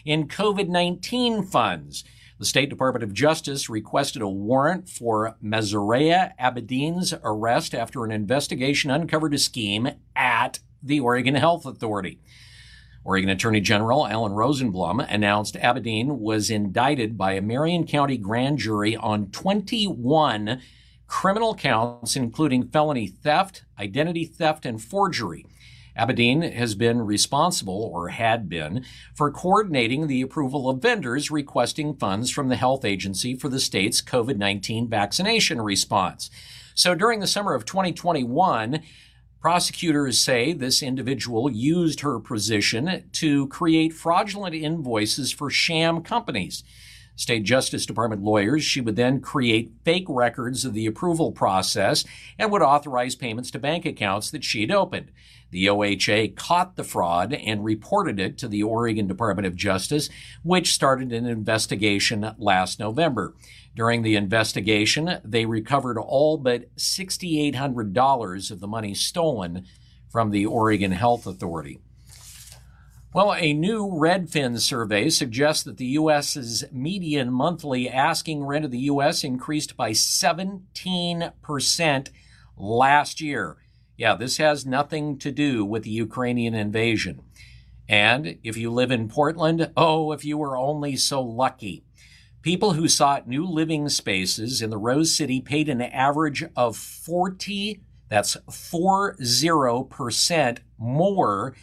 in 0.05 0.27
COVID 0.27 0.69
19 0.69 1.43
funds. 1.43 2.03
The 2.39 2.45
State 2.45 2.69
Department 2.69 3.03
of 3.03 3.13
Justice 3.13 3.69
requested 3.69 4.21
a 4.21 4.29
warrant 4.29 4.87
for 4.87 5.35
Mezareya 5.43 6.31
Abedin's 6.39 7.13
arrest 7.21 7.75
after 7.75 8.05
an 8.05 8.11
investigation 8.11 8.89
uncovered 8.89 9.33
a 9.33 9.37
scheme 9.37 9.89
at 10.15 10.59
the 10.81 11.01
Oregon 11.01 11.35
Health 11.35 11.65
Authority. 11.65 12.19
Oregon 13.03 13.29
Attorney 13.29 13.61
General 13.61 14.07
Ellen 14.07 14.33
Rosenblum 14.33 15.05
announced 15.09 15.55
Abedin 15.55 16.19
was 16.19 16.49
indicted 16.49 17.17
by 17.17 17.33
a 17.33 17.41
Marion 17.41 17.87
County 17.87 18.17
grand 18.17 18.57
jury 18.57 18.95
on 18.95 19.31
21 19.31 20.61
criminal 21.07 21.55
counts, 21.55 22.15
including 22.15 22.67
felony 22.67 23.07
theft, 23.07 23.63
identity 23.79 24.25
theft, 24.25 24.65
and 24.65 24.81
forgery. 24.81 25.45
Abedin 25.97 26.53
has 26.53 26.75
been 26.75 27.01
responsible, 27.01 27.89
or 27.93 28.09
had 28.09 28.47
been, 28.47 28.85
for 29.15 29.31
coordinating 29.31 30.07
the 30.07 30.21
approval 30.21 30.69
of 30.69 30.81
vendors 30.81 31.31
requesting 31.31 31.95
funds 31.95 32.29
from 32.29 32.47
the 32.47 32.55
health 32.55 32.85
agency 32.85 33.35
for 33.35 33.49
the 33.49 33.59
state's 33.59 34.01
COVID 34.01 34.37
19 34.37 34.87
vaccination 34.87 35.61
response. 35.61 36.29
So 36.75 36.95
during 36.95 37.19
the 37.19 37.27
summer 37.27 37.53
of 37.53 37.65
2021, 37.65 38.81
Prosecutors 39.41 40.19
say 40.19 40.51
this 40.51 40.83
individual 40.83 41.49
used 41.49 42.01
her 42.01 42.19
position 42.19 43.05
to 43.13 43.47
create 43.47 43.93
fraudulent 43.93 44.53
invoices 44.53 45.31
for 45.31 45.49
sham 45.49 46.01
companies. 46.01 46.61
State 47.15 47.43
Justice 47.43 47.85
Department 47.85 48.21
lawyers, 48.21 48.65
she 48.65 48.81
would 48.81 48.97
then 48.97 49.21
create 49.21 49.71
fake 49.85 50.05
records 50.09 50.65
of 50.65 50.73
the 50.73 50.85
approval 50.85 51.31
process 51.31 52.03
and 52.37 52.51
would 52.51 52.61
authorize 52.61 53.15
payments 53.15 53.49
to 53.51 53.59
bank 53.59 53.85
accounts 53.85 54.29
that 54.31 54.43
she'd 54.43 54.71
opened. 54.71 55.11
The 55.51 55.67
OHA 55.67 56.35
caught 56.35 56.75
the 56.75 56.83
fraud 56.83 57.33
and 57.33 57.63
reported 57.63 58.19
it 58.19 58.37
to 58.39 58.47
the 58.47 58.63
Oregon 58.63 59.07
Department 59.07 59.47
of 59.47 59.55
Justice, 59.55 60.09
which 60.43 60.73
started 60.73 61.11
an 61.11 61.25
investigation 61.25 62.29
last 62.37 62.79
November. 62.79 63.33
During 63.75 64.01
the 64.01 64.15
investigation, 64.15 65.19
they 65.23 65.45
recovered 65.45 65.97
all 65.97 66.37
but 66.37 66.75
$6,800 66.75 68.51
of 68.51 68.59
the 68.59 68.67
money 68.67 68.93
stolen 68.93 69.65
from 70.09 70.31
the 70.31 70.45
Oregon 70.45 70.91
Health 70.91 71.27
Authority. 71.27 71.79
Well, 73.11 73.33
a 73.33 73.53
new 73.53 73.87
Redfin 73.87 74.59
survey 74.59 75.09
suggests 75.09 75.63
that 75.63 75.77
the 75.77 75.85
U.S.'s 75.85 76.65
median 76.71 77.31
monthly 77.31 77.89
asking 77.89 78.43
rent 78.43 78.65
of 78.65 78.71
the 78.71 78.77
U.S. 78.79 79.23
increased 79.23 79.75
by 79.75 79.91
17% 79.91 82.09
last 82.55 83.21
year. 83.21 83.57
Yeah, 83.97 84.15
this 84.15 84.37
has 84.37 84.65
nothing 84.65 85.17
to 85.19 85.31
do 85.31 85.65
with 85.65 85.83
the 85.83 85.89
Ukrainian 85.89 86.53
invasion. 86.53 87.21
And 87.87 88.37
if 88.43 88.55
you 88.55 88.71
live 88.71 88.91
in 88.91 89.09
Portland, 89.09 89.71
oh, 89.75 90.11
if 90.11 90.23
you 90.23 90.37
were 90.37 90.55
only 90.55 90.95
so 90.95 91.21
lucky. 91.21 91.83
People 92.41 92.73
who 92.73 92.87
sought 92.87 93.27
new 93.27 93.45
living 93.45 93.89
spaces 93.89 94.61
in 94.61 94.69
the 94.69 94.77
Rose 94.77 95.13
City 95.13 95.41
paid 95.41 95.67
an 95.67 95.81
average 95.81 96.45
of 96.55 96.77
40, 96.77 97.81
that's 98.07 98.37
40% 98.49 100.59
more 100.77 101.53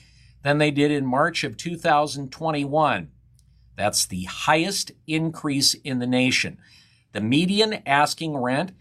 than 0.43 0.59
they 0.59 0.71
did 0.71 0.91
in 0.91 1.07
March 1.07 1.45
of 1.45 1.57
2021. 1.57 3.11
That's 3.75 4.05
the 4.05 4.25
highest 4.25 4.93
increase 5.07 5.73
in 5.73 5.99
the 5.99 6.07
nation. 6.07 6.59
The 7.13 7.23
median 7.23 7.81
asking 7.87 8.37
rent 8.37 8.73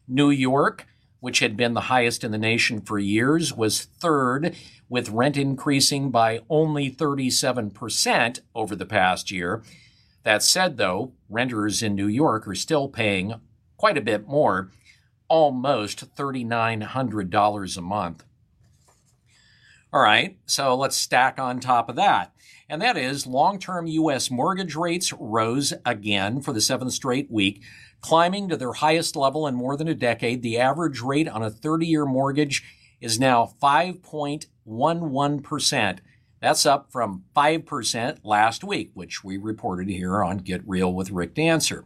New 0.07 0.29
York, 0.29 0.85
which 1.19 1.39
had 1.39 1.57
been 1.57 1.73
the 1.73 1.81
highest 1.81 2.23
in 2.23 2.31
the 2.31 2.37
nation 2.37 2.81
for 2.81 2.99
years, 2.99 3.51
was 3.53 3.83
third, 3.83 4.55
with 4.87 5.09
rent 5.09 5.37
increasing 5.37 6.11
by 6.11 6.41
only 6.49 6.91
37% 6.91 8.39
over 8.55 8.75
the 8.75 8.85
past 8.85 9.31
year. 9.31 9.63
That 10.23 10.43
said, 10.43 10.77
though, 10.77 11.13
renters 11.29 11.81
in 11.81 11.95
New 11.95 12.07
York 12.07 12.47
are 12.47 12.55
still 12.55 12.89
paying 12.89 13.35
quite 13.77 13.97
a 13.97 14.01
bit 14.01 14.27
more 14.27 14.69
almost 15.29 16.15
$3,900 16.15 17.77
a 17.77 17.81
month. 17.81 18.23
All 19.91 20.01
right, 20.01 20.37
so 20.45 20.75
let's 20.75 20.95
stack 20.95 21.39
on 21.39 21.59
top 21.59 21.89
of 21.89 21.95
that. 21.95 22.31
And 22.69 22.79
that 22.81 22.97
is 22.97 23.25
long 23.25 23.57
term 23.57 23.87
U.S. 23.87 24.29
mortgage 24.29 24.75
rates 24.75 25.11
rose 25.13 25.73
again 25.85 26.41
for 26.41 26.51
the 26.53 26.61
seventh 26.61 26.93
straight 26.93 27.31
week, 27.31 27.63
climbing 27.99 28.47
to 28.49 28.57
their 28.57 28.73
highest 28.73 29.15
level 29.15 29.47
in 29.47 29.55
more 29.55 29.75
than 29.75 29.87
a 29.87 29.95
decade. 29.95 30.43
The 30.43 30.59
average 30.59 31.01
rate 31.01 31.27
on 31.27 31.41
a 31.41 31.49
30 31.49 31.87
year 31.87 32.05
mortgage 32.05 32.63
is 33.01 33.19
now 33.19 33.51
5.11%. 33.61 35.99
That's 36.41 36.65
up 36.65 36.91
from 36.91 37.23
5% 37.35 38.19
last 38.23 38.63
week, 38.63 38.91
which 38.93 39.23
we 39.23 39.37
reported 39.37 39.89
here 39.89 40.23
on 40.23 40.37
Get 40.37 40.61
Real 40.67 40.93
with 40.93 41.11
Rick 41.11 41.33
Dancer. 41.33 41.83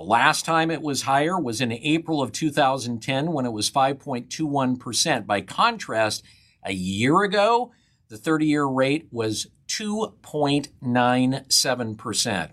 The 0.00 0.06
last 0.06 0.44
time 0.46 0.70
it 0.70 0.80
was 0.80 1.02
higher 1.02 1.38
was 1.38 1.60
in 1.60 1.72
April 1.72 2.22
of 2.22 2.32
2010 2.32 3.32
when 3.32 3.44
it 3.44 3.52
was 3.52 3.70
5.21%. 3.70 5.26
By 5.26 5.42
contrast, 5.42 6.24
a 6.64 6.72
year 6.72 7.20
ago, 7.20 7.72
the 8.08 8.16
30 8.16 8.46
year 8.46 8.64
rate 8.64 9.08
was 9.10 9.48
2.97%. 9.68 12.50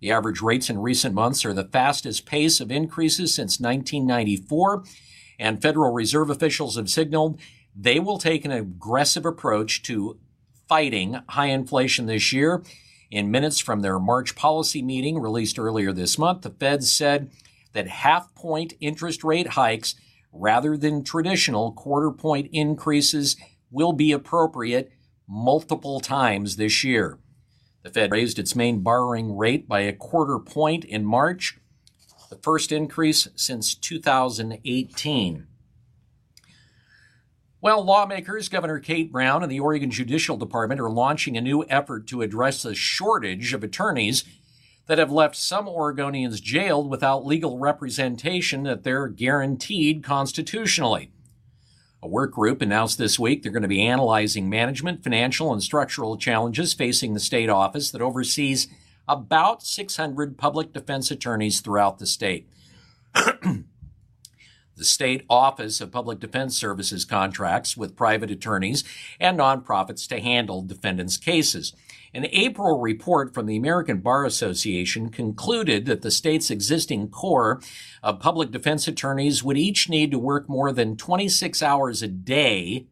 The 0.00 0.10
average 0.10 0.40
rates 0.40 0.70
in 0.70 0.78
recent 0.78 1.14
months 1.14 1.44
are 1.44 1.52
the 1.52 1.64
fastest 1.64 2.24
pace 2.24 2.60
of 2.60 2.70
increases 2.70 3.34
since 3.34 3.60
1994, 3.60 4.84
and 5.38 5.60
Federal 5.60 5.92
Reserve 5.92 6.30
officials 6.30 6.76
have 6.76 6.88
signaled 6.88 7.38
they 7.76 8.00
will 8.00 8.16
take 8.16 8.46
an 8.46 8.52
aggressive 8.52 9.26
approach 9.26 9.82
to 9.82 10.18
fighting 10.66 11.20
high 11.28 11.48
inflation 11.48 12.06
this 12.06 12.32
year 12.32 12.62
in 13.10 13.30
minutes 13.30 13.58
from 13.58 13.80
their 13.80 13.98
March 13.98 14.36
policy 14.36 14.82
meeting 14.82 15.18
released 15.18 15.58
earlier 15.58 15.92
this 15.92 16.18
month, 16.18 16.42
the 16.42 16.50
Fed 16.50 16.84
said 16.84 17.30
that 17.72 17.88
half 17.88 18.34
point 18.34 18.74
interest 18.80 19.24
rate 19.24 19.48
hikes 19.48 19.94
rather 20.32 20.76
than 20.76 21.02
traditional 21.02 21.72
quarter 21.72 22.10
point 22.10 22.48
increases 22.52 23.36
will 23.70 23.92
be 23.92 24.12
appropriate 24.12 24.92
multiple 25.28 26.00
times 26.00 26.56
this 26.56 26.84
year. 26.84 27.18
The 27.82 27.90
Fed 27.90 28.12
raised 28.12 28.38
its 28.38 28.54
main 28.54 28.80
borrowing 28.80 29.36
rate 29.36 29.68
by 29.68 29.80
a 29.80 29.92
quarter 29.92 30.38
point 30.38 30.84
in 30.84 31.04
March, 31.04 31.58
the 32.28 32.36
first 32.36 32.70
increase 32.70 33.26
since 33.34 33.74
2018. 33.74 35.46
Well, 37.62 37.84
lawmakers, 37.84 38.48
Governor 38.48 38.78
Kate 38.78 39.12
Brown, 39.12 39.42
and 39.42 39.52
the 39.52 39.60
Oregon 39.60 39.90
Judicial 39.90 40.38
Department 40.38 40.80
are 40.80 40.88
launching 40.88 41.36
a 41.36 41.42
new 41.42 41.62
effort 41.68 42.06
to 42.06 42.22
address 42.22 42.62
the 42.62 42.74
shortage 42.74 43.52
of 43.52 43.62
attorneys 43.62 44.24
that 44.86 44.96
have 44.96 45.12
left 45.12 45.36
some 45.36 45.66
Oregonians 45.66 46.40
jailed 46.40 46.88
without 46.88 47.26
legal 47.26 47.58
representation 47.58 48.62
that 48.62 48.82
they're 48.82 49.08
guaranteed 49.08 50.02
constitutionally. 50.02 51.12
A 52.02 52.08
work 52.08 52.32
group 52.32 52.62
announced 52.62 52.96
this 52.96 53.18
week 53.18 53.42
they're 53.42 53.52
going 53.52 53.60
to 53.60 53.68
be 53.68 53.82
analyzing 53.82 54.48
management, 54.48 55.04
financial, 55.04 55.52
and 55.52 55.62
structural 55.62 56.16
challenges 56.16 56.72
facing 56.72 57.12
the 57.12 57.20
state 57.20 57.50
office 57.50 57.90
that 57.90 58.00
oversees 58.00 58.68
about 59.06 59.62
600 59.62 60.38
public 60.38 60.72
defense 60.72 61.10
attorneys 61.10 61.60
throughout 61.60 61.98
the 61.98 62.06
state. 62.06 62.48
The 64.80 64.86
State 64.86 65.26
Office 65.28 65.82
of 65.82 65.92
Public 65.92 66.20
Defense 66.20 66.56
Services 66.56 67.04
contracts 67.04 67.76
with 67.76 67.98
private 67.98 68.30
attorneys 68.30 68.82
and 69.20 69.38
nonprofits 69.38 70.08
to 70.08 70.20
handle 70.20 70.62
defendants' 70.62 71.18
cases. 71.18 71.74
An 72.14 72.26
April 72.32 72.80
report 72.80 73.34
from 73.34 73.44
the 73.44 73.58
American 73.58 73.98
Bar 73.98 74.24
Association 74.24 75.10
concluded 75.10 75.84
that 75.84 76.00
the 76.00 76.10
state's 76.10 76.50
existing 76.50 77.10
corps 77.10 77.60
of 78.02 78.20
public 78.20 78.50
defense 78.52 78.88
attorneys 78.88 79.44
would 79.44 79.58
each 79.58 79.90
need 79.90 80.10
to 80.12 80.18
work 80.18 80.48
more 80.48 80.72
than 80.72 80.96
26 80.96 81.62
hours 81.62 82.02
a 82.02 82.08
day. 82.08 82.86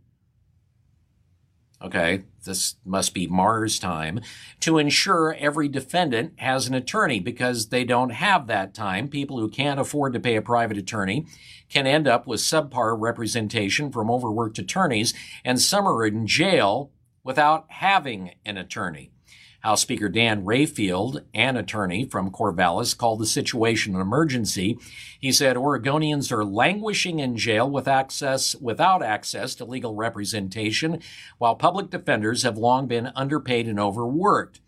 Okay, 1.80 2.24
this 2.44 2.74
must 2.84 3.14
be 3.14 3.28
Mars 3.28 3.78
time 3.78 4.20
to 4.58 4.78
ensure 4.78 5.36
every 5.38 5.68
defendant 5.68 6.32
has 6.40 6.66
an 6.66 6.74
attorney 6.74 7.20
because 7.20 7.68
they 7.68 7.84
don't 7.84 8.10
have 8.10 8.48
that 8.48 8.74
time. 8.74 9.08
People 9.08 9.38
who 9.38 9.48
can't 9.48 9.78
afford 9.78 10.12
to 10.14 10.20
pay 10.20 10.34
a 10.34 10.42
private 10.42 10.76
attorney 10.76 11.26
can 11.68 11.86
end 11.86 12.08
up 12.08 12.26
with 12.26 12.40
subpar 12.40 12.96
representation 12.98 13.92
from 13.92 14.10
overworked 14.10 14.58
attorneys, 14.58 15.14
and 15.44 15.60
some 15.60 15.86
are 15.86 16.04
in 16.04 16.26
jail 16.26 16.90
without 17.22 17.66
having 17.68 18.34
an 18.44 18.56
attorney. 18.56 19.12
House 19.60 19.82
Speaker 19.82 20.08
Dan 20.08 20.44
Rayfield, 20.44 21.24
an 21.34 21.56
attorney 21.56 22.04
from 22.04 22.30
Corvallis, 22.30 22.96
called 22.96 23.18
the 23.18 23.26
situation 23.26 23.94
an 23.94 24.00
emergency. 24.00 24.78
He 25.18 25.32
said 25.32 25.56
Oregonians 25.56 26.30
are 26.30 26.44
languishing 26.44 27.18
in 27.18 27.36
jail 27.36 27.68
with 27.68 27.88
access, 27.88 28.54
without 28.54 29.02
access 29.02 29.56
to 29.56 29.64
legal 29.64 29.96
representation, 29.96 31.00
while 31.38 31.56
public 31.56 31.90
defenders 31.90 32.44
have 32.44 32.56
long 32.56 32.86
been 32.86 33.10
underpaid 33.16 33.66
and 33.66 33.80
overworked. 33.80 34.60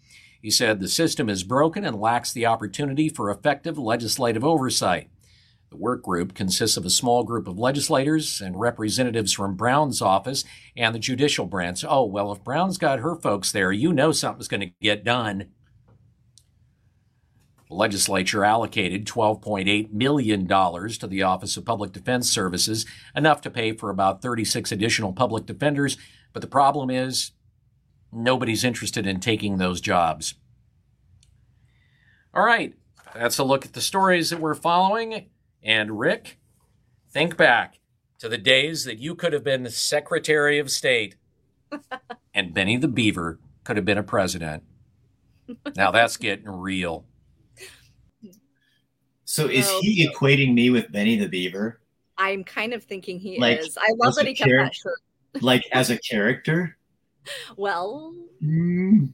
He 0.43 0.51
said 0.51 0.81
the 0.81 0.89
system 0.89 1.29
is 1.29 1.45
broken 1.45 1.85
and 1.85 2.01
lacks 2.01 2.33
the 2.33 2.47
opportunity 2.47 3.09
for 3.09 3.31
effective 3.31 3.79
legislative 3.79 4.45
oversight. 4.45 5.09
The 5.71 5.77
work 5.77 6.03
group 6.03 6.35
consists 6.35 6.77
of 6.77 6.85
a 6.85 6.91
small 6.91 7.23
group 7.23 7.47
of 7.47 7.57
legislators 7.57 8.41
and 8.41 8.59
representatives 8.59 9.33
from 9.33 9.55
Brown's 9.55 10.03
office 10.03 10.45
and 10.77 10.93
the 10.93 10.99
judicial 10.99 11.47
branch. 11.47 11.85
Oh, 11.89 12.05
well, 12.05 12.33
if 12.33 12.43
Brown's 12.43 12.77
got 12.77 12.99
her 12.99 13.15
folks 13.15 13.53
there, 13.53 13.71
you 13.71 13.93
know 13.93 14.11
something's 14.11 14.49
going 14.49 14.63
to 14.63 14.73
get 14.83 15.05
done. 15.05 15.51
The 17.69 17.77
legislature 17.77 18.45
allocated 18.45 19.07
$12.8 19.07 19.93
million 19.93 20.49
to 20.49 21.07
the 21.07 21.23
Office 21.23 21.57
of 21.57 21.65
Public 21.65 21.93
Defense 21.93 22.29
Services, 22.29 22.85
enough 23.15 23.41
to 23.43 23.51
pay 23.51 23.73
for 23.73 23.91
about 23.91 24.23
36 24.23 24.73
additional 24.73 25.13
public 25.13 25.47
defenders. 25.47 25.97
But 26.33 26.43
the 26.43 26.49
problem 26.49 26.91
is, 26.91 27.31
nobody's 28.13 28.65
interested 28.65 29.07
in 29.07 29.21
taking 29.21 29.59
those 29.59 29.81
jobs. 29.81 30.35
All 32.35 32.45
right, 32.45 32.75
that's 33.15 33.39
a 33.39 33.45
look 33.45 33.65
at 33.65 33.75
the 33.75 33.81
stories 33.81 34.31
that 34.31 34.41
we're 34.41 34.55
following. 34.55 35.27
And 35.63 35.99
Rick, 35.99 36.39
think 37.11 37.37
back 37.37 37.79
to 38.19 38.29
the 38.29 38.39
days 38.39 38.85
that 38.85 38.99
you 38.99 39.15
could 39.15 39.33
have 39.33 39.45
been 39.45 39.63
the 39.63 39.71
Secretary 39.71 40.59
of 40.59 40.71
State 40.71 41.17
and 42.35 42.55
Benny 42.55 42.77
the 42.77 42.89
Beaver 42.89 43.39
could 43.65 43.77
have 43.77 43.85
been 43.85 43.99
a 43.99 44.03
president. 44.03 44.63
Now 45.77 45.91
that's 45.91 46.17
getting 46.17 46.49
real. 46.49 47.07
So 49.25 49.47
is 49.47 49.69
No. 49.69 49.81
he 49.83 50.09
equating 50.09 50.55
me 50.55 50.71
with 50.71 50.91
Benny 50.91 51.17
the 51.17 51.29
Beaver? 51.29 51.81
I'm 52.19 52.43
kind 52.45 52.73
of 52.75 52.83
thinking 52.85 53.19
he 53.19 53.39
Like, 53.39 53.61
is. 53.61 53.77
I 53.79 53.89
love 53.97 54.11
as 54.11 54.17
that 54.17 54.27
a 54.27 54.29
he 54.29 54.35
kept 54.35 54.51
char- 54.51 54.65
that 54.65 54.75
shirt. 54.75 55.01
Like 55.43 55.65
as 55.73 55.91
a 55.91 55.99
character? 55.99 56.77
Well, 57.57 58.15
Mm, 58.43 59.13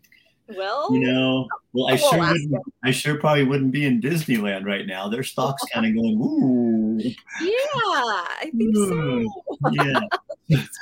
well, 0.57 0.92
you 0.94 1.01
know, 1.01 1.49
well, 1.72 1.88
I 1.88 1.97
sure 1.97 2.18
wouldn't, 2.18 2.55
I 2.84 2.90
sure 2.90 3.18
probably 3.18 3.44
wouldn't 3.44 3.72
be 3.72 3.84
in 3.84 4.01
Disneyland 4.01 4.64
right 4.64 4.86
now. 4.86 5.09
Their 5.09 5.22
stock's 5.22 5.64
kind 5.72 5.86
of 5.86 5.94
going, 5.94 6.14
ooh, 6.20 6.99
yeah, 7.01 7.12
I 7.80 8.51
think 8.57 8.76
so. 8.76 9.24
yeah. 9.72 10.01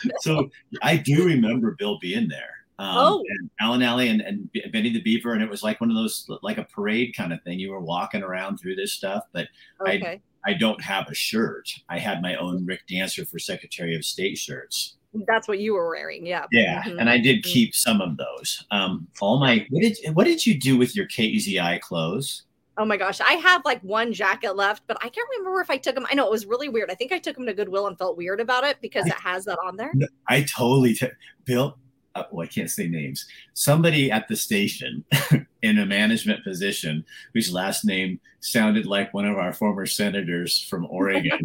so 0.20 0.50
I 0.82 0.96
do 0.96 1.24
remember 1.24 1.76
Bill 1.78 1.98
being 2.00 2.28
there. 2.28 2.50
Um, 2.78 2.96
Oh. 2.98 3.24
and 3.28 3.50
Allen 3.60 3.82
Alley 3.82 4.08
and, 4.08 4.20
and 4.20 4.50
Benny 4.72 4.90
the 4.92 5.00
Beaver, 5.00 5.32
and 5.32 5.42
it 5.42 5.48
was 5.48 5.62
like 5.62 5.80
one 5.80 5.90
of 5.90 5.96
those 5.96 6.28
like 6.42 6.58
a 6.58 6.64
parade 6.64 7.14
kind 7.16 7.32
of 7.32 7.40
thing. 7.42 7.58
You 7.60 7.70
were 7.70 7.80
walking 7.80 8.22
around 8.22 8.58
through 8.58 8.74
this 8.76 8.92
stuff, 8.92 9.24
but 9.32 9.46
I- 9.86 10.20
I 10.46 10.52
don't 10.52 10.82
have 10.82 11.08
a 11.08 11.14
shirt. 11.14 11.70
I 11.88 11.98
had 11.98 12.20
my 12.20 12.34
own 12.36 12.66
Rick 12.66 12.82
Dancer 12.86 13.24
for 13.24 13.38
Secretary 13.38 13.96
of 13.96 14.04
State 14.04 14.36
shirts. 14.36 14.96
That's 15.26 15.46
what 15.48 15.58
you 15.60 15.74
were 15.74 15.88
wearing. 15.88 16.26
Yeah. 16.26 16.46
Yeah, 16.52 16.82
Mhm. 16.82 17.00
and 17.00 17.08
I 17.08 17.18
did 17.18 17.38
Mhm. 17.38 17.44
keep 17.44 17.74
some 17.74 18.00
of 18.00 18.16
those. 18.16 18.64
Um, 18.70 19.06
all 19.20 19.38
my 19.38 19.66
what 19.70 19.82
did 19.82 19.96
what 20.14 20.24
did 20.24 20.44
you 20.44 20.58
do 20.58 20.76
with 20.76 20.96
your 20.96 21.06
KEZI 21.06 21.80
clothes? 21.80 22.42
Oh 22.76 22.84
my 22.84 22.96
gosh, 22.96 23.20
I 23.20 23.34
have 23.34 23.62
like 23.64 23.80
one 23.82 24.12
jacket 24.12 24.56
left, 24.56 24.82
but 24.88 24.96
I 25.00 25.08
can't 25.08 25.28
remember 25.38 25.60
if 25.60 25.70
I 25.70 25.76
took 25.76 25.94
them. 25.94 26.06
I 26.10 26.14
know 26.14 26.24
it 26.26 26.30
was 26.32 26.44
really 26.44 26.68
weird. 26.68 26.90
I 26.90 26.94
think 26.94 27.12
I 27.12 27.18
took 27.18 27.36
them 27.36 27.46
to 27.46 27.54
Goodwill 27.54 27.86
and 27.86 27.96
felt 27.96 28.16
weird 28.16 28.40
about 28.40 28.64
it 28.64 28.78
because 28.82 29.04
I- 29.04 29.10
it 29.10 29.20
has 29.20 29.44
that 29.44 29.58
on 29.64 29.76
there. 29.76 29.92
I 30.28 30.42
totally 30.42 30.94
t- 30.94 31.06
Bill. 31.44 31.78
Uh, 32.14 32.22
well, 32.30 32.44
I 32.44 32.48
can't 32.48 32.70
say 32.70 32.86
names. 32.86 33.26
Somebody 33.54 34.10
at 34.10 34.28
the 34.28 34.36
station 34.36 35.04
in 35.62 35.78
a 35.80 35.86
management 35.86 36.44
position 36.44 37.04
whose 37.32 37.52
last 37.52 37.84
name 37.84 38.20
sounded 38.38 38.86
like 38.86 39.12
one 39.12 39.24
of 39.24 39.36
our 39.36 39.52
former 39.52 39.84
senators 39.84 40.62
from 40.70 40.86
Oregon. 40.90 41.38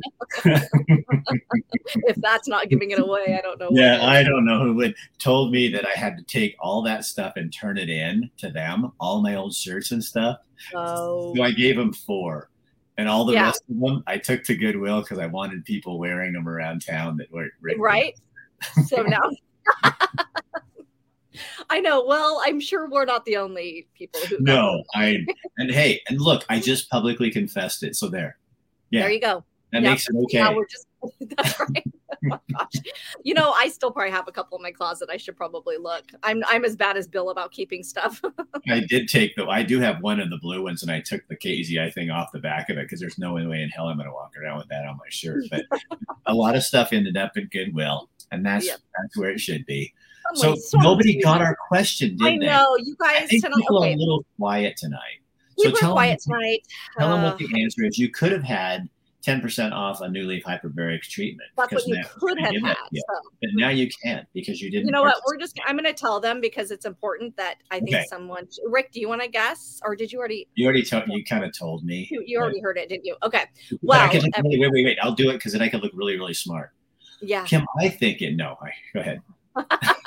if 0.45 2.15
that's 2.17 2.47
not 2.47 2.69
giving 2.69 2.91
it 2.91 2.99
away, 2.99 3.35
I 3.37 3.41
don't 3.41 3.59
know. 3.59 3.69
yeah. 3.71 4.05
I 4.05 4.23
don't 4.23 4.45
know 4.45 4.59
who 4.63 4.75
would 4.75 4.95
told 5.17 5.51
me 5.51 5.69
that 5.69 5.85
I 5.87 5.97
had 5.99 6.17
to 6.17 6.23
take 6.23 6.55
all 6.59 6.81
that 6.83 7.03
stuff 7.05 7.33
and 7.35 7.51
turn 7.53 7.77
it 7.77 7.89
in 7.89 8.29
to 8.37 8.49
them, 8.51 8.91
all 8.99 9.21
my 9.21 9.35
old 9.35 9.55
shirts 9.55 9.91
and 9.91 10.03
stuff. 10.03 10.37
Oh, 10.75 11.33
So 11.35 11.41
I 11.43 11.51
gave 11.51 11.77
them 11.77 11.93
four. 11.93 12.49
And 12.97 13.07
all 13.07 13.23
the 13.25 13.33
Yeah. 13.33 13.45
rest 13.45 13.63
of 13.69 13.79
them 13.79 14.03
I 14.07 14.17
took 14.17 14.43
to 14.43 14.55
Goodwill 14.55 15.01
because 15.01 15.19
I 15.19 15.25
wanted 15.25 15.63
people 15.65 15.97
wearing 15.97 16.33
them 16.33 16.47
around 16.49 16.85
town 16.85 17.17
that 17.17 17.31
were 17.31 17.47
right. 17.79 18.13
So 18.87 19.03
now. 19.03 19.21
I 21.69 21.79
know. 21.79 22.03
Well, 22.05 22.41
I'm 22.45 22.59
sure 22.59 22.89
we're 22.89 23.05
not 23.05 23.25
the 23.25 23.37
only 23.37 23.87
people 23.93 24.19
who. 24.21 24.37
No, 24.39 24.83
I 24.95 25.17
and 25.57 25.71
hey, 25.71 26.01
and 26.09 26.19
look, 26.19 26.45
I 26.49 26.59
just 26.59 26.89
publicly 26.89 27.31
confessed 27.31 27.83
it. 27.83 27.95
So 27.95 28.07
there. 28.07 28.37
Yeah, 28.91 29.01
There 29.01 29.11
you 29.11 29.21
go. 29.21 29.43
that 29.71 29.83
yeah. 29.83 29.89
makes 29.91 30.07
it 30.09 30.15
okay. 30.15 30.39
Now 30.39 30.55
we're 30.55 30.65
just. 30.67 30.87
That's 31.37 31.59
right. 31.59 31.83
Oh 32.11 32.15
my 32.23 32.39
gosh. 32.51 32.73
You 33.23 33.33
know, 33.33 33.51
I 33.51 33.69
still 33.69 33.89
probably 33.91 34.11
have 34.11 34.27
a 34.27 34.31
couple 34.33 34.57
in 34.57 34.61
my 34.63 34.71
closet. 34.71 35.09
I 35.09 35.15
should 35.15 35.37
probably 35.37 35.77
look. 35.77 36.03
I'm 36.23 36.43
I'm 36.47 36.65
as 36.65 36.75
bad 36.75 36.97
as 36.97 37.07
Bill 37.07 37.29
about 37.29 37.51
keeping 37.51 37.83
stuff. 37.83 38.21
I 38.67 38.81
did 38.81 39.07
take 39.07 39.35
the 39.37 39.45
I 39.45 39.63
do 39.63 39.79
have 39.79 40.01
one 40.01 40.19
of 40.19 40.29
the 40.29 40.37
blue 40.41 40.63
ones 40.63 40.81
and 40.83 40.91
I 40.91 40.99
took 40.99 41.25
the 41.29 41.37
KEZI 41.37 41.93
thing 41.93 42.09
off 42.09 42.31
the 42.33 42.39
back 42.39 42.69
of 42.69 42.77
it 42.77 42.81
because 42.81 42.99
there's 42.99 43.17
no 43.17 43.35
way 43.35 43.61
in 43.61 43.69
hell 43.69 43.87
I'm 43.87 43.97
gonna 43.97 44.11
walk 44.13 44.33
around 44.37 44.57
with 44.57 44.67
that 44.69 44.85
on 44.85 44.97
my 44.97 45.07
shirt. 45.09 45.45
But 45.49 45.65
a 46.25 46.33
lot 46.33 46.55
of 46.57 46.63
stuff 46.63 46.91
ended 46.91 47.15
up 47.15 47.31
at 47.37 47.49
Goodwill, 47.51 48.09
and 48.31 48.45
that's 48.45 48.65
Yep. 48.65 48.79
that's 48.99 49.17
where 49.17 49.29
it 49.29 49.39
should 49.39 49.65
be. 49.65 49.93
I'm 50.29 50.35
So 50.35 50.55
nobody 50.79 51.13
sweet. 51.13 51.23
got 51.23 51.41
our 51.41 51.55
question, 51.67 52.09
did 52.09 52.19
they? 52.19 52.25
I 52.25 52.37
they? 52.39 52.45
know 52.45 52.75
you 52.77 52.95
I 53.01 53.19
guys 53.19 53.29
think 53.29 53.43
tonight. 53.43 53.57
people 53.57 53.83
are 53.83 53.87
a 53.87 53.95
little 53.95 54.25
quiet 54.37 54.77
tonight. 54.77 55.19
we 55.57 55.65
so 55.65 55.71
were 55.71 55.77
tell 55.77 55.91
quiet 55.93 56.21
them, 56.25 56.35
tonight. 56.39 56.61
tell 56.97 57.09
them 57.09 57.19
Uh, 57.25 57.29
what 57.29 57.37
the 57.39 57.63
answer 57.63 57.83
is. 57.85 57.97
You 57.97 58.09
could 58.09 58.31
have 58.31 58.43
had 58.43 58.87
10% 59.25 59.73
off 59.73 59.99
a 59.99 60.07
new 60.07 60.23
leaf 60.23 60.43
hyperbaric 60.45 61.01
treatment. 61.01 61.49
that's 61.57 61.73
what 61.73 61.85
you 61.87 61.95
now- 61.95 62.03
could 62.19 62.39
have 62.39 62.53
had. 62.63 62.77
yeah. 62.91 63.01
So. 63.09 63.29
But 63.41 63.49
now 63.55 63.67
you 63.69 63.89
can't 64.03 64.25
because 64.33 64.61
you 64.61 64.71
didn't. 64.71 64.85
You 64.85 64.91
know 64.93 65.01
what? 65.03 65.17
We're 65.27 65.37
just. 65.37 65.59
I'm 65.65 65.75
going 65.75 65.83
to 65.85 65.93
tell 65.93 66.19
them 66.21 66.39
because 66.39 66.71
it's 66.71 66.85
important 66.85 67.35
that 67.35 67.55
I 67.69 67.79
think 67.79 67.95
Okay. 67.95 68.05
someone. 68.09 68.47
Rick, 68.65 68.91
do 68.93 69.01
you 69.01 69.09
want 69.09 69.21
to 69.21 69.27
guess, 69.27 69.81
or 69.83 69.95
did 69.95 70.11
you 70.13 70.19
already? 70.19 70.47
You 70.55 70.65
already 70.65 70.83
told. 70.83 71.03
You 71.07 71.23
kind 71.25 71.43
of 71.43 71.51
told 71.57 71.83
me. 71.83 72.07
You, 72.09 72.23
you 72.25 72.39
already 72.39 72.61
heard 72.61 72.77
it, 72.77 72.87
didn't 72.87 73.05
you? 73.05 73.17
Okay. 73.23 73.43
But 73.83 73.99
I 73.99 74.05
Well, 74.07 74.21
really- 74.43 74.59
wait, 74.59 74.71
wait, 74.71 74.85
wait. 74.85 74.97
I'll 75.01 75.15
do 75.15 75.29
it 75.31 75.33
because 75.33 75.51
then 75.51 75.61
I 75.61 75.67
can 75.67 75.81
look 75.81 75.91
really, 75.93 76.15
really 76.17 76.33
smart. 76.33 76.71
Yeah. 77.21 77.43
Kim, 77.43 77.65
I 77.81 77.89
think 77.89 78.21
it. 78.21 78.35
No, 78.37 78.55
I, 78.61 78.71
go 78.93 78.99
ahead. 79.01 79.21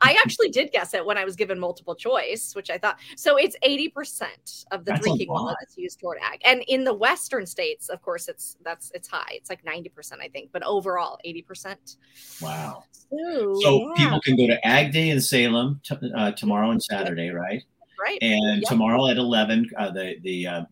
I 0.00 0.16
actually 0.24 0.50
did 0.50 0.72
guess 0.72 0.94
it 0.94 1.04
when 1.04 1.18
I 1.18 1.24
was 1.24 1.36
given 1.36 1.58
multiple 1.58 1.94
choice, 1.94 2.54
which 2.54 2.70
I 2.70 2.78
thought 2.78 2.98
so. 3.16 3.36
It's 3.36 3.56
eighty 3.62 3.88
percent 3.88 4.64
of 4.70 4.84
the 4.84 4.92
That's 4.92 5.02
drinking 5.02 5.28
water 5.28 5.54
that's 5.60 5.76
used 5.76 6.00
toward 6.00 6.18
ag, 6.22 6.40
and 6.44 6.62
in 6.68 6.84
the 6.84 6.94
western 6.94 7.46
states, 7.46 7.88
of 7.88 8.02
course, 8.02 8.28
it's 8.28 8.56
that's 8.64 8.90
it's 8.94 9.08
high. 9.08 9.30
It's 9.30 9.50
like 9.50 9.64
ninety 9.64 9.88
percent, 9.88 10.20
I 10.22 10.28
think, 10.28 10.50
but 10.52 10.62
overall, 10.62 11.18
eighty 11.24 11.42
percent. 11.42 11.96
Wow. 12.40 12.84
So, 13.12 13.60
So 13.60 13.92
yeah, 13.96 14.04
people 14.04 14.20
can 14.22 14.36
go 14.36 14.46
to 14.46 14.66
Ag 14.66 14.92
Day 14.92 15.10
in 15.10 15.20
Salem 15.20 15.80
t- 15.84 16.12
uh, 16.16 16.32
tomorrow 16.32 16.70
and 16.70 16.82
Saturday, 16.90 17.30
right? 17.30 17.62
right? 18.02 18.18
And 18.22 18.62
Yep. 18.62 18.68
tomorrow 18.68 19.08
at 19.08 19.16
11, 19.16 19.70
uh, 19.76 19.90
the, 19.90 20.16
the 20.22 20.46
uh, 20.46 20.64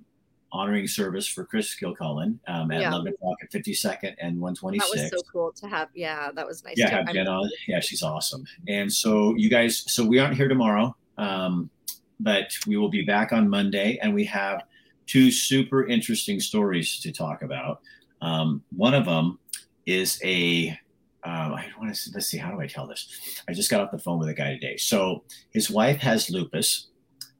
honoring 0.53 0.87
service 0.87 1.27
for 1.27 1.45
Chris 1.45 1.75
Kilcullen 1.75 2.39
um, 2.49 2.71
at 2.71 2.81
Yeah. 2.81 2.91
11 2.91 3.13
o'clock 3.15 3.37
at 3.43 3.51
52nd 3.51 4.15
and 4.21 4.41
126. 4.41 4.91
that 4.91 5.03
was 5.03 5.11
so 5.11 5.31
cool 5.31 5.53
to 5.53 5.69
have. 5.69 5.89
Yeah, 5.95 6.31
that 6.35 6.47
was 6.47 6.65
nice. 6.65 6.75
yeah, 6.77 6.91
have 6.91 7.13
Jen 7.13 7.29
on. 7.29 7.49
Yeah, 7.69 7.81
she's 7.81 8.03
awesome. 8.03 8.45
And 8.69 8.93
so 8.93 9.35
you 9.37 9.49
guys, 9.49 9.85
so 9.93 10.05
we 10.05 10.19
aren't 10.19 10.35
here 10.37 10.49
tomorrow, 10.49 10.97
um, 11.19 11.71
but 12.19 12.51
we 12.67 12.77
will 12.77 12.91
be 12.91 13.03
back 13.03 13.33
on 13.33 13.49
Monday, 13.49 13.99
and 14.03 14.15
we 14.15 14.25
have 14.25 14.63
two 15.07 15.31
super 15.31 15.87
interesting 15.87 16.41
stories 16.41 17.01
to 17.01 17.13
talk 17.13 17.43
about. 17.43 17.81
Um, 18.23 18.63
one 18.77 18.95
of 18.95 19.07
them 19.07 19.39
is 19.87 20.21
a 20.25 20.79
um, 21.23 21.53
I 21.53 21.67
want 21.79 21.95
to 21.95 22.11
let's 22.15 22.29
see 22.29 22.39
how 22.39 22.51
do 22.51 22.61
I 22.61 22.67
tell 22.67 22.87
this. 22.87 23.43
I 23.49 23.53
just 23.53 23.71
got 23.71 23.81
off 23.83 23.91
the 23.91 23.99
phone 23.99 24.19
with 24.19 24.29
a 24.29 24.35
guy 24.35 24.51
today. 24.55 24.77
So 24.79 25.25
his 25.51 25.71
wife 25.71 25.99
has 25.99 26.31
lupus. 26.31 26.89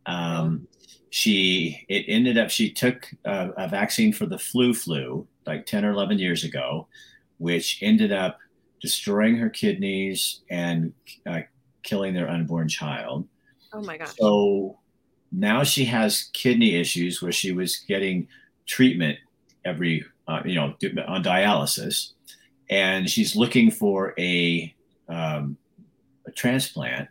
Um, 0.07 0.67
she 1.11 1.85
it 1.89 2.05
ended 2.09 2.39
up 2.39 2.51
she 2.51 2.71
took 2.71 3.11
a, 3.25 3.51
a 3.57 3.69
vaccine 3.69 4.13
for 4.13 4.27
the 4.27 4.39
flu 4.39 4.73
flu 4.73 5.27
like 5.47 5.67
10 5.67 5.85
or 5.85 5.91
11 5.91 6.19
years 6.19 6.45
ago 6.45 6.87
which 7.39 7.79
ended 7.83 8.13
up 8.13 8.39
destroying 8.81 9.37
her 9.37 9.49
kidneys 9.49 10.41
and 10.51 10.93
uh, 11.27 11.41
killing 11.83 12.15
their 12.15 12.29
unborn 12.29 12.69
child. 12.69 13.27
Oh 13.73 13.83
my 13.83 13.97
gosh. 13.97 14.15
so 14.19 14.79
now 15.33 15.63
she 15.63 15.85
has 15.85 16.29
kidney 16.33 16.75
issues 16.75 17.23
where 17.23 17.33
she 17.33 17.53
was 17.53 17.77
getting 17.77 18.27
treatment 18.67 19.19
every 19.65 20.05
uh, 20.27 20.41
you 20.45 20.55
know 20.55 20.75
on 21.07 21.23
dialysis. 21.23 22.13
And 22.69 23.09
she's 23.11 23.35
looking 23.35 23.71
for 23.71 24.15
a, 24.19 24.73
um, 25.09 25.57
a 26.27 26.31
transplant 26.31 27.09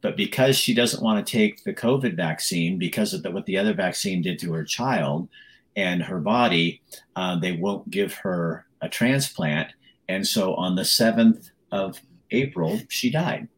but 0.00 0.16
because 0.16 0.56
she 0.56 0.74
doesn't 0.74 1.02
want 1.02 1.24
to 1.24 1.32
take 1.32 1.64
the 1.64 1.74
covid 1.74 2.16
vaccine 2.16 2.78
because 2.78 3.14
of 3.14 3.22
the, 3.22 3.30
what 3.30 3.46
the 3.46 3.58
other 3.58 3.74
vaccine 3.74 4.22
did 4.22 4.38
to 4.38 4.52
her 4.52 4.64
child 4.64 5.28
and 5.76 6.02
her 6.02 6.20
body 6.20 6.80
uh, 7.16 7.38
they 7.38 7.52
won't 7.52 7.88
give 7.90 8.14
her 8.14 8.66
a 8.80 8.88
transplant 8.88 9.72
and 10.08 10.26
so 10.26 10.54
on 10.54 10.74
the 10.74 10.82
7th 10.82 11.50
of 11.72 12.00
april 12.30 12.80
she 12.88 13.10
died 13.10 13.48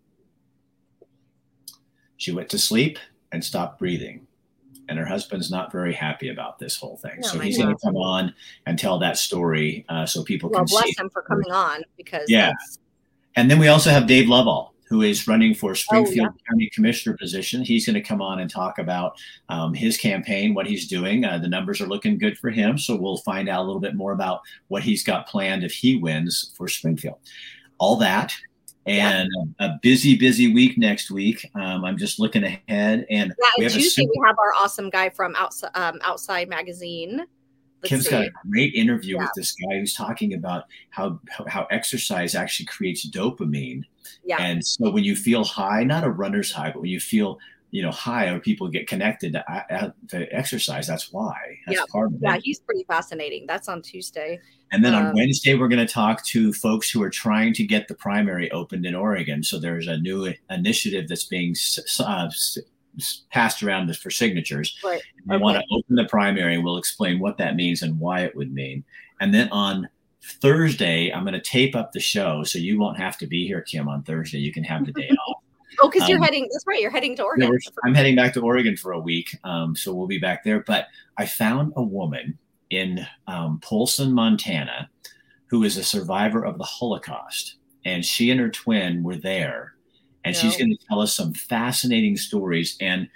she 2.20 2.32
went 2.32 2.50
to 2.50 2.58
sleep 2.58 2.98
and 3.32 3.42
stopped 3.42 3.78
breathing. 3.78 4.26
And 4.90 4.98
her 4.98 5.06
husband's 5.06 5.50
not 5.50 5.72
very 5.72 5.94
happy 5.94 6.28
about 6.28 6.58
this 6.58 6.76
whole 6.76 6.98
thing. 6.98 7.20
Oh 7.24 7.26
so 7.26 7.38
he's 7.38 7.56
going 7.56 7.74
to 7.74 7.80
come 7.82 7.96
on 7.96 8.34
and 8.66 8.78
tell 8.78 8.98
that 8.98 9.16
story 9.16 9.86
uh, 9.88 10.04
so 10.04 10.22
people 10.22 10.50
well, 10.50 10.60
can 10.60 10.66
bless 10.66 10.84
see. 10.84 10.94
him 10.98 11.08
for 11.10 11.22
coming 11.22 11.50
on 11.50 11.82
because 11.96 12.24
Yeah. 12.28 12.52
And 13.36 13.50
then 13.50 13.58
we 13.58 13.68
also 13.68 13.90
have 13.90 14.06
Dave 14.06 14.28
Lovell, 14.28 14.74
who 14.90 15.02
is 15.02 15.28
running 15.28 15.54
for 15.54 15.74
Springfield 15.76 16.28
Oh, 16.32 16.36
County 16.50 16.68
Commissioner 16.74 17.16
position. 17.16 17.62
He's 17.64 17.86
going 17.86 17.94
to 17.94 18.00
come 18.02 18.20
on 18.20 18.40
and 18.40 18.50
talk 18.50 18.78
about 18.80 19.16
um, 19.48 19.72
his 19.72 19.96
campaign, 19.96 20.52
what 20.52 20.66
he's 20.66 20.88
doing. 20.88 21.24
Uh, 21.24 21.38
the 21.38 21.48
numbers 21.48 21.80
are 21.80 21.86
looking 21.86 22.18
good 22.18 22.36
for 22.36 22.50
him. 22.50 22.76
So 22.76 22.96
we'll 22.96 23.18
find 23.18 23.48
out 23.48 23.62
a 23.62 23.66
little 23.66 23.80
bit 23.80 23.94
more 23.94 24.10
about 24.12 24.40
what 24.66 24.82
he's 24.82 25.04
got 25.04 25.28
planned 25.28 25.62
if 25.62 25.72
he 25.72 25.96
wins 25.96 26.52
for 26.56 26.66
Springfield. 26.66 27.18
All 27.78 27.96
that. 27.96 28.34
And 28.86 29.28
a 29.60 29.78
busy, 29.80 30.16
busy 30.16 30.52
week 30.52 30.76
next 30.76 31.10
week. 31.12 31.48
Um, 31.54 31.84
I'm 31.84 31.96
just 31.96 32.18
looking 32.18 32.42
ahead, 32.42 33.06
and 33.10 33.32
Yeah, 33.38 33.48
we 33.58 33.64
have 33.64 33.72
Tuesday 33.74 34.02
super- 34.02 34.10
we 34.16 34.26
have 34.26 34.36
our 34.38 34.52
awesome 34.60 34.90
guy 34.90 35.10
from 35.10 35.36
outside 35.36 35.70
um, 35.74 36.00
Outside 36.02 36.48
Magazine. 36.48 37.18
Let's 37.82 37.88
Kim's 37.88 38.04
see. 38.06 38.10
got 38.10 38.24
a 38.24 38.30
great 38.50 38.74
interview 38.74 39.16
Yeah. 39.16 39.22
with 39.22 39.30
this 39.36 39.52
guy 39.52 39.78
who's 39.78 39.94
talking 39.94 40.34
about 40.34 40.64
how 40.88 41.20
how 41.46 41.66
exercise 41.70 42.34
actually 42.34 42.66
creates 42.66 43.08
dopamine. 43.08 43.84
Yeah. 44.24 44.40
And 44.40 44.64
so 44.64 44.90
when 44.90 45.04
you 45.04 45.16
feel 45.16 45.44
high, 45.44 45.84
not 45.84 46.04
a 46.04 46.10
runner's 46.10 46.52
high, 46.52 46.70
but 46.72 46.80
when 46.82 46.90
you 46.90 47.00
feel 47.00 47.38
you 47.72 47.82
know 47.82 47.92
high, 47.92 48.26
or 48.26 48.40
people 48.40 48.66
get 48.68 48.88
connected 48.88 49.32
to, 49.32 49.52
uh, 49.52 49.90
to 50.08 50.26
exercise, 50.34 50.88
that's 50.88 51.12
why. 51.12 51.36
That's 51.66 51.78
Yeah. 51.78 51.84
part 51.92 52.12
of 52.12 52.18
Yeah, 52.20 52.34
it. 52.34 52.42
he's 52.42 52.58
pretty 52.58 52.82
fascinating. 52.82 53.46
That's 53.46 53.68
on 53.68 53.80
Tuesday. 53.80 54.40
And 54.72 54.84
then 54.84 54.92
on 54.92 55.06
um, 55.06 55.14
Wednesday, 55.14 55.54
we're 55.54 55.68
going 55.68 55.86
to 55.86 55.92
talk 55.92 56.24
to 56.26 56.52
folks 56.52 56.90
who 56.90 57.00
are 57.00 57.10
trying 57.10 57.54
to 57.54 57.64
get 57.64 57.86
the 57.86 57.94
primary 57.94 58.50
opened 58.50 58.86
in 58.86 58.96
Oregon. 58.96 59.44
So 59.44 59.60
there's 59.60 59.86
a 59.86 59.98
new 59.98 60.32
initiative 60.50 61.06
that's 61.08 61.24
being 61.26 61.54
uh, 62.00 62.28
passed 63.30 63.62
around 63.62 63.96
for 63.98 64.10
signatures. 64.10 64.76
Right. 64.84 65.00
They 65.26 65.34
Okay. 65.36 65.42
want 65.42 65.58
to 65.58 65.64
open 65.72 65.94
the 65.94 66.06
primary. 66.06 66.58
We'll 66.58 66.76
explain 66.76 67.20
what 67.20 67.38
that 67.38 67.54
means 67.54 67.82
and 67.82 67.98
why 68.00 68.22
it 68.22 68.34
would 68.34 68.52
mean. 68.52 68.82
And 69.20 69.32
then 69.32 69.48
on 69.50 69.88
Thursday, 70.22 71.10
I'm 71.12 71.22
going 71.24 71.34
to 71.34 71.40
tape 71.40 71.74
up 71.74 71.92
the 71.92 72.00
show, 72.00 72.44
so 72.44 72.58
you 72.58 72.78
won't 72.78 72.98
have 72.98 73.16
to 73.18 73.26
be 73.26 73.46
here, 73.46 73.60
Kim. 73.62 73.88
On 73.88 74.02
Thursday, 74.02 74.38
you 74.38 74.52
can 74.52 74.64
have 74.64 74.84
the 74.86 74.92
day 74.92 75.08
off. 75.28 75.42
Oh, 75.82 75.88
because 75.88 76.08
you're 76.08 76.18
Um, 76.18 76.24
heading. 76.24 76.48
That's 76.52 76.66
right. 76.66 76.80
You're 76.80 76.90
heading 76.90 77.16
to 77.16 77.22
Oregon. 77.24 77.56
I'm 77.84 77.94
heading 77.94 78.16
back 78.16 78.34
to 78.34 78.40
Oregon 78.40 78.76
for 78.76 78.92
a 78.92 78.98
week, 79.00 79.36
um, 79.44 79.74
so 79.74 79.94
we'll 79.94 80.06
be 80.08 80.18
back 80.18 80.44
there. 80.44 80.60
But 80.66 80.86
I 81.16 81.26
found 81.26 81.72
a 81.76 81.82
woman 81.82 82.38
in 82.70 83.06
um, 83.26 83.60
Polson, 83.60 84.12
Montana, 84.12 84.90
who 85.46 85.64
is 85.64 85.76
a 85.76 85.84
survivor 85.84 86.44
of 86.44 86.58
the 86.58 86.64
Holocaust, 86.64 87.56
and 87.84 88.04
she 88.04 88.30
and 88.30 88.38
her 88.40 88.50
twin 88.50 89.02
were 89.02 89.16
there, 89.16 89.74
and 90.24 90.36
she's 90.36 90.56
going 90.56 90.70
to 90.70 90.78
tell 90.88 91.00
us 91.00 91.14
some 91.14 91.32
fascinating 91.32 92.16
stories. 92.16 92.76
And 92.80 93.08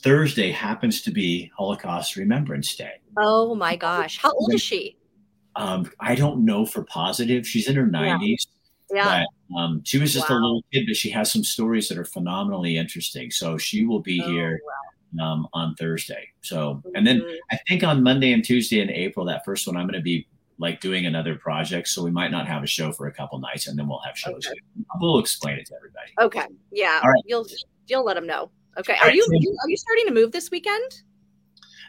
Thursday 0.00 0.50
happens 0.50 1.00
to 1.02 1.10
be 1.10 1.50
Holocaust 1.56 2.16
Remembrance 2.16 2.74
Day. 2.76 3.00
Oh 3.16 3.54
my 3.54 3.74
gosh, 3.76 4.18
how 4.18 4.32
old 4.32 4.52
is 4.52 4.60
she? 4.60 4.96
Um, 5.56 5.90
I 6.00 6.14
don't 6.14 6.44
know 6.44 6.64
for 6.64 6.84
positive. 6.84 7.46
She's 7.46 7.68
in 7.68 7.76
her 7.76 7.86
90s. 7.86 8.46
Yeah. 8.92 9.24
But 9.50 9.56
um, 9.58 9.82
she 9.84 9.98
was 9.98 10.12
just 10.12 10.28
a 10.28 10.34
little 10.34 10.62
kid, 10.72 10.84
but 10.86 10.96
she 10.96 11.10
has 11.10 11.32
some 11.32 11.44
stories 11.44 11.88
that 11.88 11.98
are 11.98 12.04
phenomenally 12.04 12.76
interesting. 12.76 13.30
So 13.30 13.56
she 13.56 13.84
will 13.86 14.00
be 14.00 14.20
Oh, 14.22 14.30
here 14.30 14.60
um, 15.20 15.48
on 15.52 15.74
Thursday. 15.76 16.28
So, 16.42 16.82
and 16.94 17.06
then 17.06 17.20
Mhm. 17.20 17.36
I 17.50 17.58
think 17.68 17.84
on 17.84 18.02
Monday 18.02 18.32
and 18.32 18.44
Tuesday 18.44 18.80
in 18.80 18.90
April, 18.90 19.24
that 19.26 19.44
first 19.44 19.66
one, 19.66 19.76
I'm 19.76 19.86
going 19.86 19.98
to 19.98 20.02
be 20.02 20.26
like 20.58 20.80
doing 20.80 21.06
another 21.06 21.36
project. 21.36 21.88
So 21.88 22.02
we 22.02 22.10
might 22.10 22.30
not 22.30 22.46
have 22.46 22.62
a 22.62 22.66
show 22.66 22.92
for 22.92 23.06
a 23.06 23.12
couple 23.12 23.38
nights, 23.38 23.66
and 23.66 23.78
then 23.78 23.88
we'll 23.88 24.00
have 24.00 24.16
shows. 24.16 24.46
Okay. 24.46 24.60
We'll 25.00 25.18
explain 25.18 25.58
it 25.58 25.66
to 25.66 25.74
everybody. 25.74 26.12
Okay. 26.20 26.46
Yeah. 26.70 27.00
All 27.02 27.10
right. 27.10 27.22
You'll 27.26 27.46
you'll 27.88 28.04
let 28.04 28.14
them 28.14 28.26
know. 28.26 28.50
Okay. 28.78 28.94
Are 28.94 29.06
right, 29.06 29.14
you, 29.14 29.26
you 29.30 29.56
are 29.62 29.70
you 29.70 29.76
starting 29.76 30.06
to 30.06 30.14
move 30.14 30.32
this 30.32 30.50
weekend? 30.50 31.02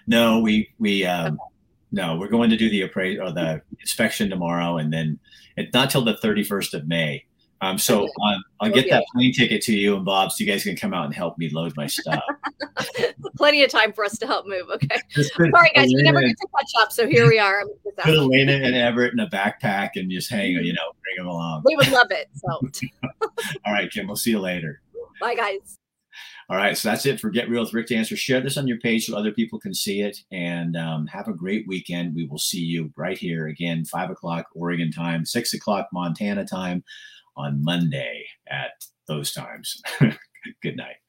No, 0.08 0.40
we 0.40 0.70
we 0.80 1.06
um, 1.06 1.38
no, 1.94 2.18
we're 2.18 2.28
going 2.28 2.50
to 2.50 2.58
do 2.58 2.70
the 2.70 2.82
appraise 2.82 3.20
or 3.20 3.32
the 3.32 3.62
inspection 3.80 4.30
tomorrow, 4.30 4.78
and 4.78 4.92
then 4.92 5.18
it's 5.56 5.74
not 5.74 5.90
till 5.90 6.04
the 6.04 6.16
31st 6.16 6.74
of 6.74 6.88
May. 6.88 7.24
Um, 7.62 7.78
so 7.78 8.02
Okay. 8.04 8.12
I'll 8.26 8.42
We'll 8.64 8.72
get 8.74 8.84
be 8.86 8.90
that 8.90 9.06
plane 9.14 9.32
ticket 9.32 9.62
to 9.64 9.74
you 9.74 9.96
and 9.96 10.04
Bob, 10.04 10.32
so 10.34 10.44
you 10.44 10.52
guys 10.52 10.64
can 10.66 10.76
come 10.76 10.94
out 10.94 11.06
and 11.06 11.14
help 11.14 11.38
me 11.38 11.48
load 11.50 11.74
my 11.78 11.88
stuff. 11.88 12.22
Plenty 13.38 13.64
of 13.64 13.70
time 13.70 13.94
for 13.94 14.04
us 14.04 14.18
to 14.18 14.28
help 14.28 14.46
move. 14.48 14.66
Okay. 14.74 15.00
Sorry, 15.12 15.72
guys. 15.74 15.88
We 15.96 16.02
never 16.02 16.20
get 16.20 16.36
to 16.36 16.48
catch 16.58 16.72
up, 16.84 16.92
so 16.92 17.08
here 17.08 17.28
we 17.30 17.40
are. 17.40 17.64
Put. 17.98 18.08
Elena 18.08 18.54
and 18.54 18.76
Everett 18.76 19.14
in 19.14 19.20
a 19.20 19.30
backpack 19.30 19.92
and 19.96 20.10
just 20.12 20.30
hang, 20.30 20.52
you 20.52 20.74
know, 20.74 20.92
bring 21.04 21.18
them 21.18 21.28
along. 21.28 21.62
We 21.66 21.76
would 21.78 21.90
love 21.92 22.08
it. 22.10 22.28
So, 22.36 22.90
All 23.66 23.72
right, 23.74 23.90
Kim, 23.92 24.08
we'll 24.08 24.16
see 24.18 24.32
you 24.32 24.40
later. 24.40 24.82
bye, 25.22 25.36
guys. 25.36 25.78
All 26.50 26.58
right, 26.58 26.78
so 26.78 26.90
that's 26.90 27.06
it 27.06 27.20
for 27.20 27.30
Get 27.30 27.50
Real 27.50 27.62
with 27.64 27.74
Rick 27.74 27.88
Dancer. 27.88 28.18
Share 28.18 28.42
this 28.42 28.58
on 28.58 28.68
your 28.68 28.80
page 28.80 29.06
so 29.06 29.18
other 29.18 29.32
people 29.32 29.60
can 29.60 29.74
see 29.74 30.02
it, 30.02 30.18
and 30.32 30.76
um, 30.76 31.08
have 31.08 31.28
a 31.28 31.34
great 31.34 31.66
weekend. 31.68 32.16
We 32.16 32.26
will 32.26 32.38
see 32.38 32.60
you 32.60 32.92
right 32.98 33.18
here 33.18 33.48
again, 33.48 33.86
five 33.86 34.10
o'clock 34.10 34.48
Oregon 34.54 34.92
time, 34.92 35.26
six 35.26 35.54
o'clock 35.54 35.88
Montana 35.94 36.46
time, 36.46 36.84
on 37.38 37.64
Monday 37.64 38.26
at 38.50 38.72
those 39.08 39.32
times. 39.32 39.82
Good 40.62 40.76
night. 40.76 41.03